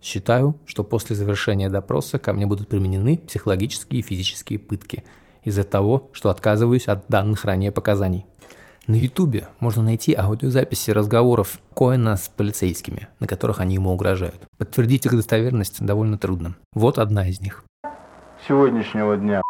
«Считаю, 0.00 0.58
что 0.64 0.82
после 0.82 1.14
завершения 1.14 1.68
допроса 1.68 2.18
ко 2.18 2.32
мне 2.32 2.46
будут 2.46 2.68
применены 2.68 3.18
психологические 3.18 4.00
и 4.00 4.02
физические 4.02 4.58
пытки 4.58 5.04
из-за 5.44 5.64
того, 5.64 6.08
что 6.12 6.30
отказываюсь 6.30 6.88
от 6.88 7.04
данных 7.08 7.44
ранее 7.44 7.72
показаний». 7.72 8.26
На 8.86 8.94
Ютубе 8.94 9.46
можно 9.60 9.82
найти 9.82 10.14
аудиозаписи 10.14 10.90
разговоров 10.90 11.60
Коэна 11.76 12.16
с 12.16 12.28
полицейскими, 12.28 13.08
на 13.20 13.26
которых 13.26 13.60
они 13.60 13.74
ему 13.74 13.92
угрожают. 13.92 14.48
Подтвердить 14.58 15.06
их 15.06 15.12
достоверность 15.12 15.84
довольно 15.84 16.18
трудно. 16.18 16.56
Вот 16.72 16.98
одна 16.98 17.28
из 17.28 17.40
них. 17.40 17.62
Сегодняшнего 18.48 19.16
дня, 19.16 19.42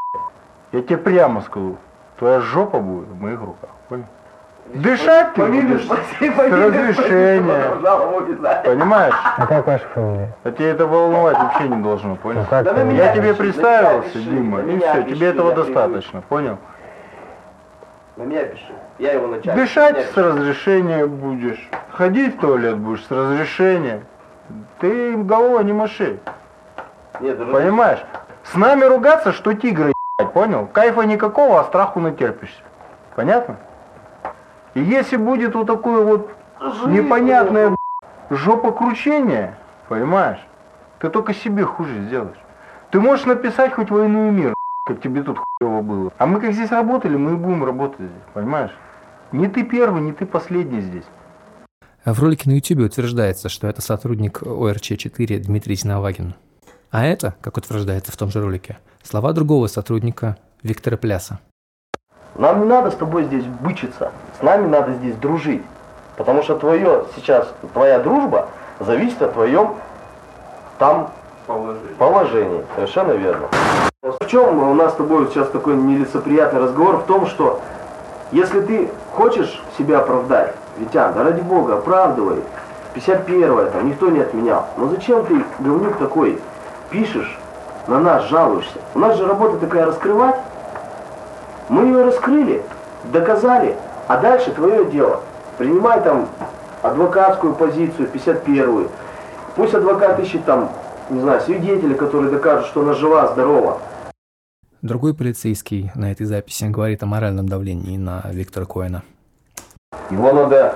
я 0.72 0.83
тебе 0.83 0.98
прямо 0.98 1.40
скажу, 1.42 1.79
Твоя 2.20 2.40
жопа 2.40 2.78
будет 2.80 3.09
в 3.09 3.18
моих 3.18 3.40
руках, 3.40 3.70
понял? 3.88 4.04
Дышать 4.74 5.33
ты 5.33 5.42
будешь 5.42 5.87
с 6.18 6.20
разрешения. 6.20 7.62
Понимаешь? 8.64 9.14
А 9.38 9.46
как 9.46 9.66
ваша 9.66 9.87
фамилия? 9.94 10.37
А 10.44 10.50
тебе 10.50 10.68
это 10.68 10.87
волновать 10.87 11.38
вообще 11.38 11.66
не 11.66 11.83
должно, 11.83 12.16
понял? 12.16 12.40
Ну, 12.40 12.46
как 12.46 12.66
Я 12.92 13.14
тебе 13.14 13.33
представился, 13.33 14.18
Дима, 14.18 14.61
и 14.61 14.78
все, 14.78 15.02
тебе 15.04 15.28
этого 15.28 15.54
достаточно, 15.54 16.20
понял? 16.20 16.59
На 18.18 18.24
меня 18.24 18.44
пиши. 18.44 18.74
Я 18.98 19.14
его 19.14 19.26
начальник. 19.28 19.56
Дышать 19.59 20.11
с 20.12 20.14
разрешения 20.14 21.06
будешь. 21.06 21.70
Ходить 21.90 22.37
в 22.37 22.40
туалет 22.40 22.76
будешь 22.76 23.02
с 23.06 23.11
разрешения. 23.11 24.02
Ты 24.78 25.14
им 25.14 25.26
головой 25.26 25.64
не 25.64 25.72
маши. 25.72 26.18
Нет, 27.18 27.38
Понимаешь? 27.50 28.04
С 28.44 28.54
нами 28.56 28.85
ругаться, 28.85 29.33
что 29.33 29.54
тигры, 29.54 29.94
понял? 30.26 30.66
Кайфа 30.66 31.02
никакого, 31.02 31.61
а 31.61 31.64
страху 31.64 32.00
натерпишься. 32.00 32.62
Понятно? 33.16 33.56
И 34.74 34.80
если 34.80 35.16
будет 35.16 35.54
вот 35.54 35.66
такое 35.66 36.04
вот 36.04 36.30
непонятное 36.87 37.74
жопокручение, 38.30 39.56
понимаешь, 39.88 40.40
ты 41.00 41.09
только 41.09 41.35
себе 41.35 41.64
хуже 41.64 42.04
сделаешь. 42.06 42.38
Ты 42.90 43.00
можешь 43.00 43.26
написать 43.26 43.72
хоть 43.72 43.90
войну 43.90 44.28
и 44.28 44.30
мир, 44.30 44.54
как 44.85 45.00
тебе 45.00 45.22
тут 45.22 45.38
хуево 45.38 45.83
было. 45.83 46.12
А 46.18 46.26
мы 46.26 46.40
как 46.40 46.52
здесь 46.52 46.70
работали, 46.70 47.16
мы 47.16 47.33
и 47.33 47.37
будем 47.37 47.64
работать 47.64 48.00
здесь, 48.00 48.22
понимаешь? 48.35 48.72
Не 49.33 49.48
ты 49.48 49.62
первый, 49.62 50.02
не 50.02 50.12
ты 50.12 50.26
последний 50.26 50.80
здесь. 50.80 51.04
В 52.04 52.20
ролике 52.20 52.48
на 52.48 52.54
YouTube 52.54 52.80
утверждается, 52.80 53.48
что 53.48 53.66
это 53.66 53.83
сотрудник 53.83 54.42
ОРЧ-4 54.42 55.38
Дмитрий 55.38 55.76
Зиновагин. 55.76 56.35
А 56.90 57.05
это, 57.05 57.35
как 57.40 57.57
утверждается 57.57 58.11
в 58.11 58.16
том 58.16 58.31
же 58.31 58.42
ролике, 58.42 58.79
слова 59.05 59.33
другого 59.33 59.68
сотрудника 59.68 60.37
Виктора 60.64 60.96
Пляса. 60.96 61.38
Нам 62.35 62.61
не 62.61 62.66
надо 62.66 62.90
с 62.90 62.96
тобой 62.96 63.24
здесь 63.24 63.44
бычиться. 63.44 64.11
С 64.38 64.42
нами 64.42 64.66
надо 64.66 64.94
здесь 64.94 65.14
дружить. 65.14 65.62
Потому 66.16 66.42
что 66.42 66.59
твое 66.59 67.05
сейчас, 67.14 67.48
твоя 67.74 68.00
дружба 68.00 68.48
зависит 68.81 69.22
от 69.22 69.35
твоем 69.35 69.76
там 70.81 71.12
положении. 71.98 72.64
Совершенно 72.74 73.12
верно. 73.12 73.48
В 74.03 74.26
чем 74.26 74.59
у 74.59 74.74
нас 74.74 74.92
с 74.92 74.96
тобой 74.96 75.29
сейчас 75.29 75.48
такой 75.50 75.76
нелицеприятный 75.76 76.61
разговор? 76.61 76.96
В 76.98 77.07
том, 77.07 77.26
что 77.26 77.61
если 78.33 78.61
ты 78.62 78.90
хочешь 79.14 79.62
себя 79.79 80.00
оправдать, 80.00 80.55
Витян, 80.79 81.14
да 81.14 81.22
ради 81.22 81.40
бога, 81.40 81.79
оправдывай. 81.79 82.42
51 82.94 83.70
там 83.70 83.88
никто 83.88 84.09
не 84.09 84.18
отменял. 84.18 84.66
Но 84.76 84.88
зачем 84.88 85.24
ты, 85.24 85.44
говнюк 85.61 85.98
такой, 85.98 86.40
пишешь, 86.90 87.38
на 87.87 87.98
нас 88.00 88.29
жалуешься? 88.29 88.79
У 88.94 88.98
нас 88.98 89.16
же 89.16 89.26
работа 89.26 89.59
такая 89.59 89.87
раскрывать. 89.87 90.37
Мы 91.68 91.87
ее 91.87 92.05
раскрыли, 92.05 92.62
доказали, 93.05 93.76
а 94.09 94.18
дальше 94.18 94.50
твое 94.53 94.85
дело. 94.87 95.20
Принимай 95.57 96.00
там 96.03 96.29
адвокатскую 96.83 97.55
позицию, 97.55 98.09
51-ю. 98.12 98.88
Пусть 99.57 99.74
адвокат 99.74 100.18
ищет 100.20 100.44
там, 100.44 100.70
не 101.11 101.20
знаю, 101.20 101.40
свидетеля, 101.40 101.94
который 101.94 102.31
докажет, 102.31 102.66
что 102.66 102.83
она 102.83 102.94
жива, 102.94 103.29
здорова. 103.29 103.79
Другой 104.83 105.14
полицейский 105.14 105.92
на 105.94 106.11
этой 106.11 106.24
записи 106.24 106.64
говорит 106.64 107.03
о 107.03 107.07
моральном 107.07 107.48
давлении 107.48 107.98
на 107.98 108.22
Виктора 108.31 108.64
Коэна. 108.64 109.03
Его 110.11 110.33
надо 110.33 110.74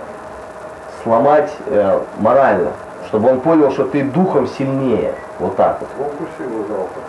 сломать 1.02 1.50
э, 1.66 2.00
морально, 2.18 2.72
чтобы 3.14 3.30
он 3.30 3.40
понял, 3.40 3.70
что 3.70 3.84
ты 3.84 4.02
духом 4.02 4.48
сильнее. 4.48 5.12
Вот 5.38 5.54
так 5.54 5.78
вот. 5.96 6.10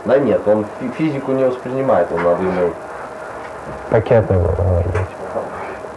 Да 0.05 0.19
нет, 0.19 0.47
он 0.47 0.63
фи- 0.79 0.91
физику 0.95 1.31
не 1.31 1.45
воспринимает, 1.45 2.11
он 2.11 2.21
надо 2.21 2.43
ему 2.43 2.67
быть. 2.67 2.73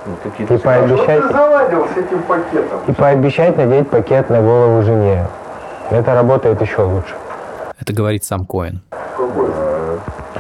ну, 0.06 0.14
какие-то... 0.22 0.54
И 0.54 0.56
пообещать, 0.56 1.24
заладил 1.30 1.86
с 1.88 1.96
этим 1.98 2.22
пакетом? 2.22 2.80
и 2.86 2.92
пообещать 2.92 3.58
надеть 3.58 3.90
пакет 3.90 4.30
на 4.30 4.40
голову 4.40 4.82
жене. 4.82 5.26
Это 5.90 6.14
работает 6.14 6.58
еще 6.62 6.80
лучше. 6.80 7.14
Это 7.78 7.92
говорит 7.92 8.24
сам 8.24 8.46
Коэн. 8.46 8.80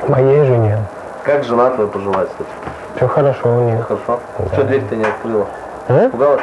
Моей 0.08 0.46
жене. 0.46 0.78
Как 1.24 1.44
жена 1.44 1.68
твоя 1.68 1.90
поживает, 1.90 2.30
кстати? 2.30 2.48
Все 2.96 3.06
хорошо 3.06 3.54
у 3.54 3.60
нее. 3.64 3.82
Хорошо. 3.82 4.18
Что 4.50 4.64
дверь-то 4.64 4.96
не 4.96 5.04
открыла? 5.04 5.46
А? 5.88 6.08
Пугалась? 6.08 6.40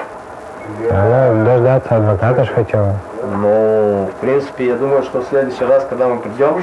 Она 0.92 1.44
дождаться 1.44 1.96
адвоката 1.96 2.44
ж 2.44 2.50
хотела. 2.50 2.96
Ну, 3.32 4.08
в 4.08 4.20
принципе, 4.22 4.68
я 4.68 4.76
думаю, 4.76 5.02
что 5.04 5.22
в 5.22 5.28
следующий 5.28 5.64
раз, 5.66 5.86
когда 5.89 6.08
мы 6.08 6.20
придем, 6.20 6.62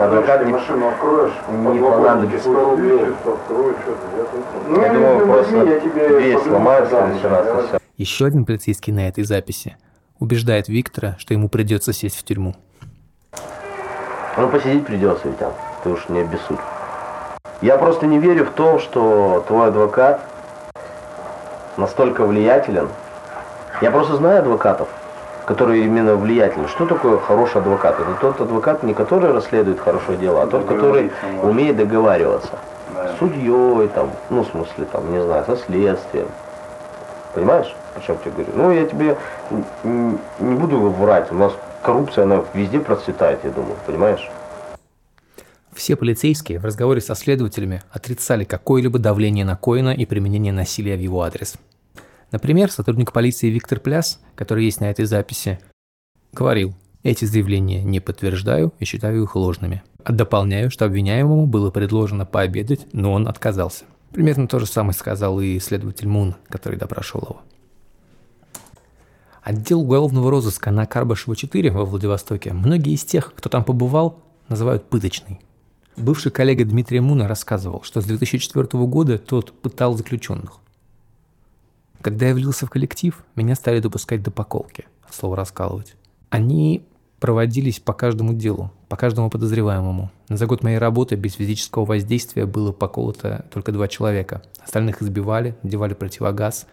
адвокат 0.00 0.46
не, 0.46 0.52
машину 0.52 0.88
откроешь, 0.88 1.32
не 1.50 1.80
понадобится. 1.80 2.48
Ну, 2.48 2.76
Я 4.80 4.92
думаю, 4.92 5.26
просто 5.26 5.56
я 5.64 5.80
тебе 5.80 6.08
дверь 6.08 6.38
сломают 6.38 6.86
в 6.86 6.90
следующий 6.90 7.26
раз, 7.26 7.46
и 7.46 7.66
все. 7.66 7.78
Еще 7.96 8.26
один 8.26 8.44
полицейский 8.44 8.92
на 8.92 9.08
этой 9.08 9.24
записи 9.24 9.76
убеждает 10.20 10.68
Виктора, 10.68 11.16
что 11.18 11.34
ему 11.34 11.48
придется 11.48 11.92
сесть 11.92 12.16
в 12.16 12.22
тюрьму. 12.22 12.54
Ну, 14.36 14.48
посидеть 14.48 14.86
придется, 14.86 15.28
Витян. 15.28 15.52
Ты 15.82 15.90
уж 15.90 16.08
не 16.08 16.20
обессудь. 16.20 16.58
Я 17.60 17.76
просто 17.76 18.06
не 18.06 18.18
верю 18.18 18.44
в 18.44 18.50
то, 18.50 18.78
что 18.78 19.44
твой 19.48 19.68
адвокат 19.68 20.20
настолько 21.76 22.24
влиятелен. 22.24 22.88
Я 23.80 23.90
просто 23.90 24.16
знаю 24.16 24.40
адвокатов, 24.40 24.88
которые 25.46 25.84
именно 25.84 26.16
влиятельны. 26.16 26.68
Что 26.68 26.86
такое 26.86 27.18
хороший 27.18 27.60
адвокат? 27.60 28.00
Это 28.00 28.14
тот 28.20 28.40
адвокат, 28.40 28.82
не 28.82 28.94
который 28.94 29.32
расследует 29.32 29.80
хорошо 29.80 30.14
дело, 30.14 30.42
а 30.42 30.46
тот, 30.46 30.64
который 30.66 31.10
умеет 31.42 31.76
договариваться. 31.76 32.58
С 32.94 33.18
судьей, 33.18 33.88
там, 33.88 34.10
ну, 34.30 34.42
в 34.42 34.48
смысле, 34.48 34.86
там, 34.90 35.12
не 35.12 35.22
знаю, 35.22 35.44
со 35.44 35.56
следствием. 35.56 36.28
Понимаешь, 37.34 37.74
о 37.96 38.00
чем 38.00 38.16
я 38.24 38.30
говорю? 38.30 38.52
Ну, 38.54 38.70
я 38.70 38.86
тебе 38.86 39.16
не 39.82 40.54
буду 40.54 40.78
врать. 40.78 41.30
У 41.32 41.34
нас 41.34 41.52
коррупция, 41.82 42.24
она 42.24 42.44
везде 42.54 42.80
процветает, 42.80 43.40
я 43.44 43.50
думаю, 43.50 43.76
понимаешь? 43.86 44.30
Все 45.72 45.96
полицейские 45.96 46.60
в 46.60 46.64
разговоре 46.64 47.00
со 47.00 47.16
следователями 47.16 47.82
отрицали 47.90 48.44
какое-либо 48.44 49.00
давление 49.00 49.44
на 49.44 49.56
Коина 49.56 49.90
и 49.90 50.06
применение 50.06 50.52
насилия 50.52 50.96
в 50.96 51.00
его 51.00 51.22
адрес. 51.22 51.56
Например, 52.34 52.68
сотрудник 52.68 53.12
полиции 53.12 53.48
Виктор 53.48 53.78
Пляс, 53.78 54.18
который 54.34 54.64
есть 54.64 54.80
на 54.80 54.90
этой 54.90 55.04
записи, 55.04 55.60
говорил, 56.32 56.74
эти 57.04 57.26
заявления 57.26 57.84
не 57.84 58.00
подтверждаю 58.00 58.72
и 58.80 58.84
считаю 58.84 59.22
их 59.22 59.36
ложными. 59.36 59.84
Дополняю, 60.04 60.68
что 60.68 60.84
обвиняемому 60.84 61.46
было 61.46 61.70
предложено 61.70 62.26
пообедать, 62.26 62.88
но 62.92 63.12
он 63.12 63.28
отказался. 63.28 63.84
Примерно 64.10 64.48
то 64.48 64.58
же 64.58 64.66
самое 64.66 64.94
сказал 64.94 65.38
и 65.38 65.60
следователь 65.60 66.08
Мун, 66.08 66.34
который 66.48 66.76
допрашивал 66.76 67.22
его. 67.22 67.40
Отдел 69.44 69.82
уголовного 69.82 70.28
розыска 70.28 70.72
на 70.72 70.86
Карбашево-4 70.86 71.70
во 71.70 71.84
Владивостоке 71.84 72.52
многие 72.52 72.94
из 72.94 73.04
тех, 73.04 73.32
кто 73.32 73.48
там 73.48 73.62
побывал, 73.62 74.18
называют 74.48 74.88
пыточной. 74.88 75.38
Бывший 75.96 76.32
коллега 76.32 76.64
Дмитрия 76.64 77.00
Муна 77.00 77.28
рассказывал, 77.28 77.84
что 77.84 78.00
с 78.00 78.04
2004 78.06 78.66
года 78.86 79.18
тот 79.18 79.52
пытал 79.52 79.96
заключенных. 79.96 80.63
Когда 82.04 82.26
я 82.26 82.34
влился 82.34 82.66
в 82.66 82.70
коллектив, 82.70 83.24
меня 83.34 83.54
стали 83.54 83.80
допускать 83.80 84.22
до 84.22 84.30
поколки, 84.30 84.84
от 85.08 85.14
слова 85.14 85.36
раскалывать. 85.36 85.94
Они 86.28 86.84
проводились 87.18 87.80
по 87.80 87.94
каждому 87.94 88.34
делу, 88.34 88.70
по 88.90 88.96
каждому 88.96 89.30
подозреваемому. 89.30 90.10
За 90.28 90.46
год 90.46 90.62
моей 90.62 90.76
работы 90.76 91.14
без 91.14 91.32
физического 91.32 91.86
воздействия 91.86 92.44
было 92.44 92.72
поколото 92.72 93.46
только 93.50 93.72
два 93.72 93.88
человека. 93.88 94.42
Остальных 94.62 95.00
избивали, 95.00 95.56
надевали 95.62 95.94
противогаз. 95.94 96.66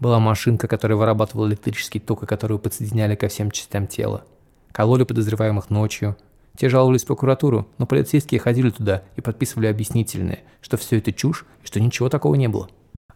Была 0.00 0.20
машинка, 0.20 0.68
которая 0.68 0.98
вырабатывала 0.98 1.48
электрический 1.48 1.98
ток, 1.98 2.24
и 2.24 2.26
которую 2.26 2.58
подсоединяли 2.58 3.14
ко 3.14 3.28
всем 3.28 3.50
частям 3.50 3.86
тела. 3.86 4.24
Кололи 4.72 5.04
подозреваемых 5.04 5.70
ночью– 5.70 6.14
те 6.58 6.68
жаловались 6.68 7.04
в 7.04 7.06
прокуратуру, 7.06 7.68
но 7.78 7.86
полицейские 7.86 8.40
ходили 8.40 8.70
туда 8.70 9.04
и 9.14 9.20
подписывали 9.20 9.68
объяснительные, 9.68 10.40
что 10.60 10.76
все 10.76 10.98
это 10.98 11.12
чушь 11.12 11.46
и 11.62 11.66
что 11.68 11.78
ничего 11.78 12.08
такого 12.08 12.34
не 12.34 12.48
было. 12.48 12.68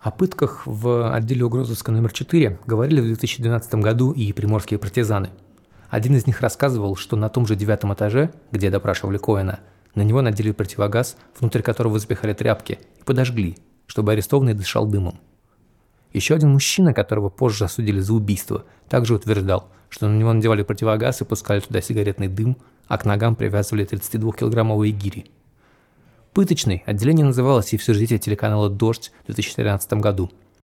О 0.03 0.11
пытках 0.11 0.67
в 0.67 1.15
отделе 1.15 1.45
угрозыска 1.45 1.93
номер 1.93 2.13
4 2.13 2.59
говорили 2.67 3.01
в 3.01 3.05
2012 3.05 3.77
году 3.77 4.11
и 4.11 4.33
приморские 4.33 4.81
партизаны. 4.81 5.31
Один 5.91 6.17
из 6.17 6.27
них 6.27 6.41
рассказывал, 6.41 6.97
что 6.97 7.15
на 7.15 7.29
том 7.29 7.47
же 7.47 7.55
девятом 7.55 7.95
этаже, 7.95 8.33
где 8.51 8.69
допрашивали 8.69 9.19
Коэна, 9.19 9.61
на 9.95 10.03
него 10.03 10.21
надели 10.21 10.51
противогаз, 10.51 11.17
внутрь 11.39 11.63
которого 11.63 12.01
запихали 12.01 12.33
тряпки, 12.33 12.81
и 13.01 13.05
подожгли, 13.05 13.57
чтобы 13.87 14.11
арестованный 14.11 14.55
дышал 14.55 14.89
дымом. 14.89 15.21
Еще 16.13 16.35
один 16.35 16.51
мужчина, 16.51 16.93
которого 16.93 17.29
позже 17.29 17.65
осудили 17.65 18.01
за 18.01 18.15
убийство, 18.15 18.65
также 18.89 19.15
утверждал, 19.15 19.69
что 19.89 20.09
на 20.09 20.19
него 20.19 20.33
надевали 20.33 20.65
противогаз 20.65 21.21
и 21.21 21.25
пускали 21.25 21.61
туда 21.61 21.81
сигаретный 21.81 22.27
дым, 22.27 22.57
а 22.89 22.99
к 22.99 23.05
ногам 23.05 23.37
привязывали 23.37 23.87
32-килограммовые 23.87 24.91
гири. 24.91 25.31
Пыточной 26.33 26.83
отделение 26.87 27.27
называлось 27.27 27.75
и 27.75 27.77
в 27.77 27.85
сюжете 27.85 28.19
телеканала 28.19 28.71
«Дождь» 28.71 29.13
в 29.25 29.27
2013 29.27 29.93
году. 29.95 30.31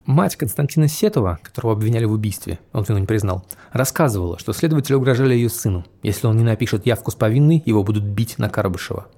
Мать 0.06 0.36
Константина 0.36 0.86
Сетова, 0.86 1.40
которого 1.42 1.72
обвиняли 1.72 2.04
в 2.04 2.12
убийстве, 2.12 2.60
он 2.72 2.84
вину 2.84 3.00
не 3.00 3.06
признал, 3.06 3.44
рассказывала, 3.72 4.38
что 4.38 4.52
следователи 4.52 4.94
угрожали 4.94 5.34
ее 5.34 5.48
сыну. 5.48 5.84
Если 6.04 6.28
он 6.28 6.36
не 6.36 6.44
напишет 6.44 6.86
явку 6.86 7.10
с 7.10 7.16
повинной, 7.16 7.60
его 7.66 7.82
будут 7.82 8.04
бить 8.04 8.38
на 8.38 8.48
Карбышева. 8.48 9.08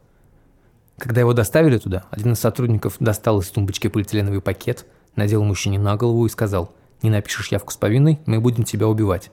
Когда 0.97 1.21
его 1.21 1.35
доставили 1.35 1.77
туда, 1.77 2.07
один 2.11 2.33
из 2.33 2.41
сотрудников 2.41 2.97
достал 3.01 3.41
из 3.41 3.49
тумбочки 3.51 3.89
полиэтиленовый 3.89 4.41
пакет, 4.41 4.87
надел 5.17 5.45
мужчине 5.45 5.79
на 5.79 5.97
голову 5.97 6.25
и 6.25 6.31
сказал 6.31 6.73
«Не 7.03 7.11
напишешь 7.11 7.53
явку 7.53 7.71
с 7.71 7.77
повинной, 7.77 8.19
мы 8.25 8.41
будем 8.41 8.65
тебя 8.65 8.89
убивать». 8.89 9.31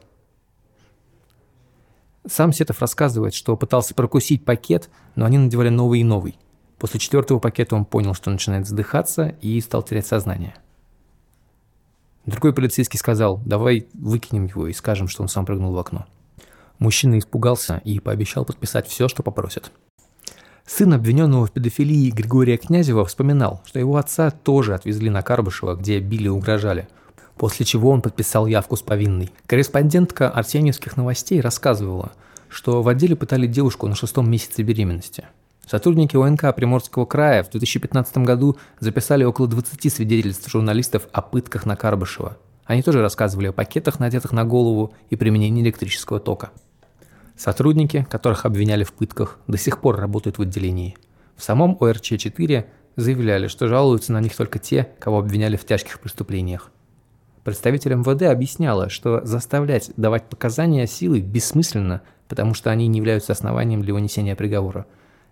Сам 2.30 2.52
Сетов 2.52 2.82
рассказывает, 2.82 3.34
что 3.34 3.56
пытался 3.56 3.96
прокусить 3.96 4.44
пакет, 4.44 4.90
но 5.16 5.26
они 5.26 5.38
надевали 5.38 5.70
новый 5.70 6.02
и 6.02 6.04
новый. 6.04 6.38
После 6.78 7.00
четвертого 7.00 7.40
пакета 7.40 7.76
он 7.76 7.86
понял, 7.86 8.14
что 8.14 8.30
начинает 8.30 8.68
задыхаться 8.68 9.36
и 9.42 9.60
стал 9.62 9.84
терять 9.84 10.06
сознание. 10.06 10.56
Другой 12.26 12.54
полицейский 12.54 13.00
сказал, 13.00 13.42
давай 13.46 13.88
выкинем 13.94 14.46
его 14.46 14.68
и 14.68 14.74
скажем, 14.74 15.08
что 15.08 15.24
он 15.24 15.30
сам 15.30 15.46
прыгнул 15.46 15.74
в 15.74 15.80
окно. 15.80 16.06
Мужчина 16.78 17.18
испугался 17.18 17.82
и 17.84 18.00
пообещал 18.00 18.46
подписать 18.46 18.88
все, 18.88 19.08
что 19.08 19.24
попросят. 19.24 19.72
Сын 20.66 20.94
обвиненного 20.94 21.48
в 21.48 21.52
педофилии 21.52 22.12
Григория 22.12 22.58
Князева 22.58 23.06
вспоминал, 23.06 23.64
что 23.66 23.80
его 23.80 23.96
отца 23.96 24.32
тоже 24.32 24.76
отвезли 24.76 25.10
на 25.10 25.22
Карбышева, 25.22 25.76
где 25.76 26.00
били 26.00 26.26
и 26.26 26.30
угрожали– 26.30 26.88
после 27.38 27.66
чего 27.66 27.92
он 27.92 28.02
подписал 28.02 28.48
явку 28.48 28.76
с 28.76 28.82
повинной. 28.82 29.32
Корреспондентка 29.46 30.30
Арсеньевских 30.30 30.98
новостей 30.98 31.40
рассказывала, 31.40 32.12
что 32.50 32.82
в 32.82 32.88
отделе 32.88 33.16
пытали 33.16 33.48
девушку 33.48 33.88
на 33.88 33.96
шестом 33.96 34.30
месяце 34.30 34.64
беременности. 34.64 35.26
Сотрудники 35.68 36.16
ОНК 36.16 36.56
Приморского 36.56 37.06
края 37.06 37.44
в 37.44 37.50
2015 37.50 38.20
году 38.20 38.58
записали 38.80 39.26
около 39.26 39.50
20 39.50 39.94
свидетельств 39.94 40.50
журналистов 40.50 41.10
о 41.12 41.22
пытках 41.22 41.66
на 41.66 41.76
Карбышева. 41.76 42.38
Они 42.64 42.82
тоже 42.82 43.02
рассказывали 43.02 43.48
о 43.48 43.52
пакетах, 43.52 44.00
надетых 44.00 44.32
на 44.32 44.46
голову, 44.46 44.94
и 45.10 45.18
применении 45.18 45.62
электрического 45.62 46.22
тока. 46.22 46.52
Сотрудники, 47.36 48.08
которых 48.10 48.46
обвиняли 48.46 48.86
в 48.86 48.94
пытках, 48.94 49.40
до 49.48 49.58
сих 49.58 49.82
пор 49.82 49.98
работают 49.98 50.38
в 50.38 50.42
отделении. 50.42 50.96
В 51.36 51.44
самом 51.44 51.78
ОРЧ-4 51.82 52.66
заявляли, 52.96 53.48
что 53.48 53.68
жалуются 53.68 54.14
на 54.14 54.22
них 54.22 54.38
только 54.38 54.60
те, 54.60 54.88
кого 55.00 55.20
обвиняли 55.20 55.58
в 55.58 55.66
тяжких 55.66 56.00
преступлениях. 56.00 56.72
Представитель 57.44 57.96
МВД 57.96 58.24
объясняла, 58.24 58.90
что 58.90 59.20
заставлять 59.26 59.92
давать 59.98 60.30
показания 60.30 60.88
силой 60.88 61.20
бессмысленно, 61.20 62.04
потому 62.30 62.54
что 62.54 62.72
они 62.72 62.88
не 62.88 63.00
являются 63.00 63.34
основанием 63.34 63.82
для 63.82 63.94
вынесения 63.94 64.36
приговора, 64.36 64.86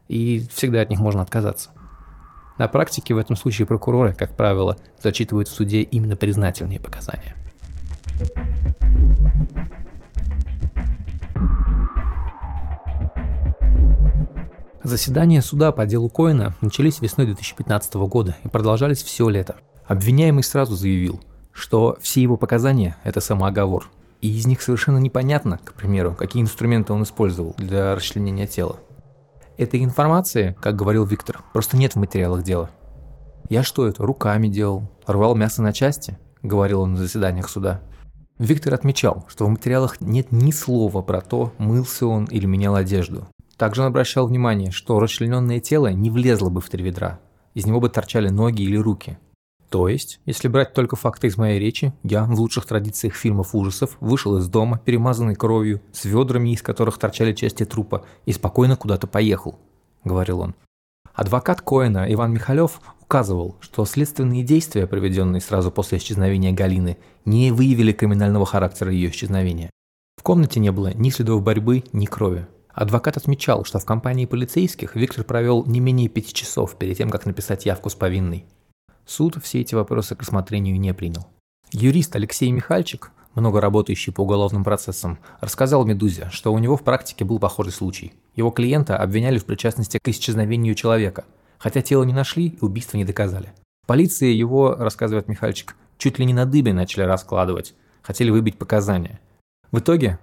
и 0.08 0.46
всегда 0.54 0.82
от 0.82 0.90
них 0.90 1.00
можно 1.00 1.22
отказаться. 1.22 1.72
На 2.58 2.68
практике 2.68 3.14
в 3.14 3.18
этом 3.18 3.36
случае 3.36 3.68
прокуроры, 3.68 4.14
как 4.14 4.36
правило, 4.36 4.78
зачитывают 5.02 5.48
в 5.48 5.52
суде 5.52 5.82
именно 5.82 6.16
признательные 6.16 6.80
показания. 6.80 7.36
Заседания 14.84 15.42
суда 15.42 15.72
по 15.72 15.86
делу 15.86 16.10
Коина 16.10 16.56
начались 16.62 17.02
весной 17.02 17.26
2015 17.26 17.96
года 17.96 18.36
и 18.44 18.48
продолжались 18.48 19.04
все 19.04 19.28
лето. 19.30 19.56
Обвиняемый 19.88 20.44
сразу 20.44 20.76
заявил– 20.76 21.22
что 21.56 21.98
все 22.02 22.22
его 22.22 22.38
показания– 22.38 22.98
это 23.04 23.22
самооговор. 23.22 23.90
И 24.22 24.38
из 24.38 24.46
них 24.46 24.62
совершенно 24.62 24.98
непонятно, 24.98 25.60
к 25.64 25.74
примеру, 25.74 26.14
какие 26.14 26.44
инструменты 26.44 26.94
он 26.94 27.04
использовал 27.04 27.56
для 27.58 27.96
расчленения 27.96 28.46
тела. 28.46 28.80
Этой 29.58 29.84
информации, 29.84 30.56
как 30.62 30.76
говорил 30.76 31.06
Виктор, 31.06 31.42
просто 31.54 31.78
нет 31.78 31.94
в 31.94 32.00
материалах 32.00 32.44
дела. 32.44 32.70
«Я 33.50 33.64
что 33.64 33.88
это, 33.88 34.04
руками 34.04 34.48
делал? 34.48 34.90
Рвал 35.08 35.36
мясо 35.36 35.62
на 35.62 35.72
части?»– 35.72 36.18
говорил 36.44 36.82
он 36.82 36.94
на 36.94 36.98
заседаниях 36.98 37.48
суда. 37.48 37.82
Виктор 38.38 38.74
отмечал, 38.74 39.24
что 39.30 39.46
в 39.46 39.50
материалах 39.50 40.02
нет 40.02 40.32
ни 40.32 40.52
слова 40.52 41.02
про 41.02 41.22
то, 41.22 41.54
мылся 41.58 42.06
он 42.06 42.26
или 42.26 42.46
менял 42.46 42.76
одежду. 42.76 43.30
Также 43.56 43.82
он 43.82 43.88
обращал 43.88 44.28
внимание, 44.28 44.72
что 44.72 45.00
расчлененное 45.00 45.62
тело 45.62 45.88
не 45.88 46.10
влезло 46.10 46.50
бы 46.50 46.60
в 46.60 46.70
три 46.70 46.84
ведра. 46.84 47.20
Из 47.54 47.66
него 47.66 47.80
бы 47.80 47.88
торчали 47.88 48.28
ноги 48.28 48.64
или 48.64 48.76
руки. 48.76 49.18
То 49.76 49.90
есть, 49.90 50.22
если 50.26 50.48
брать 50.48 50.74
только 50.74 50.96
факты 50.96 51.28
из 51.28 51.36
моей 51.36 51.60
речи, 51.60 51.92
я, 52.02 52.24
в 52.24 52.40
лучших 52.40 52.66
традициях 52.66 53.14
фильмов 53.14 53.54
ужасов, 53.54 53.98
вышел 54.00 54.38
из 54.38 54.48
дома, 54.48 54.80
перемазанный 54.80 55.36
кровью, 55.36 55.82
с 55.92 56.06
ведрами, 56.06 56.54
из 56.54 56.62
которых 56.62 56.98
торчали 56.98 57.34
части 57.34 57.66
трупа, 57.66 58.06
и 58.26 58.32
спокойно 58.32 58.78
куда-то 58.78 59.06
поехал, 59.06 59.60
говорил 60.06 60.40
он. 60.40 60.56
Адвокат 61.14 61.60
Коэна 61.60 62.06
Иван 62.14 62.32
Михалев 62.32 62.80
указывал, 63.02 63.58
что 63.60 63.84
следственные 63.84 64.44
действия, 64.44 64.88
проведенные 64.88 65.42
сразу 65.42 65.72
после 65.72 65.98
исчезновения 65.98 66.54
Галины, 66.54 66.98
не 67.26 67.52
выявили 67.52 67.92
криминального 67.92 68.46
характера 68.46 68.94
ее 68.94 69.10
исчезновения. 69.10 69.72
В 70.16 70.24
комнате 70.24 70.62
не 70.62 70.72
было 70.72 70.94
ни 70.94 71.10
следов 71.10 71.44
борьбы, 71.44 71.84
ни 71.92 72.06
крови. 72.06 72.48
Адвокат 72.70 73.18
отмечал, 73.18 73.66
что 73.66 73.80
в 73.80 73.86
компании 73.86 74.26
полицейских 74.26 74.96
Виктор 74.96 75.26
провел 75.26 75.66
не 75.66 75.82
менее 75.82 76.08
пяти 76.08 76.34
часов 76.34 76.78
перед 76.78 76.98
тем, 76.98 77.10
как 77.10 77.26
написать 77.26 77.66
явку 77.66 77.90
с 77.90 77.96
повинной. 77.96 78.46
Суд 79.06 79.38
все 79.44 79.62
эти 79.62 79.76
вопросы 79.76 80.16
к 80.16 80.22
рассмотрению 80.22 80.80
не 80.80 80.94
принял. 80.94 81.28
Юрист 81.72 82.16
Алексей 82.16 82.52
Михальчик, 82.52 83.12
много 83.36 83.62
работающий 83.62 84.12
по 84.12 84.22
уголовным 84.22 84.64
процессам, 84.64 85.20
рассказал 85.42 85.86
«Медузе», 85.86 86.30
что 86.32 86.54
у 86.54 86.58
него 86.58 86.78
в 86.78 86.84
практике 86.84 87.26
был 87.26 87.38
похожий 87.38 87.72
случай. 87.74 88.14
Его 88.36 88.50
клиента 88.50 88.98
обвиняли 88.98 89.38
в 89.38 89.46
причастности 89.46 90.00
к 90.02 90.08
исчезновению 90.08 90.74
человека, 90.74 91.26
хотя 91.58 91.82
тело 91.82 92.04
не 92.04 92.14
нашли 92.14 92.48
и 92.48 92.58
убийство 92.62 92.98
не 92.98 93.06
доказали. 93.06 93.54
Полиция 93.86 94.30
его, 94.30 94.76
рассказывает 94.76 95.28
Михальчик, 95.28 95.76
чуть 95.98 96.18
ли 96.18 96.26
не 96.26 96.34
на 96.34 96.46
дыбе 96.46 96.74
начали 96.74 97.04
раскладывать, 97.04 97.76
хотели 98.02 98.32
выбить 98.32 98.58
показания. 98.58 99.20
В 99.72 99.80
итоге 99.80 100.18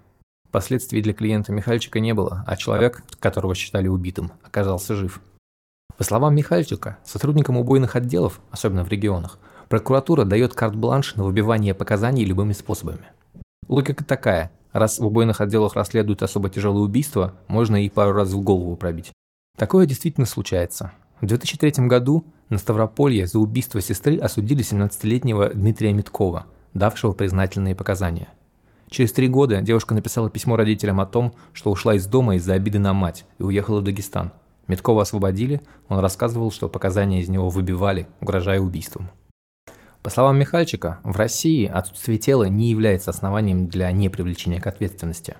последствий 0.50 1.02
для 1.02 1.12
клиента 1.12 1.52
Михальчика 1.52 2.00
не 2.00 2.14
было, 2.14 2.44
а 2.46 2.56
человек, 2.56 3.04
которого 3.20 3.54
считали 3.54 3.88
убитым, 3.88 4.32
оказался 4.42 4.96
жив. 4.96 5.20
По 6.02 6.06
словам 6.06 6.34
Михальчика, 6.34 6.98
сотрудникам 7.04 7.56
убойных 7.56 7.94
отделов, 7.94 8.40
особенно 8.50 8.82
в 8.82 8.88
регионах, 8.88 9.38
прокуратура 9.68 10.24
дает 10.24 10.52
карт-бланш 10.52 11.14
на 11.14 11.22
выбивание 11.22 11.74
показаний 11.74 12.24
любыми 12.24 12.54
способами. 12.54 13.06
Логика 13.68 14.02
такая. 14.02 14.50
Раз 14.72 14.98
в 14.98 15.06
убойных 15.06 15.40
отделах 15.40 15.76
расследуют 15.76 16.24
особо 16.24 16.50
тяжелые 16.50 16.82
убийства, 16.82 17.34
можно 17.46 17.84
и 17.84 17.88
пару 17.88 18.14
раз 18.14 18.30
в 18.30 18.40
голову 18.40 18.74
пробить. 18.74 19.12
Такое 19.56 19.86
действительно 19.86 20.26
случается. 20.26 20.90
В 21.20 21.26
2003 21.26 21.86
году 21.86 22.24
на 22.48 22.58
Ставрополье 22.58 23.28
за 23.28 23.38
убийство 23.38 23.80
сестры 23.80 24.18
осудили 24.18 24.64
17-летнего 24.64 25.50
Дмитрия 25.50 25.92
Миткова, 25.92 26.46
давшего 26.74 27.12
признательные 27.12 27.76
показания. 27.76 28.26
Через 28.90 29.12
три 29.12 29.28
года 29.28 29.60
девушка 29.60 29.94
написала 29.94 30.28
письмо 30.28 30.56
родителям 30.56 30.98
о 30.98 31.06
том, 31.06 31.32
что 31.52 31.70
ушла 31.70 31.94
из 31.94 32.06
дома 32.06 32.34
из-за 32.34 32.54
обиды 32.54 32.80
на 32.80 32.92
мать 32.92 33.24
и 33.38 33.44
уехала 33.44 33.78
в 33.78 33.84
Дагестан. 33.84 34.32
Миткова 34.68 35.02
освободили, 35.02 35.60
он 35.88 35.98
рассказывал, 35.98 36.50
что 36.50 36.68
показания 36.68 37.20
из 37.20 37.28
него 37.28 37.48
выбивали, 37.48 38.06
угрожая 38.20 38.60
убийством. 38.60 39.10
По 40.02 40.10
словам 40.10 40.38
Михальчика, 40.38 40.98
в 41.04 41.16
России 41.16 41.66
отсутствие 41.66 42.18
тела 42.18 42.44
не 42.44 42.70
является 42.70 43.10
основанием 43.10 43.68
для 43.68 43.90
непривлечения 43.92 44.60
к 44.60 44.66
ответственности. 44.66 45.36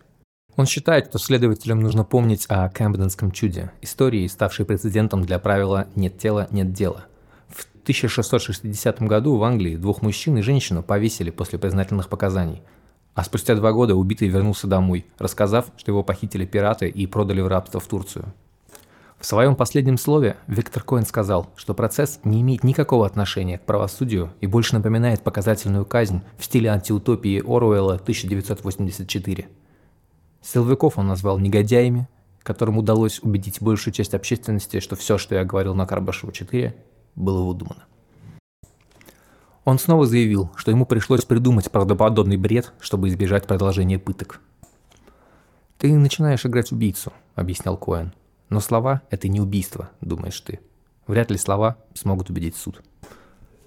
Он 0.56 0.66
считает, 0.66 1.08
что 1.08 1.18
следователям 1.18 1.80
нужно 1.80 2.04
помнить 2.04 2.46
о 2.48 2.68
Кэмпденском 2.68 3.32
чуде, 3.32 3.72
истории, 3.80 4.26
ставшей 4.26 4.66
прецедентом 4.66 5.22
для 5.22 5.38
правила 5.38 5.88
«нет 5.96 6.18
тела, 6.18 6.46
нет 6.50 6.72
дела». 6.72 7.06
В 7.48 7.66
1660 7.82 9.02
году 9.02 9.36
в 9.36 9.42
Англии 9.42 9.76
двух 9.76 10.02
мужчин 10.02 10.36
и 10.36 10.42
женщину 10.42 10.82
повесили 10.82 11.30
после 11.30 11.58
признательных 11.58 12.08
показаний, 12.08 12.62
а 13.14 13.24
спустя 13.24 13.54
два 13.54 13.72
года 13.72 13.96
убитый 13.96 14.28
вернулся 14.28 14.66
домой, 14.66 15.06
рассказав, 15.18 15.66
что 15.76 15.90
его 15.90 16.02
похитили 16.02 16.46
пираты 16.46 16.88
и 16.88 17.06
продали 17.06 17.40
в 17.40 17.48
рабство 17.48 17.80
в 17.80 17.86
Турцию. 17.86 18.32
В 19.22 19.26
своем 19.26 19.54
последнем 19.54 19.98
слове 19.98 20.36
Виктор 20.48 20.82
Коэн 20.82 21.06
сказал, 21.06 21.48
что 21.54 21.74
процесс 21.74 22.18
не 22.24 22.40
имеет 22.40 22.64
никакого 22.64 23.06
отношения 23.06 23.56
к 23.56 23.64
правосудию 23.64 24.32
и 24.40 24.48
больше 24.48 24.74
напоминает 24.74 25.22
показательную 25.22 25.86
казнь 25.86 26.22
в 26.38 26.44
стиле 26.44 26.70
антиутопии 26.70 27.38
Оруэлла 27.38 27.94
1984. 27.94 29.46
Силовиков 30.40 30.98
он 30.98 31.06
назвал 31.06 31.38
негодяями, 31.38 32.08
которым 32.42 32.78
удалось 32.78 33.20
убедить 33.22 33.62
большую 33.62 33.94
часть 33.94 34.12
общественности, 34.12 34.80
что 34.80 34.96
все, 34.96 35.18
что 35.18 35.36
я 35.36 35.44
говорил 35.44 35.76
на 35.76 35.84
Карбашева-4, 35.84 36.74
было 37.14 37.44
выдумано. 37.44 37.84
Он 39.64 39.78
снова 39.78 40.04
заявил, 40.04 40.50
что 40.56 40.72
ему 40.72 40.84
пришлось 40.84 41.24
придумать 41.24 41.70
правдоподобный 41.70 42.38
бред, 42.38 42.72
чтобы 42.80 43.06
избежать 43.06 43.46
продолжения 43.46 44.00
пыток. 44.00 44.40
«Ты 45.78 45.96
начинаешь 45.96 46.44
играть 46.44 46.72
убийцу»,— 46.72 47.12
объяснял 47.36 47.76
Коэн. 47.76 48.12
Но 48.52 48.60
слова– 48.60 49.00
это 49.10 49.28
не 49.28 49.40
убийство, 49.40 49.88
думаешь 50.02 50.38
ты. 50.42 50.60
Вряд 51.06 51.30
ли 51.30 51.38
слова 51.38 51.78
смогут 51.94 52.28
убедить 52.28 52.54
суд. 52.54 52.82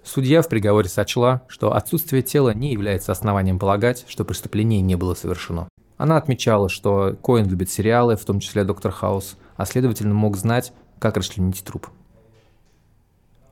Судья 0.03 0.43
в 0.43 0.47
приговоре 0.47 0.87
сочла, 0.87 1.41
что 1.47 1.73
отсутствие 1.73 2.21
тела 2.21 2.53
не 2.53 2.71
является 2.71 3.11
основанием 3.11 3.57
полагать, 3.57 4.05
что 4.07 4.23
преступление 4.23 4.81
не 4.81 4.95
было 4.95 5.15
совершено. 5.15 5.69
Она 5.97 6.17
отмечала, 6.17 6.69
что 6.69 7.17
Коэн 7.23 7.47
любит 7.47 7.71
сериалы, 7.71 8.15
в 8.15 8.23
том 8.25 8.39
числе 8.39 8.63
«Доктор 8.63 8.91
Хаус», 8.91 9.37
а 9.55 9.65
следовательно 9.65 10.13
мог 10.13 10.37
знать, 10.37 10.71
как 10.99 11.17
расчленить 11.17 11.63
труп. 11.63 11.87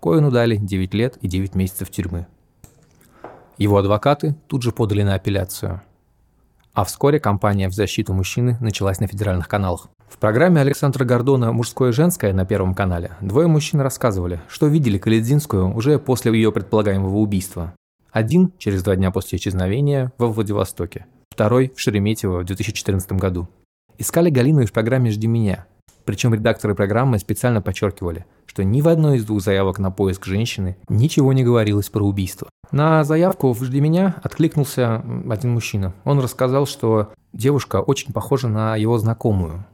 Коэну 0.04 0.30
дали 0.30 0.58
9 0.58 0.94
лет 0.94 1.18
и 1.22 1.28
9 1.28 1.56
месяцев 1.56 1.90
тюрьмы. 1.90 2.28
Его 3.58 3.78
адвокаты 3.78 4.36
тут 4.46 4.62
же 4.62 4.72
подали 4.72 5.02
на 5.02 5.16
апелляцию. 5.16 5.82
А 6.74 6.86
вскоре 6.86 7.20
кампания 7.20 7.70
в 7.70 7.74
защиту 7.74 8.14
мужчины 8.14 8.58
началась 8.60 9.00
на 9.00 9.06
федеральных 9.06 9.48
каналах. 9.48 9.90
В 10.10 10.18
программе 10.18 10.60
Александра 10.60 11.06
Гордона 11.06 11.52
«Мужское 11.52 11.90
и 11.90 11.94
женское» 11.94 12.34
на 12.34 12.46
Первом 12.46 12.74
канале 12.74 13.12
двое 13.22 13.48
мужчин 13.48 13.80
рассказывали, 13.80 14.42
что 14.48 14.66
видели 14.66 14.98
Каледзинскую 14.98 15.72
уже 15.76 16.00
после 16.00 16.34
ее 16.34 16.52
предполагаемого 16.52 17.18
убийства. 17.18 17.76
Один– 18.12 18.52
через 18.58 18.82
два 18.82 18.96
дня 18.96 19.12
после 19.12 19.38
исчезновения 19.38 20.12
во 20.18 20.30
Владивостоке, 20.30 21.06
второй– 21.30 21.72
в 21.76 21.80
Шереметьево 21.80 22.40
в 22.40 22.46
2014 22.46 23.12
году. 23.14 23.48
Искали 24.00 24.32
Галину 24.32 24.62
и 24.62 24.66
в 24.66 24.72
программе 24.72 25.12
«Жди 25.12 25.28
меня». 25.28 25.68
Причем 26.06 26.34
редакторы 26.34 26.76
программы 26.76 27.20
специально 27.20 27.62
подчеркивали, 27.62 28.26
что 28.46 28.64
ни 28.64 28.82
в 28.82 28.88
одной 28.88 29.18
из 29.18 29.26
двух 29.26 29.42
заявок 29.42 29.80
на 29.80 29.92
поиск 29.92 30.26
женщины 30.26 30.78
ничего 30.90 31.34
не 31.34 31.44
говорилось 31.44 31.90
про 31.90 32.04
убийство. 32.04 32.50
На 32.72 33.04
заявку 33.04 33.54
«Жди 33.54 33.80
меня» 33.80 34.16
откликнулся 34.24 35.04
один 35.30 35.54
мужчина. 35.54 35.94
Он 36.04 36.20
рассказал, 36.20 36.66
что 36.66 37.14
девушка 37.32 37.82
очень 37.82 38.14
похожа 38.14 38.48
на 38.48 38.76
его 38.76 38.98
знакомую, 38.98 39.66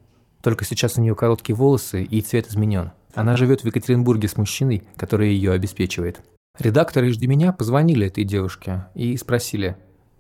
только 0.42 0.66
сейчас 0.66 0.98
у 0.98 1.02
нее 1.02 1.16
короткие 1.16 1.56
волосы 1.56 2.04
и 2.04 2.22
цвет 2.22 2.48
изменен. 2.48 2.92
Она 3.14 3.36
живет 3.36 3.62
в 3.62 3.66
Екатеринбурге 3.66 4.28
с 4.28 4.38
мужчиной, 4.38 4.84
который 4.96 5.34
ее 5.34 5.52
обеспечивает. 5.52 6.22
Редакторы 6.58 7.12
«Жди 7.12 7.28
меня» 7.28 7.52
позвонили 7.54 8.08
этой 8.08 8.24
девушке 8.24 8.86
и 8.94 9.18
спросили, 9.18 9.78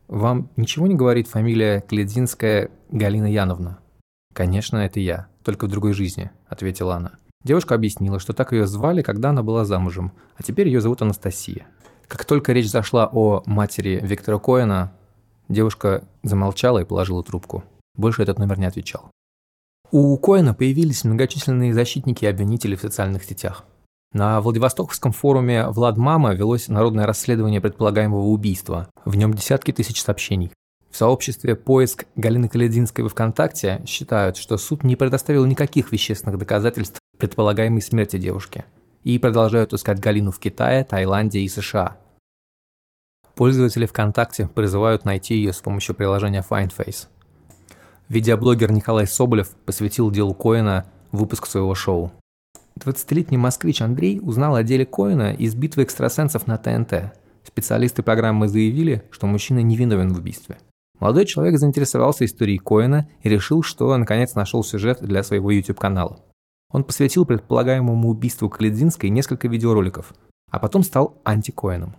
«Вам 0.07 0.49
ничего 0.55 0.87
не 0.87 0.95
говорит 0.95 1.27
фамилия 1.27 1.81
Кледзинская 1.81 2.71
Галина 2.89 3.31
Яновна?» 3.31 3.79
«Конечно, 4.33 4.77
это 4.77 4.99
я, 4.99 5.27
только 5.43 5.65
в 5.65 5.69
другой 5.69 5.93
жизни»,— 5.93 6.31
ответила 6.47 6.95
она. 6.95 7.11
Девушка 7.43 7.75
объяснила, 7.75 8.19
что 8.19 8.33
так 8.33 8.51
ее 8.51 8.67
звали, 8.67 9.01
когда 9.01 9.29
она 9.29 9.43
была 9.43 9.63
замужем, 9.63 10.11
а 10.35 10.43
теперь 10.43 10.67
ее 10.67 10.81
зовут 10.81 11.01
Анастасия. 11.01 11.67
Как 12.07 12.25
только 12.25 12.51
речь 12.51 12.69
зашла 12.69 13.09
о 13.11 13.43
матери 13.45 13.99
Виктора 14.03 14.39
Коэна, 14.39 14.91
девушка 15.47 16.03
замолчала 16.23 16.79
и 16.79 16.85
положила 16.85 17.23
трубку. 17.23 17.63
Больше 17.95 18.23
этот 18.23 18.39
номер 18.39 18.59
не 18.59 18.65
отвечал. 18.65 19.09
У 19.91 20.17
Коэна 20.17 20.53
появились 20.53 21.03
многочисленные 21.03 21.73
защитники 21.73 22.25
и 22.25 22.27
обвинители 22.27 22.75
в 22.75 22.81
социальных 22.81 23.23
сетях. 23.23 23.63
На 24.11 24.41
Владивостоковском 24.41 25.11
форуме 25.11 25.67
«Влад 25.69 25.97
Мама» 25.97 26.33
велось 26.33 26.67
народное 26.67 27.05
расследование 27.05 27.61
предполагаемого 27.61 28.25
убийства. 28.25 28.89
В 29.05 29.15
нем 29.15 29.33
десятки 29.33 29.71
тысяч 29.71 30.01
сообщений. 30.01 30.51
В 30.89 30.97
сообществе 30.97 31.55
«Поиск» 31.55 32.05
Галины 32.15 32.49
Калединской 32.49 33.03
во 33.03 33.09
ВКонтакте 33.09 33.81
считают, 33.85 34.37
что 34.37 34.57
суд 34.57 34.83
не 34.83 34.95
предоставил 34.95 35.45
никаких 35.45 35.91
вещественных 35.91 36.37
доказательств 36.37 36.99
предполагаемой 37.17 37.81
смерти 37.81 38.17
девушки 38.17 38.65
и 39.03 39.17
продолжают 39.19 39.73
искать 39.73 39.99
Галину 39.99 40.31
в 40.31 40.39
Китае, 40.39 40.83
Таиланде 40.83 41.39
и 41.39 41.47
США. 41.47 41.97
Пользователи 43.35 43.85
ВКонтакте 43.85 44.47
призывают 44.47 45.05
найти 45.05 45.35
ее 45.35 45.53
с 45.53 45.59
помощью 45.59 45.95
приложения 45.95 46.43
FindFace– 46.47 47.07
Видеоблогер 48.09 48.71
Николай 48.71 49.05
Соболев 49.05 49.49
посвятил 49.67 50.09
делу 50.09 50.33
Коина 50.33 50.87
выпуск 51.11 51.45
своего 51.45 51.75
шоу. 51.75 52.11
20-летний 52.79 53.37
москвич 53.37 53.83
Андрей 53.83 54.19
узнал 54.19 54.55
о 54.55 54.63
деле 54.63 54.83
Коина 54.83 55.31
из 55.31 55.53
битвы 55.53 55.83
экстрасенсов 55.83 56.47
на 56.47 56.57
ТНТ. 56.57 57.13
Специалисты 57.43 58.01
программы 58.01 58.47
заявили, 58.47 59.03
что 59.11 59.27
мужчина 59.27 59.59
невиновен 59.59 60.11
в 60.11 60.17
убийстве. 60.17 60.57
Молодой 60.99 61.25
человек 61.25 61.57
заинтересовался 61.57 62.25
историей 62.25 62.57
Коина 62.57 63.07
и 63.21 63.29
решил, 63.29 63.63
что 63.63 63.95
наконец 63.97 64.35
нашел 64.35 64.63
сюжет 64.63 64.99
для 65.01 65.23
своего 65.23 65.51
YouTube-канала. 65.51 66.19
Он 66.71 66.83
посвятил 66.83 67.25
предполагаемому 67.25 68.09
убийству 68.09 68.49
Каледзинской 68.49 69.09
несколько 69.09 69.47
видеороликов, 69.47 70.13
а 70.51 70.59
потом 70.59 70.83
стал 70.83 71.17
антикоином. 71.23 71.95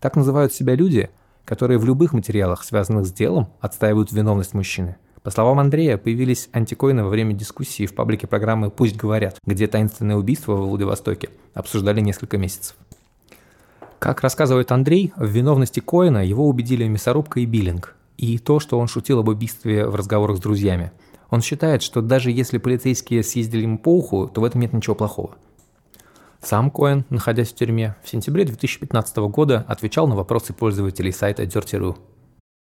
Так 0.00 0.14
называют 0.14 0.52
себя 0.52 0.74
люди, 0.74 1.10
которые 1.44 1.78
в 1.78 1.84
любых 1.84 2.12
материалах, 2.12 2.62
связанных 2.62 3.06
с 3.06 3.12
делом, 3.12 3.48
отстаивают 3.60 4.12
виновность 4.12 4.54
мужчины– 4.54 4.96
по 5.28 5.32
словам 5.32 5.58
Андрея, 5.58 5.98
появились 5.98 6.48
антикоины 6.52 7.04
во 7.04 7.10
время 7.10 7.34
дискуссии 7.34 7.84
в 7.84 7.94
паблике 7.94 8.26
программы 8.26 8.70
«Пусть 8.70 8.96
говорят», 8.96 9.38
где 9.44 9.66
таинственное 9.66 10.16
убийство 10.16 10.54
в 10.54 10.68
Владивостоке 10.68 11.28
обсуждали 11.52 12.00
несколько 12.00 12.38
месяцев. 12.38 12.76
Как 13.98 14.22
рассказывает 14.22 14.72
Андрей, 14.72 15.12
в 15.16 15.26
виновности 15.26 15.80
Коина 15.80 16.24
его 16.24 16.48
убедили 16.48 16.86
мясорубка 16.86 17.40
и 17.40 17.44
биллинг, 17.44 17.94
и 18.18 18.36
то, 18.36 18.60
что 18.60 18.78
он 18.78 18.88
шутил 18.88 19.20
об 19.20 19.28
убийстве 19.28 19.86
в 19.86 19.94
разговорах 19.94 20.36
с 20.36 20.40
друзьями. 20.40 20.92
Он 21.30 21.40
считает, 21.40 21.82
что 21.82 22.02
даже 22.02 22.30
если 22.30 22.58
полицейские 22.58 23.22
съездили 23.22 23.62
ему 23.62 23.78
по 23.78 23.96
уху, 23.96 24.28
то 24.28 24.40
в 24.40 24.44
этом 24.44 24.60
нет 24.60 24.72
ничего 24.72 24.94
плохого. 24.94 25.36
Сам 26.42 26.70
Коэн, 26.70 27.04
находясь 27.10 27.50
в 27.50 27.54
тюрьме, 27.54 27.96
в 28.02 28.08
сентябре 28.08 28.44
2015 28.44 29.16
года 29.28 29.64
отвечал 29.68 30.06
на 30.08 30.16
вопросы 30.16 30.52
пользователей 30.52 31.12
сайта 31.12 31.44
Dirty.ru. 31.44 31.96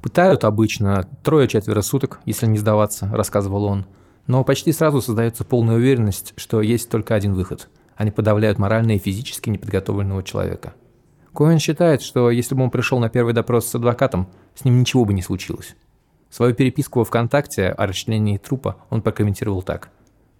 Пытают 0.03 0.45
обычно 0.45 1.09
трое-четверо 1.23 1.83
суток, 1.83 2.21
если 2.27 2.47
не 2.47 2.59
сдаваться, 2.59 3.09
рассказывал 3.13 3.65
он. 3.65 3.87
Но 4.27 4.45
почти 4.45 4.73
сразу 4.73 5.01
создается 5.01 5.45
полная 5.45 5.77
уверенность, 5.77 6.35
что 6.37 6.61
есть 6.61 6.91
только 6.91 7.15
один 7.15 7.35
выход. 7.35 7.69
Они 7.97 8.11
подавляют 8.11 8.59
морально 8.59 8.93
и 8.93 8.99
физически 8.99 9.49
неподготовленного 9.51 10.23
человека. 10.23 10.75
Коэн 11.37 11.59
считает, 11.59 12.01
что 12.01 12.31
если 12.31 12.55
бы 12.55 12.65
он 12.65 12.71
пришел 12.71 12.99
на 12.99 13.11
первый 13.11 13.35
допрос 13.35 13.67
с 13.67 13.75
адвокатом, 13.75 14.29
с 14.55 14.65
ним 14.65 14.81
ничего 14.81 15.05
бы 15.05 15.13
не 15.13 15.21
случилось. 15.21 15.77
Свою 16.31 16.55
переписку 16.55 17.01
во 17.01 17.05
ВКонтакте 17.05 17.69
о 17.69 17.87
расчленении 17.87 18.39
трупа 18.39 18.77
он 18.89 19.03
прокомментировал 19.03 19.63
так. 19.63 19.91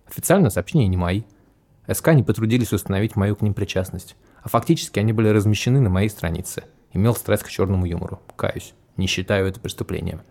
«Официально 0.09 0.49
сообщения 0.49 0.89
не 0.89 0.97
мои. 0.97 1.25
СК 1.87 2.15
не 2.15 2.23
потрудились 2.23 2.73
установить 2.73 3.15
мою 3.15 3.37
к 3.37 3.43
ним 3.43 3.53
причастность. 3.55 4.17
А 4.43 4.49
фактически 4.49 4.99
они 4.99 5.13
были 5.13 5.29
размещены 5.29 5.81
на 5.81 5.91
моей 5.91 6.09
странице. 6.09 6.65
Имел 6.93 7.15
страсть 7.15 7.43
к 7.43 7.49
черному 7.49 7.85
юмору. 7.87 8.21
Каюсь» 8.35 8.73
не 8.97 9.07
считаю 9.07 9.47
это 9.47 9.61
преступлением. 9.61 10.23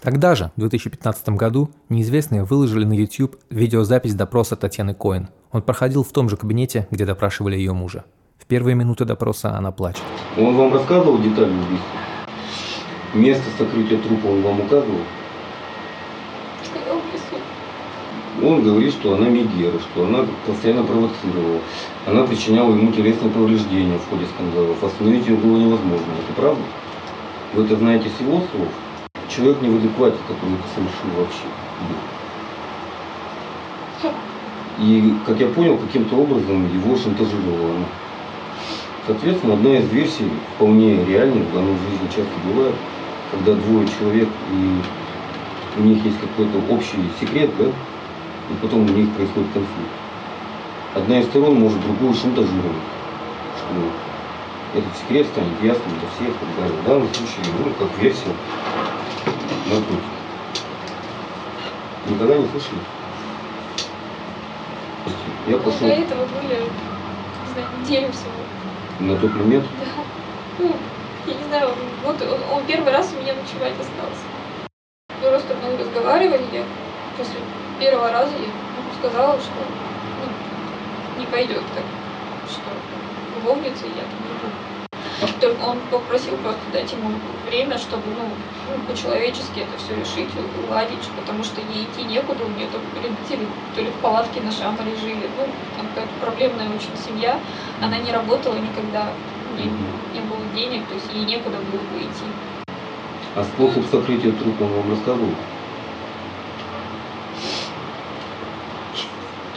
Тогда 0.00 0.34
же, 0.34 0.52
в 0.56 0.60
2015 0.60 1.30
году, 1.30 1.70
неизвестные 1.88 2.44
выложили 2.44 2.84
на 2.84 2.92
YouTube 2.92 3.36
видеозапись 3.48 4.14
допроса 4.14 4.54
Татьяны 4.56 4.94
Коэн. 4.94 5.30
Он 5.50 5.62
проходил 5.62 6.04
в 6.04 6.12
том 6.12 6.28
же 6.28 6.36
кабинете, 6.36 6.86
где 6.90 7.06
допрашивали 7.06 7.56
ее 7.56 7.72
мужа. 7.72 8.04
В 8.46 8.48
первые 8.48 8.76
минуты 8.76 9.04
допроса 9.04 9.56
она 9.56 9.72
плачет. 9.72 10.04
Он 10.38 10.54
вам 10.54 10.72
рассказывал 10.72 11.18
детали 11.18 11.50
убийства? 11.50 11.98
Место 13.12 13.42
сокрытия 13.58 13.98
трупа 13.98 14.28
он 14.28 14.42
вам 14.42 14.60
указывал? 14.60 15.00
Он 18.44 18.62
говорит, 18.62 18.92
что 18.92 19.14
она 19.16 19.28
Мегера, 19.28 19.80
что 19.80 20.04
она 20.04 20.24
постоянно 20.46 20.84
провоцировала. 20.84 21.58
Она 22.06 22.22
причиняла 22.22 22.70
ему 22.70 22.92
телесные 22.92 23.32
повреждения 23.32 23.98
в 23.98 24.08
ходе 24.08 24.26
скандалов. 24.26 24.80
Остановить 24.80 25.26
ее 25.26 25.34
было 25.38 25.56
невозможно. 25.56 26.06
Это 26.24 26.40
правда? 26.40 26.62
Вы 27.52 27.64
это 27.64 27.74
знаете 27.74 28.08
с 28.16 28.20
его 28.20 28.42
слов? 28.52 28.68
Человек 29.28 29.60
не 29.60 29.70
в 29.70 29.76
адеквате, 29.78 30.18
который 30.28 30.54
это 30.54 30.68
совершил 30.72 31.10
вообще. 31.18 31.46
И, 34.78 35.14
как 35.26 35.40
я 35.40 35.48
понял, 35.48 35.76
каким-то 35.78 36.14
образом 36.14 36.72
его 36.72 36.96
шантажировала 36.96 37.74
она. 37.74 37.86
Соответственно, 39.06 39.54
одна 39.54 39.78
из 39.78 39.88
версий 39.90 40.28
вполне 40.56 41.04
реальных, 41.04 41.44
оно 41.54 41.72
в 41.72 41.90
жизни 41.90 42.08
часто 42.08 42.32
бывает, 42.44 42.74
когда 43.30 43.54
двое 43.54 43.86
человек 43.98 44.28
и 44.52 44.80
у 45.78 45.82
них 45.82 46.04
есть 46.04 46.18
какой-то 46.20 46.58
общий 46.74 46.98
секрет, 47.20 47.50
да, 47.56 47.66
и 47.66 48.54
потом 48.60 48.80
у 48.80 48.88
них 48.88 49.08
происходит 49.12 49.48
конфликт. 49.52 49.92
Одна 50.94 51.20
из 51.20 51.26
сторон 51.26 51.60
может 51.60 51.80
другую 51.82 52.14
шантажировать, 52.14 52.82
что 53.58 54.78
этот 54.78 54.96
секрет 54.96 55.26
станет 55.26 55.62
ясным 55.62 55.94
для 56.00 56.08
всех 56.16 56.34
и 56.34 56.38
так 56.38 56.56
далее. 56.58 56.80
В 56.82 56.84
данном 56.84 57.08
случае, 57.14 57.44
ну, 57.64 57.70
как 57.78 57.98
версия 58.02 58.32
наркотики. 59.70 60.02
Никогда 62.08 62.38
не 62.38 62.48
слышали? 62.48 62.80
Я 65.46 65.58
пошел 65.58 65.80
До 65.80 65.86
этого 65.86 66.26
были, 66.26 66.64
не 66.64 67.52
знаю, 67.52 67.68
неделю 67.80 68.12
всего. 68.12 68.45
На 68.98 69.18
тот 69.18 69.32
момент, 69.34 69.66
Да. 69.72 69.86
Ну, 70.58 70.90
я 71.26 71.34
не 71.36 71.44
знаю, 71.44 71.98
вот 72.00 72.22
он, 72.22 72.66
первый 72.66 72.90
раз 72.92 73.12
у 73.12 73.18
меня 73.18 73.34
ночевать 73.34 73.78
остался. 73.78 74.28
Мы 75.20 75.28
просто 75.28 75.56
много 75.56 75.78
разговаривали, 75.78 76.44
я 76.46 76.66
после 77.14 77.50
первого 77.78 78.10
раза 78.10 78.36
я 78.36 78.48
ему 78.74 78.92
сказала, 78.92 79.40
что 79.40 79.78
ну, 80.16 80.42
не 81.14 81.26
пойдет 81.26 81.72
так, 81.72 81.86
что 82.44 82.86
любовница 83.30 83.86
я 83.86 84.06
там 84.08 84.25
не. 85.22 85.32
Только 85.40 85.62
он 85.62 85.80
попросил 85.90 86.36
просто 86.36 86.70
дать 86.72 86.92
ему 86.92 87.10
время, 87.44 87.78
чтобы, 87.78 88.10
ну, 88.10 88.28
ну, 88.66 88.78
по-человечески 88.86 89.60
это 89.60 89.76
все 89.78 89.96
решить, 89.96 90.30
уладить, 90.64 91.08
потому 91.16 91.42
что 91.42 91.60
ей 91.60 91.84
идти 91.84 92.04
некуда, 92.04 92.44
у 92.44 92.48
нее 92.48 92.66
там 92.68 92.80
родители 92.94 93.48
то 93.74 93.80
ли 93.82 93.90
в 93.90 93.94
палатке 93.94 94.40
на 94.40 94.50
Шамаре 94.50 94.94
жили, 94.96 95.30
ну, 95.36 95.46
там 95.76 95.86
какая-то 95.88 96.12
проблемная 96.20 96.68
очень 96.74 96.96
семья, 96.96 97.40
она 97.80 97.98
не 97.98 98.12
работала 98.12 98.56
никогда, 98.56 99.14
у 99.52 99.54
нее 99.54 99.70
не 100.12 100.20
было 100.20 100.44
денег, 100.54 100.88
то 100.88 100.94
есть 100.94 101.12
ей 101.12 101.24
некуда 101.24 101.58
было 101.58 101.80
бы 101.80 102.00
идти. 102.00 102.26
а 103.34 103.44
способ 103.44 103.84
сокрытия 103.86 104.32
трупа 104.32 104.64
он 104.64 104.72
вам 104.72 104.90
рассказывал? 104.90 105.34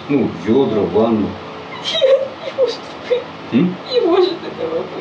Ну, 0.09 0.27
ведра, 0.43 0.81
ванну. 0.81 1.29
Не 2.41 2.51
может 2.57 2.81
быть, 3.07 3.53
М? 3.53 3.77
не 3.93 4.01
может 4.01 4.43
этого 4.43 4.83
быть. 4.83 4.98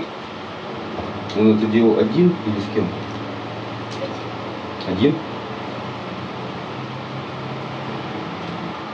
Он 1.39 1.57
это 1.57 1.67
делал 1.67 1.97
один 1.99 2.27
или 2.47 2.61
с 2.61 2.75
кем? 2.75 2.85
Один? 4.89 5.15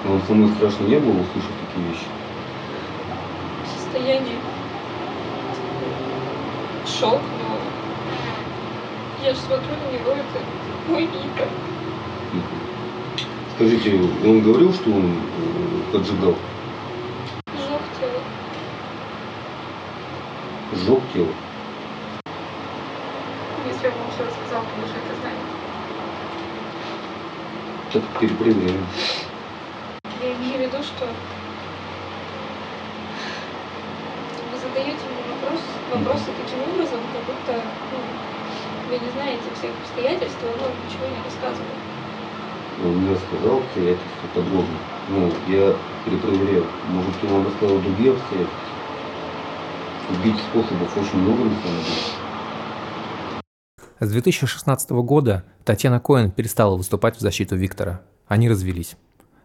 Вам 0.05 0.21
самой 0.29 0.49
страшно 0.57 0.85
не 0.85 0.99
было 0.99 1.13
услышать 1.13 1.57
такие 1.65 1.89
вещи? 1.89 2.05
Состояние 3.79 4.37
шок, 6.87 7.19
но 7.41 9.27
я 9.27 9.33
же 9.33 9.41
смотрю 9.41 9.71
на 9.71 9.93
него, 9.97 10.11
это 10.11 10.41
мой 10.91 11.03
Вика. 11.03 11.49
Скажите, 13.57 13.99
он 14.29 14.43
говорил, 14.43 14.75
что 14.75 14.91
он 14.91 15.05
э, 15.05 15.93
поджигал? 15.93 16.35
Жёг 17.57 17.81
тело. 17.99 18.21
Сжег 20.75 21.01
тело? 21.15 21.29
Если 23.67 23.89
бы 23.89 23.95
он 24.05 24.11
все 24.11 24.25
рассказал, 24.25 24.63
то 24.63 24.85
уже 24.85 24.95
это 24.95 25.15
знает. 25.21 25.39
Так 27.95 28.03
перепроверяем. 28.19 28.85
Я 30.21 30.35
имею 30.35 30.59
в 30.59 30.61
виду, 30.63 30.83
что 30.83 31.07
вы 34.51 34.59
задаете 34.59 34.99
мне 34.99 35.23
вопрос, 35.31 35.61
вопросы 35.93 36.31
таким 36.43 36.75
образом, 36.75 36.99
как 37.13 37.23
будто 37.23 37.63
ну, 37.93 37.99
вы 38.91 38.99
не 38.99 39.13
знаете 39.13 39.45
всех 39.55 39.71
обстоятельств, 39.81 40.39
он 40.43 40.59
вам 40.61 40.73
ничего 40.85 41.07
не 41.07 41.23
рассказывает. 41.23 41.79
Он 42.83 42.97
мне 42.99 43.15
рассказал 43.15 43.59
обстоятельства 43.59 44.27
подробно. 44.35 44.79
Ну, 45.11 45.33
я 45.47 45.77
перепроверял. 46.05 46.67
Может, 46.89 47.15
он 47.23 47.31
вам 47.31 47.47
рассказал 47.47 47.79
другие 47.79 48.11
обстоятельства? 48.11 48.59
Убить 50.11 50.41
способов 50.51 50.97
очень 50.97 51.19
много 51.19 51.45
на 51.45 51.55
самом 51.63 51.85
деле. 51.85 52.25
С 54.01 54.11
2016 54.11 54.91
года 54.91 55.45
Татьяна 55.65 55.99
Коэн 55.99 56.31
перестала 56.31 56.77
выступать 56.77 57.17
в 57.17 57.21
защиту 57.21 57.57
Виктора. 57.57 58.03
Они 58.29 58.51
развелись. 58.51 58.97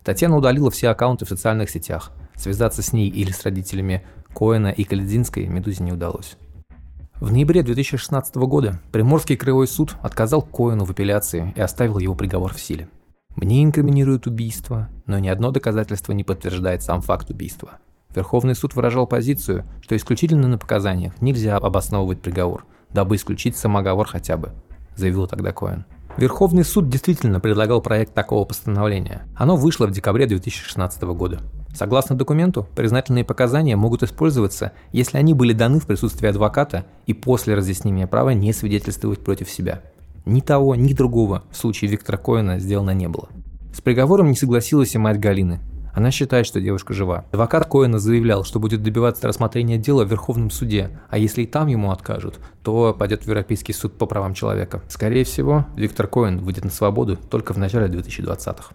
Татьяна 0.03 0.35
удалила 0.35 0.69
все 0.69 0.89
аккаунты 0.89 1.23
в 1.23 1.29
социальных 1.29 1.69
сетях. 1.69 2.11
Связаться 2.35 2.81
с 2.81 2.91
ней 2.91 3.07
или 3.09 3.31
с 3.31 3.43
родителями 3.43 4.03
Коэна 4.35 4.67
и 4.67 4.83
Каледзинской 4.83 5.47
Медузе 5.47 5.83
не 5.83 5.93
удалось. 5.93 6.35
В 7.21 7.31
ноябре 7.31 7.63
2016 7.63 8.35
года 8.35 8.81
Приморский 8.91 9.37
краевой 9.37 9.67
суд 9.67 9.95
отказал 10.01 10.41
Коэну 10.41 10.83
в 10.83 10.91
апелляции 10.91 11.53
и 11.55 11.61
оставил 11.61 11.99
его 11.99 12.15
приговор 12.15 12.53
в 12.53 12.59
силе. 12.59 12.89
Мне 13.35 13.63
инкриминируют 13.63 14.27
убийство, 14.27 14.89
но 15.05 15.19
ни 15.19 15.29
одно 15.29 15.51
доказательство 15.51 16.11
не 16.11 16.25
подтверждает 16.25 16.83
сам 16.83 17.01
факт 17.01 17.29
убийства. 17.29 17.79
Верховный 18.13 18.55
суд 18.55 18.75
выражал 18.75 19.07
позицию, 19.07 19.65
что 19.81 19.95
исключительно 19.95 20.49
на 20.49 20.57
показаниях 20.57 21.21
нельзя 21.21 21.55
обосновывать 21.55 22.21
приговор, 22.21 22.65
дабы 22.89 23.15
исключить 23.15 23.55
самоговор 23.55 24.07
хотя 24.07 24.35
бы, 24.35 24.51
заявил 24.95 25.27
тогда 25.27 25.53
Коэн. 25.53 25.85
Верховный 26.19 26.65
суд 26.65 26.89
действительно 26.89 27.39
предлагал 27.39 27.81
проект 27.81 28.13
такого 28.13 28.43
постановления. 28.43 29.21
Оно 29.37 29.55
вышло 29.55 29.87
в 29.87 29.91
декабре 29.91 30.27
2016 30.27 31.01
года. 31.03 31.39
Согласно 31.73 32.17
документу, 32.17 32.67
признательные 32.75 33.23
показания 33.23 33.77
могут 33.77 34.03
использоваться, 34.03 34.73
если 34.91 35.17
они 35.17 35.33
были 35.33 35.53
даны 35.53 35.79
в 35.79 35.87
присутствии 35.87 36.27
адвоката 36.27 36.83
и 37.05 37.13
после 37.13 37.55
разъяснения 37.55 38.05
права 38.05 38.31
не 38.31 38.51
свидетельствовать 38.51 39.23
против 39.23 39.49
себя. 39.49 39.81
Ни 40.25 40.41
того, 40.41 40.75
ни 40.75 40.91
другого 40.91 41.43
в 41.51 41.55
случае 41.55 41.89
Виктора 41.89 42.17
Коэна 42.17 42.59
сделано 42.59 42.93
не 42.93 43.07
было. 43.07 43.29
С 43.73 43.79
приговором 43.79 44.27
не 44.27 44.35
согласилась 44.35 44.95
и 44.95 44.97
мать 44.97 45.21
Галины. 45.21 45.61
Она 45.93 46.11
считает, 46.11 46.45
что 46.45 46.61
девушка 46.61 46.93
жива. 46.93 47.25
Адвокат 47.31 47.65
Коэна 47.65 47.99
заявлял, 47.99 48.43
что 48.43 48.59
будет 48.59 48.83
добиваться 48.83 49.27
рассмотрения 49.27 49.77
дела 49.77 50.05
в 50.05 50.09
Верховном 50.09 50.49
суде, 50.49 50.91
а 51.09 51.17
если 51.17 51.43
и 51.43 51.47
там 51.47 51.67
ему 51.67 51.91
откажут, 51.91 52.39
то 52.63 52.95
пойдет 52.97 53.23
в 53.23 53.27
Европейский 53.27 53.73
суд 53.73 53.97
по 53.97 54.05
правам 54.05 54.33
человека. 54.33 54.81
Скорее 54.87 55.23
всего, 55.23 55.65
Виктор 55.75 56.07
Коэн 56.07 56.39
выйдет 56.39 56.63
на 56.63 56.71
свободу 56.71 57.17
только 57.17 57.53
в 57.53 57.57
начале 57.57 57.87
2020-х. 57.87 58.73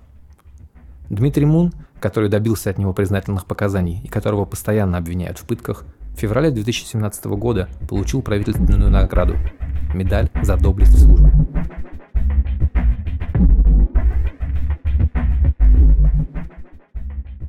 Дмитрий 1.10 1.46
Мун, 1.46 1.72
который 2.00 2.28
добился 2.28 2.70
от 2.70 2.78
него 2.78 2.92
признательных 2.92 3.46
показаний 3.46 4.00
и 4.02 4.08
которого 4.08 4.44
постоянно 4.44 4.98
обвиняют 4.98 5.38
в 5.38 5.44
пытках, 5.44 5.84
в 6.14 6.18
феврале 6.18 6.50
2017 6.50 7.24
года 7.26 7.68
получил 7.88 8.22
правительственную 8.22 8.90
награду– 8.90 9.36
медаль 9.94 10.28
за 10.42 10.56
доблесть 10.56 10.94
в 10.94 11.00
службе. 11.00 11.32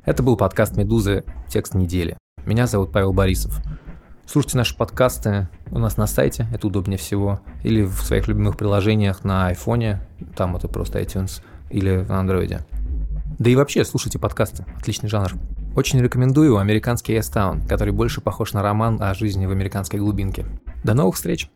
Это 0.06 0.22
был 0.22 0.36
подкаст 0.36 0.76
«Медузы. 0.76 1.24
Текст 1.48 1.74
недели». 1.74 2.16
Меня 2.44 2.68
зовут 2.68 2.92
Павел 2.92 3.12
Борисов. 3.12 3.60
Слушайте 4.24 4.56
наши 4.56 4.76
подкасты 4.76 5.48
у 5.72 5.80
нас 5.80 5.96
на 5.96 6.06
сайте, 6.06 6.46
это 6.54 6.68
удобнее 6.68 6.96
всего, 6.96 7.40
или 7.64 7.82
в 7.82 8.02
своих 8.02 8.28
любимых 8.28 8.56
приложениях 8.56 9.24
на 9.24 9.48
айфоне, 9.48 10.00
там 10.36 10.54
это 10.54 10.68
просто 10.68 11.00
iTunes, 11.00 11.42
или 11.70 12.06
на 12.08 12.20
андроиде. 12.20 12.60
Да 13.40 13.50
и 13.50 13.56
вообще, 13.56 13.84
слушайте 13.84 14.20
подкасты, 14.20 14.64
отличный 14.78 15.08
жанр. 15.08 15.32
Очень 15.74 16.00
рекомендую 16.00 16.56
американский 16.56 17.14
S-Town, 17.14 17.66
который 17.66 17.92
больше 17.92 18.20
похож 18.20 18.52
на 18.52 18.62
роман 18.62 19.02
о 19.02 19.12
жизни 19.12 19.46
в 19.46 19.50
американской 19.50 19.98
глубинке. 19.98 20.46
До 20.84 20.94
новых 20.94 21.16
встреч! 21.16 21.50